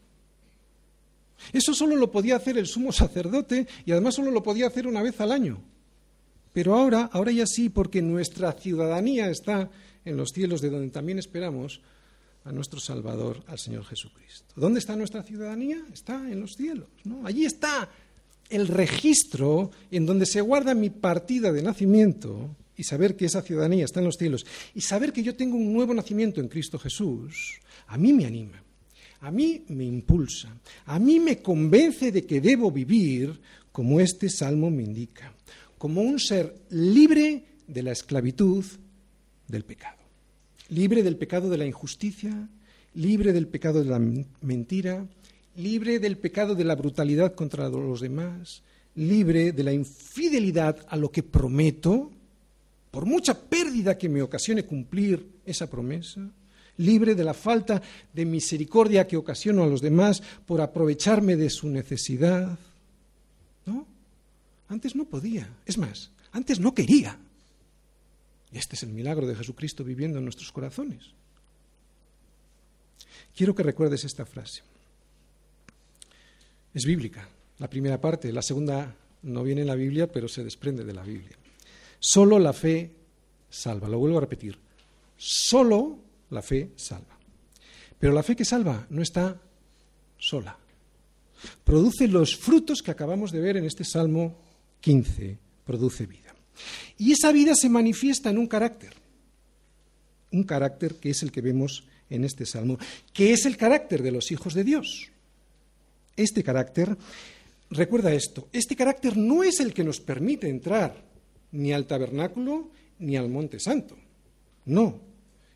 Eso 1.53 1.73
solo 1.73 1.97
lo 1.97 2.11
podía 2.11 2.37
hacer 2.37 2.59
el 2.59 2.67
sumo 2.67 2.93
sacerdote 2.93 3.67
y 3.87 3.93
además 3.93 4.17
solo 4.17 4.31
lo 4.31 4.43
podía 4.43 4.67
hacer 4.67 4.87
una 4.87 5.03
vez 5.03 5.21
al 5.21 5.33
año. 5.33 5.63
Pero 6.53 6.75
ahora, 6.75 7.09
ahora 7.13 7.33
ya 7.33 7.47
sí, 7.47 7.69
porque 7.69 8.03
nuestra 8.03 8.53
ciudadanía 8.53 9.31
está 9.31 9.71
en 10.05 10.17
los 10.17 10.31
cielos 10.31 10.61
de 10.61 10.71
donde 10.71 10.91
también 10.91 11.19
esperamos 11.19 11.81
a 12.45 12.51
nuestro 12.51 12.81
Salvador, 12.81 13.43
al 13.47 13.59
Señor 13.59 13.85
Jesucristo. 13.85 14.53
¿Dónde 14.57 14.81
está 14.81 14.97
nuestra 14.97 15.23
ciudadanía? 15.23 15.81
Está 15.93 16.31
en 16.31 16.41
los 16.41 16.55
cielos. 16.57 16.89
¿no? 17.05 17.25
Allí 17.25 17.45
está 17.45 17.89
el 18.51 18.67
registro 18.67 19.71
en 19.93 20.07
donde 20.07 20.27
se 20.27 20.41
guarda 20.41 20.75
mi 20.75 20.91
partida 20.91 21.53
de 21.53 21.63
nacimiento 21.63 22.57
y 22.77 22.85
saber 22.85 23.17
que 23.17 23.27
esa 23.27 23.43
ciudadanía 23.43 23.85
está 23.85 24.01
en 24.01 24.07
los 24.07 24.17
cielos 24.17 24.47
y 24.75 24.81
saber 24.81 25.13
que 25.13 25.23
yo 25.23 25.35
tengo 25.37 25.57
un 25.57 25.73
nuevo 25.73 25.95
nacimiento 25.95 26.41
en 26.41 26.49
Cristo 26.49 26.79
Jesús, 26.79 27.61
a 27.87 27.99
mí 27.99 28.13
me 28.13 28.25
anima, 28.25 28.63
a 29.21 29.31
mí 29.31 29.65
me 29.69 29.85
impulsa, 29.85 30.49
a 30.87 30.99
mí 30.99 31.21
me 31.21 31.43
convence 31.43 32.13
de 32.13 32.25
que 32.25 32.41
debo 32.41 32.71
vivir 32.71 33.41
como 33.71 34.01
este 34.01 34.29
salmo 34.29 34.71
me 34.71 34.83
indica, 34.83 35.35
como 35.79 36.03
un 36.03 36.19
ser 36.19 36.55
libre 36.71 37.45
de 37.67 37.83
la 37.83 37.93
esclavitud 37.93 38.65
del 39.49 39.65
pecado 39.65 40.03
libre 40.73 41.03
del 41.03 41.17
pecado 41.17 41.51
de 41.51 41.59
la 41.59 41.67
injusticia, 41.67 42.49
libre 42.95 43.33
del 43.33 43.47
pecado 43.47 43.83
de 43.83 43.91
la 43.91 44.01
mentira, 44.41 45.07
libre 45.57 45.99
del 45.99 46.17
pecado 46.17 46.55
de 46.55 46.65
la 46.65 46.75
brutalidad 46.75 47.35
contra 47.35 47.69
los 47.69 48.01
demás, 48.01 48.63
libre 48.95 49.53
de 49.53 49.63
la 49.63 49.73
infidelidad 49.73 50.79
a 50.89 50.97
lo 50.97 51.11
que 51.11 51.23
prometo, 51.23 52.11
por 52.93 53.07
mucha 53.07 53.35
pérdida 53.35 53.97
que 53.97 54.09
me 54.09 54.23
ocasione 54.23 54.65
cumplir 54.65 55.41
esa 55.47 55.69
promesa, 55.69 56.21
libre 56.77 57.15
de 57.15 57.25
la 57.25 57.33
falta 57.33 57.81
de 58.13 58.25
misericordia 58.27 59.07
que 59.07 59.17
ocasiono 59.17 59.63
a 59.63 59.67
los 59.67 59.81
demás 59.81 60.23
por 60.47 60.61
aprovecharme 60.61 61.35
de 61.37 61.49
su 61.49 61.69
necesidad. 61.69 62.59
¿No? 63.65 63.87
Antes 64.69 64.95
no 64.95 65.07
podía, 65.07 65.49
es 65.65 65.79
más, 65.79 66.11
antes 66.33 66.61
no 66.61 66.75
quería. 66.75 67.19
Y 68.53 68.59
este 68.59 68.77
es 68.77 68.83
el 68.83 68.91
milagro 68.91 69.27
de 69.27 69.37
Jesucristo 69.37 69.83
viviendo 69.83 70.19
en 70.19 70.25
nuestros 70.25 70.53
corazones. 70.53 71.15
Quiero 73.35 73.55
que 73.55 73.63
recuerdes 73.63 74.05
esta 74.05 74.27
frase. 74.27 74.61
Es 76.75 76.85
bíblica, 76.85 77.27
la 77.59 77.71
primera 77.71 77.99
parte, 77.99 78.31
la 78.33 78.43
segunda 78.43 78.95
no 79.23 79.43
viene 79.43 79.63
en 79.63 79.69
la 79.69 79.77
Biblia, 79.77 80.13
pero 80.13 80.29
se 80.29 80.45
desprende 80.45 80.85
de 80.85 80.93
la 80.93 81.03
Biblia. 81.03 81.39
Solo 82.05 82.41
la 82.41 82.53
fe 82.53 82.91
salva, 83.49 83.87
lo 83.89 84.01
vuelvo 84.01 84.19
a 84.19 84.23
repetir, 84.23 84.59
solo 85.17 85.99
la 86.31 86.43
fe 86.43 86.73
salva. 86.75 87.17
Pero 87.97 88.13
la 88.13 88.25
fe 88.25 88.35
que 88.35 88.45
salva 88.45 88.85
no 88.91 89.03
está 89.03 89.41
sola. 90.19 90.59
Produce 91.63 92.09
los 92.09 92.37
frutos 92.37 92.83
que 92.83 92.91
acabamos 92.91 93.31
de 93.31 93.41
ver 93.41 93.57
en 93.57 93.67
este 93.67 93.85
Salmo 93.85 94.37
15, 94.81 95.39
produce 95.65 96.07
vida. 96.07 96.35
Y 96.99 97.13
esa 97.13 97.31
vida 97.31 97.55
se 97.55 97.69
manifiesta 97.69 98.31
en 98.31 98.39
un 98.39 98.49
carácter, 98.49 98.95
un 100.33 100.43
carácter 100.43 100.97
que 100.97 101.11
es 101.11 101.23
el 101.23 101.31
que 101.31 101.41
vemos 101.41 101.85
en 102.11 102.25
este 102.25 102.47
salmo, 102.47 102.79
que 103.13 103.33
es 103.33 103.47
el 103.47 103.57
carácter 103.57 104.03
de 104.03 104.11
los 104.11 104.33
hijos 104.33 104.55
de 104.55 104.65
Dios. 104.65 105.09
Este 106.17 106.43
carácter, 106.43 106.97
recuerda 107.71 108.13
esto, 108.13 108.49
este 108.53 108.75
carácter 108.75 109.17
no 109.17 109.45
es 109.45 109.61
el 109.61 109.73
que 109.73 109.85
nos 109.85 110.01
permite 110.01 110.49
entrar 110.49 111.12
ni 111.53 111.73
al 111.73 111.87
tabernáculo 111.87 112.71
ni 112.99 113.17
al 113.17 113.29
monte 113.29 113.59
santo. 113.59 113.97
No, 114.67 115.01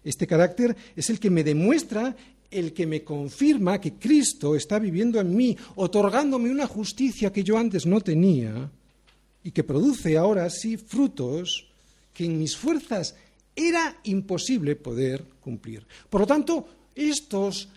este 0.05 0.26
carácter 0.26 0.76
es 0.94 1.11
el 1.11 1.18
que 1.18 1.30
me 1.30 1.44
demuestra, 1.44 2.16
el 2.51 2.72
que 2.72 2.86
me 2.86 3.03
confirma 3.03 3.80
que 3.80 3.94
Cristo 3.94 4.55
está 4.55 4.78
viviendo 4.78 5.20
en 5.20 5.34
mí, 5.34 5.57
otorgándome 5.76 6.51
una 6.51 6.66
justicia 6.66 7.32
que 7.32 7.42
yo 7.42 7.59
antes 7.59 7.86
no 7.86 8.01
tenía 8.01 8.70
y 9.42 9.51
que 9.51 9.64
produce 9.64 10.16
ahora 10.16 10.49
sí 10.51 10.76
frutos 10.76 11.68
que 12.12 12.24
en 12.24 12.38
mis 12.38 12.57
fuerzas 12.57 13.14
era 13.55 14.01
imposible 14.05 14.76
poder 14.76 15.24
cumplir. 15.40 15.86
Por 16.11 16.22
lo 16.22 16.26
tanto, 16.26 16.68
estos 16.94 17.68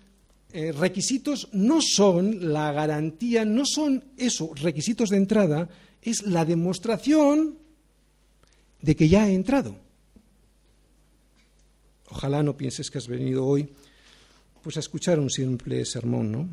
eh, 0.52 0.72
requisitos 0.72 1.50
no 1.54 1.80
son 1.82 2.52
la 2.52 2.72
garantía, 2.72 3.46
no 3.46 3.66
son 3.66 4.04
eso, 4.18 4.52
requisitos 4.56 5.10
de 5.10 5.18
entrada, 5.18 5.70
es 6.02 6.24
la 6.24 6.44
demostración 6.44 7.59
de 8.82 8.96
que 8.96 9.10
ya 9.10 9.28
he 9.28 9.34
entrado. 9.34 9.76
Ojalá 12.10 12.44
no 12.44 12.58
pienses 12.58 12.90
que 12.90 12.98
has 12.98 13.08
venido 13.08 13.46
hoy 13.46 13.70
pues 14.62 14.78
a 14.78 14.82
escuchar 14.82 15.20
un 15.20 15.30
simple 15.30 15.86
sermón, 15.86 16.32
¿no? 16.32 16.50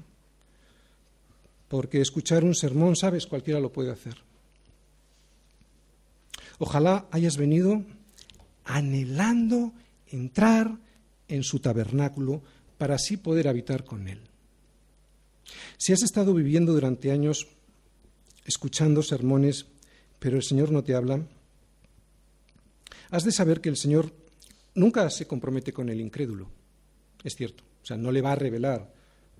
Porque 1.68 2.00
escuchar 2.00 2.44
un 2.44 2.54
sermón, 2.54 2.94
sabes, 2.94 3.26
cualquiera 3.26 3.58
lo 3.58 3.72
puede 3.72 3.90
hacer. 3.90 4.16
Ojalá 6.58 7.06
hayas 7.10 7.36
venido 7.36 7.82
anhelando 8.64 9.72
entrar 10.06 10.78
en 11.28 11.42
su 11.42 11.58
tabernáculo 11.58 12.42
para 12.78 12.94
así 12.94 13.16
poder 13.16 13.48
habitar 13.48 13.84
con 13.84 14.08
él. 14.08 14.20
Si 15.76 15.92
has 15.92 16.02
estado 16.02 16.34
viviendo 16.34 16.72
durante 16.72 17.10
años 17.10 17.48
escuchando 18.44 19.02
sermones, 19.02 19.66
pero 20.18 20.36
el 20.36 20.42
Señor 20.42 20.70
no 20.70 20.84
te 20.84 20.94
habla, 20.94 21.26
has 23.16 23.24
de 23.24 23.32
saber 23.32 23.62
que 23.62 23.70
el 23.70 23.78
Señor 23.78 24.12
nunca 24.74 25.08
se 25.08 25.26
compromete 25.26 25.72
con 25.72 25.88
el 25.88 26.02
incrédulo. 26.02 26.50
Es 27.24 27.34
cierto, 27.34 27.64
o 27.82 27.86
sea, 27.86 27.96
no 27.96 28.12
le 28.12 28.20
va 28.20 28.32
a 28.32 28.36
revelar 28.36 28.92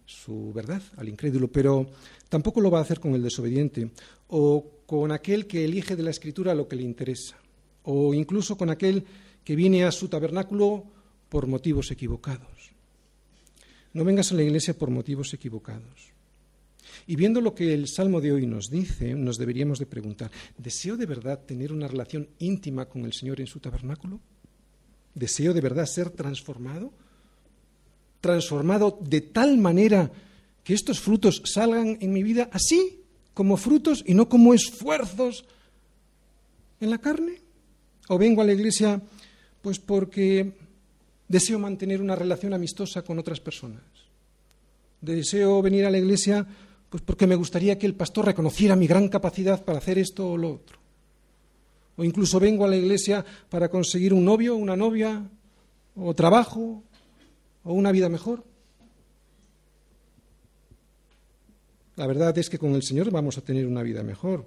su 0.07 0.51
verdad 0.55 0.81
al 0.97 1.11
incrédulo, 1.11 1.49
pero 1.49 1.87
tampoco 2.31 2.62
lo 2.62 2.70
va 2.70 2.79
a 2.79 2.83
hacer 2.83 3.01
con 3.01 3.14
el 3.14 3.22
desobediente 3.22 3.91
o 4.29 4.64
con 4.87 5.12
aquel 5.12 5.47
que 5.47 5.66
elige 5.66 5.95
de 5.95 6.03
la 6.03 6.11
escritura 6.11 6.55
lo 6.55 6.68
que 6.68 6.77
le 6.77 6.85
interesa, 6.85 7.37
o 7.83 8.14
incluso 8.14 8.57
con 8.57 8.70
aquel 8.70 9.05
que 9.45 9.57
viene 9.57 9.85
a 9.85 9.93
su 9.93 10.09
tabernáculo 10.09 10.85
por 11.29 11.47
motivos 11.47 11.91
equivocados. 11.91 12.70
No 13.93 14.05
vengas 14.05 14.33
a 14.33 14.37
la 14.37 14.43
iglesia 14.43 14.72
por 14.72 14.89
motivos 14.89 15.35
equivocados. 15.35 16.16
Y 17.07 17.16
viendo 17.16 17.40
lo 17.40 17.55
que 17.55 17.74
el 17.74 17.88
Salmo 17.88 18.20
de 18.20 18.32
hoy 18.32 18.47
nos 18.47 18.70
dice, 18.70 19.14
nos 19.14 19.38
deberíamos 19.38 19.78
de 19.78 19.86
preguntar, 19.86 20.30
¿deseo 20.57 20.97
de 20.97 21.07
verdad 21.07 21.40
tener 21.44 21.72
una 21.72 21.88
relación 21.88 22.28
íntima 22.38 22.86
con 22.86 23.05
el 23.05 23.12
Señor 23.12 23.40
en 23.40 23.47
su 23.47 23.61
tabernáculo? 23.61 24.20
¿Deseo 25.14 25.55
de 25.55 25.61
verdad 25.61 25.86
ser 25.86 26.11
transformado? 26.11 26.92
¿Transformado 28.20 28.99
de 29.01 29.20
tal 29.20 29.57
manera 29.59 30.11
que 30.62 30.74
estos 30.74 31.01
frutos 31.01 31.42
salgan 31.44 31.99
en 32.01 32.12
mi 32.12 32.22
vida 32.22 32.51
así 32.53 33.01
como 33.32 33.57
frutos 33.57 34.03
y 34.07 34.14
no 34.14 34.28
como 34.28 34.53
esfuerzos 34.53 35.44
en 36.80 36.90
la 36.90 36.99
carne? 36.99 37.40
¿O 38.09 38.18
vengo 38.18 38.42
a 38.42 38.44
la 38.44 38.53
iglesia 38.53 39.01
pues 39.62 39.78
porque 39.78 40.53
deseo 41.28 41.59
mantener 41.59 42.01
una 42.01 42.14
relación 42.14 42.55
amistosa 42.55 43.03
con 43.03 43.18
otras 43.18 43.40
personas? 43.40 43.82
¿Deseo 45.01 45.62
venir 45.62 45.86
a 45.86 45.90
la 45.90 45.99
iglesia 45.99 46.47
pues 46.91 47.03
porque 47.03 47.26
me 47.26 47.34
gustaría 47.34 47.78
que 47.78 47.87
el 47.87 47.95
pastor 47.95 48.26
reconociera 48.26 48.76
mi 48.76 48.87
gran 48.87 49.09
capacidad 49.09 49.64
para 49.64 49.78
hacer 49.78 49.99
esto 49.99 50.30
o 50.30 50.37
lo 50.37 50.55
otro? 50.55 50.78
¿O 51.97 52.05
incluso 52.05 52.39
vengo 52.39 52.64
a 52.64 52.68
la 52.68 52.76
iglesia 52.76 53.24
para 53.49 53.68
conseguir 53.68 54.12
un 54.12 54.24
novio, 54.24 54.55
una 54.57 54.76
novia, 54.76 55.22
o 55.97 56.14
trabajo, 56.14 56.82
o 57.64 57.72
una 57.72 57.91
vida 57.91 58.09
mejor? 58.09 58.45
La 61.97 62.07
verdad 62.07 62.37
es 62.37 62.51
que 62.51 62.59
con 62.59 62.74
el 62.74 62.82
Señor 62.82 63.11
vamos 63.11 63.39
a 63.39 63.41
tener 63.41 63.66
una 63.66 63.82
vida 63.82 64.03
mejor, 64.03 64.45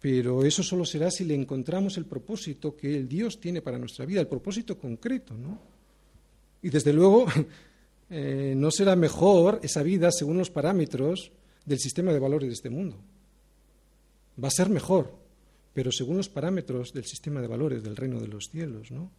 pero 0.00 0.44
eso 0.44 0.62
solo 0.62 0.84
será 0.84 1.10
si 1.10 1.24
le 1.24 1.34
encontramos 1.34 1.96
el 1.96 2.04
propósito 2.04 2.76
que 2.76 2.94
el 2.94 3.08
Dios 3.08 3.40
tiene 3.40 3.62
para 3.62 3.78
nuestra 3.78 4.04
vida, 4.04 4.20
el 4.20 4.26
propósito 4.28 4.78
concreto, 4.78 5.34
¿no? 5.34 5.58
Y 6.60 6.68
desde 6.68 6.92
luego 6.92 7.26
eh, 8.10 8.52
no 8.54 8.70
será 8.70 8.94
mejor 8.96 9.60
esa 9.62 9.82
vida 9.82 10.12
según 10.12 10.36
los 10.36 10.50
parámetros 10.50 11.32
del 11.68 11.78
sistema 11.78 12.12
de 12.12 12.18
valores 12.18 12.48
de 12.48 12.54
este 12.54 12.70
mundo. 12.70 12.96
Va 14.42 14.48
a 14.48 14.52
ser 14.52 14.70
mejor, 14.70 15.14
pero 15.74 15.92
según 15.92 16.16
los 16.16 16.28
parámetros 16.28 16.92
del 16.92 17.04
sistema 17.04 17.40
de 17.40 17.46
valores 17.46 17.82
del 17.82 17.96
reino 17.96 18.20
de 18.20 18.28
los 18.28 18.48
cielos, 18.50 18.90
¿no? 18.90 19.10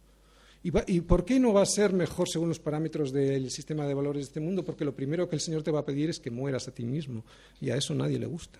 ¿Y, 0.62 1.00
por 1.00 1.24
qué 1.24 1.40
no 1.40 1.54
va 1.54 1.62
a 1.62 1.66
ser 1.66 1.94
mejor 1.94 2.28
según 2.28 2.50
los 2.50 2.58
parámetros 2.58 3.12
del 3.12 3.50
sistema 3.50 3.86
de 3.86 3.94
valores 3.94 4.24
de 4.24 4.28
este 4.28 4.40
mundo? 4.40 4.62
Porque 4.62 4.84
lo 4.84 4.94
primero 4.94 5.26
que 5.26 5.36
el 5.36 5.40
Señor 5.40 5.62
te 5.62 5.70
va 5.70 5.80
a 5.80 5.86
pedir 5.86 6.10
es 6.10 6.20
que 6.20 6.30
mueras 6.30 6.68
a 6.68 6.74
ti 6.74 6.84
mismo 6.84 7.24
y 7.62 7.70
a 7.70 7.76
eso 7.76 7.94
nadie 7.94 8.18
le 8.18 8.26
gusta. 8.26 8.58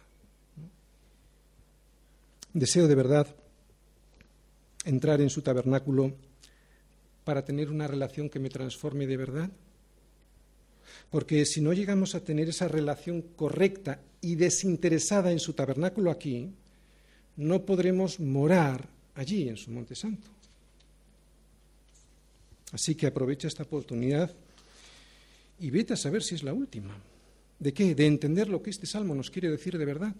Deseo 2.55 2.89
de 2.89 2.95
verdad 2.95 3.27
entrar 4.87 5.21
en 5.21 5.29
su 5.29 5.43
tabernáculo 5.43 6.15
para 7.25 7.45
tener 7.45 7.71
una 7.71 7.87
relación 7.87 8.31
que 8.31 8.39
me 8.39 8.49
transforme 8.49 9.07
de 9.07 9.19
verdad. 9.19 9.51
Porque 11.11 11.45
si 11.45 11.61
no 11.61 11.73
llegamos 11.73 12.15
a 12.15 12.21
tener 12.21 12.49
esa 12.49 12.69
relación 12.69 13.23
correcta 13.37 14.01
y 14.21 14.37
desinteresada 14.37 15.33
en 15.33 15.41
su 15.41 15.53
tabernáculo 15.53 16.11
aquí, 16.11 16.51
no 17.37 17.63
podremos 17.63 18.21
morar 18.21 18.89
allí 19.15 19.49
en 19.49 19.57
su 19.57 19.71
monte 19.71 19.95
santo. 19.95 20.29
Así 22.73 22.95
que 22.95 23.09
aprovecha 23.09 23.49
esta 23.49 23.65
oportunidad 23.65 24.33
y 25.59 25.71
vete 25.71 25.95
a 25.95 25.97
saber 25.97 26.23
si 26.23 26.37
es 26.37 26.43
la 26.43 26.55
última. 26.55 26.97
¿De 27.59 27.75
qué? 27.75 27.95
De 27.95 28.07
entender 28.07 28.49
lo 28.49 28.63
que 28.63 28.71
este 28.71 28.87
salmo 28.87 29.15
nos 29.15 29.31
quiere 29.31 29.51
decir 29.51 29.77
de 29.77 29.85
verdad. 29.85 30.15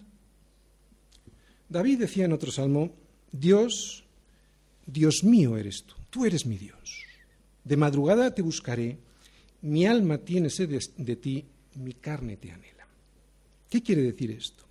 David 1.69 2.01
decía 2.01 2.25
en 2.25 2.33
otro 2.33 2.51
salmo, 2.51 2.93
Dios, 3.31 4.05
Dios 4.87 5.23
mío 5.23 5.57
eres 5.57 5.85
tú, 5.85 5.95
tú 6.11 6.27
eres 6.27 6.45
mi 6.45 6.59
Dios. 6.59 7.05
De 7.65 7.77
madrugada 7.77 8.35
te 8.35 8.43
buscaré, 8.43 8.99
mi 9.63 9.87
alma 9.87 10.19
tiene 10.19 10.51
sed 10.51 10.81
de, 10.97 11.17
ti, 11.17 11.45
mi 11.77 11.95
carne 11.95 12.37
te 12.37 12.51
anhela. 12.51 12.87
¿Qué 13.69 13.83
quiere 13.83 14.03
decir 14.03 14.31
esto? 14.31 14.65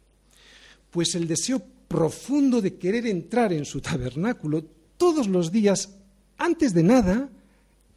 Pues 0.92 1.16
el 1.16 1.28
deseo 1.28 1.62
profundo 1.88 2.62
de 2.62 2.76
querer 2.76 3.06
entrar 3.08 3.54
en 3.54 3.66
su 3.66 3.82
tabernáculo 3.82 4.64
todos 4.98 5.28
los 5.28 5.52
días, 5.52 5.96
antes 6.38 6.74
de 6.74 6.84
nada, 6.84 7.30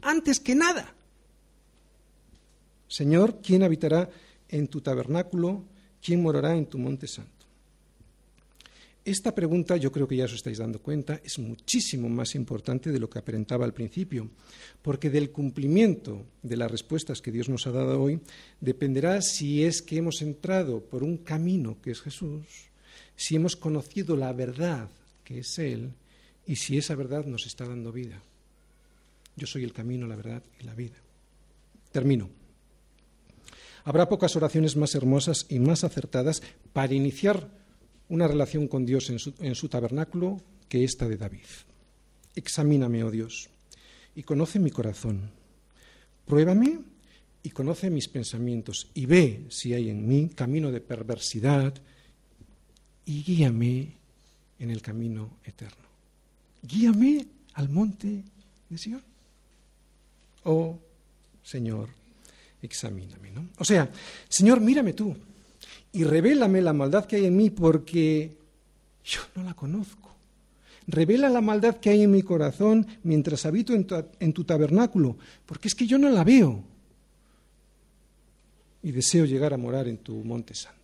antes 0.03 0.39
que 0.39 0.55
nada. 0.55 0.95
Señor, 2.89 3.41
¿quién 3.43 3.63
habitará 3.63 4.11
en 4.49 4.69
tu 4.69 4.81
tabernáculo? 4.81 5.65
¿Quién 6.03 6.23
morará 6.23 6.57
en 6.57 6.67
tu 6.67 6.79
monte 6.79 7.07
santo? 7.07 7.42
Esta 9.05 9.35
pregunta, 9.35 9.77
yo 9.77 9.91
creo 9.91 10.07
que 10.07 10.15
ya 10.15 10.27
os 10.27 10.33
estáis 10.33 10.59
dando 10.59 10.81
cuenta, 10.81 11.21
es 11.25 11.41
muchísimo 11.41 12.09
más 12.09 12.37
importante 12.37 12.93
de 12.93 13.01
lo 13.01 13.11
que 13.11 13.19
aparentaba 13.19 13.65
al 13.65 13.75
principio, 13.75 14.31
porque 14.81 15.11
del 15.11 15.33
cumplimiento 15.33 16.25
de 16.43 16.57
las 16.57 16.71
respuestas 16.71 17.21
que 17.21 17.33
Dios 17.33 17.49
nos 17.49 17.67
ha 17.67 17.73
dado 17.73 18.01
hoy 18.01 18.21
dependerá 18.61 19.21
si 19.21 19.65
es 19.65 19.83
que 19.83 19.97
hemos 19.97 20.23
entrado 20.23 20.85
por 20.85 21.03
un 21.03 21.19
camino 21.19 21.79
que 21.83 21.91
es 21.91 22.01
Jesús, 22.01 22.47
si 23.17 23.35
hemos 23.35 23.57
conocido 23.57 24.17
la 24.17 24.33
verdad 24.33 24.89
que 25.25 25.41
es 25.41 25.59
Él 25.59 25.91
y 26.47 26.55
si 26.55 26.79
esa 26.79 26.95
verdad 26.95 27.25
nos 27.25 27.47
está 27.47 27.67
dando 27.67 27.91
vida. 27.91 28.23
Yo 29.35 29.49
soy 29.49 29.65
el 29.65 29.73
camino, 29.73 30.07
la 30.07 30.15
verdad 30.15 30.45
y 30.61 30.65
la 30.65 30.75
vida. 30.75 30.97
Termino. 31.91 32.31
Habrá 33.83 34.09
pocas 34.09 34.37
oraciones 34.37 34.77
más 34.77 34.95
hermosas 34.95 35.47
y 35.49 35.59
más 35.59 35.83
acertadas 35.83 36.41
para 36.73 36.95
iniciar 36.95 37.62
una 38.13 38.29
relación 38.29 38.69
con 38.69 38.85
Dios 38.85 39.09
en 39.09 39.55
su, 39.55 39.69
tabernáculo 39.71 40.39
que 40.69 40.85
esta 40.85 41.09
de 41.09 41.17
David. 41.17 41.49
Examíname, 42.37 43.03
oh 43.05 43.11
Dios, 43.11 43.49
y 44.15 44.23
conoce 44.23 44.59
mi 44.59 44.71
corazón. 44.71 45.31
Pruébame 46.27 46.79
y 47.43 47.49
conoce 47.49 47.89
mis 47.89 48.09
pensamientos 48.09 48.91
y 48.93 49.07
ve 49.07 49.47
si 49.49 49.73
hay 49.73 49.89
en 49.89 50.07
mí 50.07 50.29
camino 50.29 50.71
de 50.71 50.83
perversidad 50.83 51.75
y 53.07 53.23
guíame 53.23 53.97
en 54.59 54.71
el 54.71 54.83
camino 54.83 55.39
eterno. 55.43 55.89
Guíame 56.63 57.27
al 57.55 57.71
monte 57.71 58.23
de 58.69 58.79
Sion. 58.79 59.03
Oh 60.45 60.79
Señor, 61.43 61.89
examíname. 62.61 63.31
¿no? 63.31 63.49
O 63.57 63.65
sea, 63.65 63.91
Señor, 64.29 64.61
mírame 64.61 64.93
tú 64.93 65.17
y 65.93 66.05
revélame 66.05 66.61
la 66.61 66.73
maldad 66.73 67.05
que 67.05 67.17
hay 67.17 67.27
en 67.27 67.37
mí 67.37 67.51
porque 67.51 68.33
yo 69.05 69.21
no 69.35 69.45
la 69.45 69.55
conozco. 69.55 70.11
Revela 70.87 71.29
la 71.29 71.41
maldad 71.41 71.77
que 71.77 71.91
hay 71.91 72.03
en 72.03 72.11
mi 72.11 72.23
corazón 72.23 72.87
mientras 73.05 73.47
habito 73.47 73.73
en 73.73 73.87
tu, 73.87 74.03
en 74.19 74.33
tu 74.33 74.45
tabernáculo, 74.45 75.17
porque 75.47 75.69
es 75.69 75.75
que 75.75 75.87
yo 75.87 75.99
no 75.99 76.09
la 76.09 76.25
veo. 76.25 76.63
Y 78.83 78.91
deseo 78.91 79.25
llegar 79.25 79.55
a 79.55 79.59
morar 79.59 79.87
en 79.87 79.99
tu 79.99 80.15
monte 80.25 80.55
santo. 80.55 80.82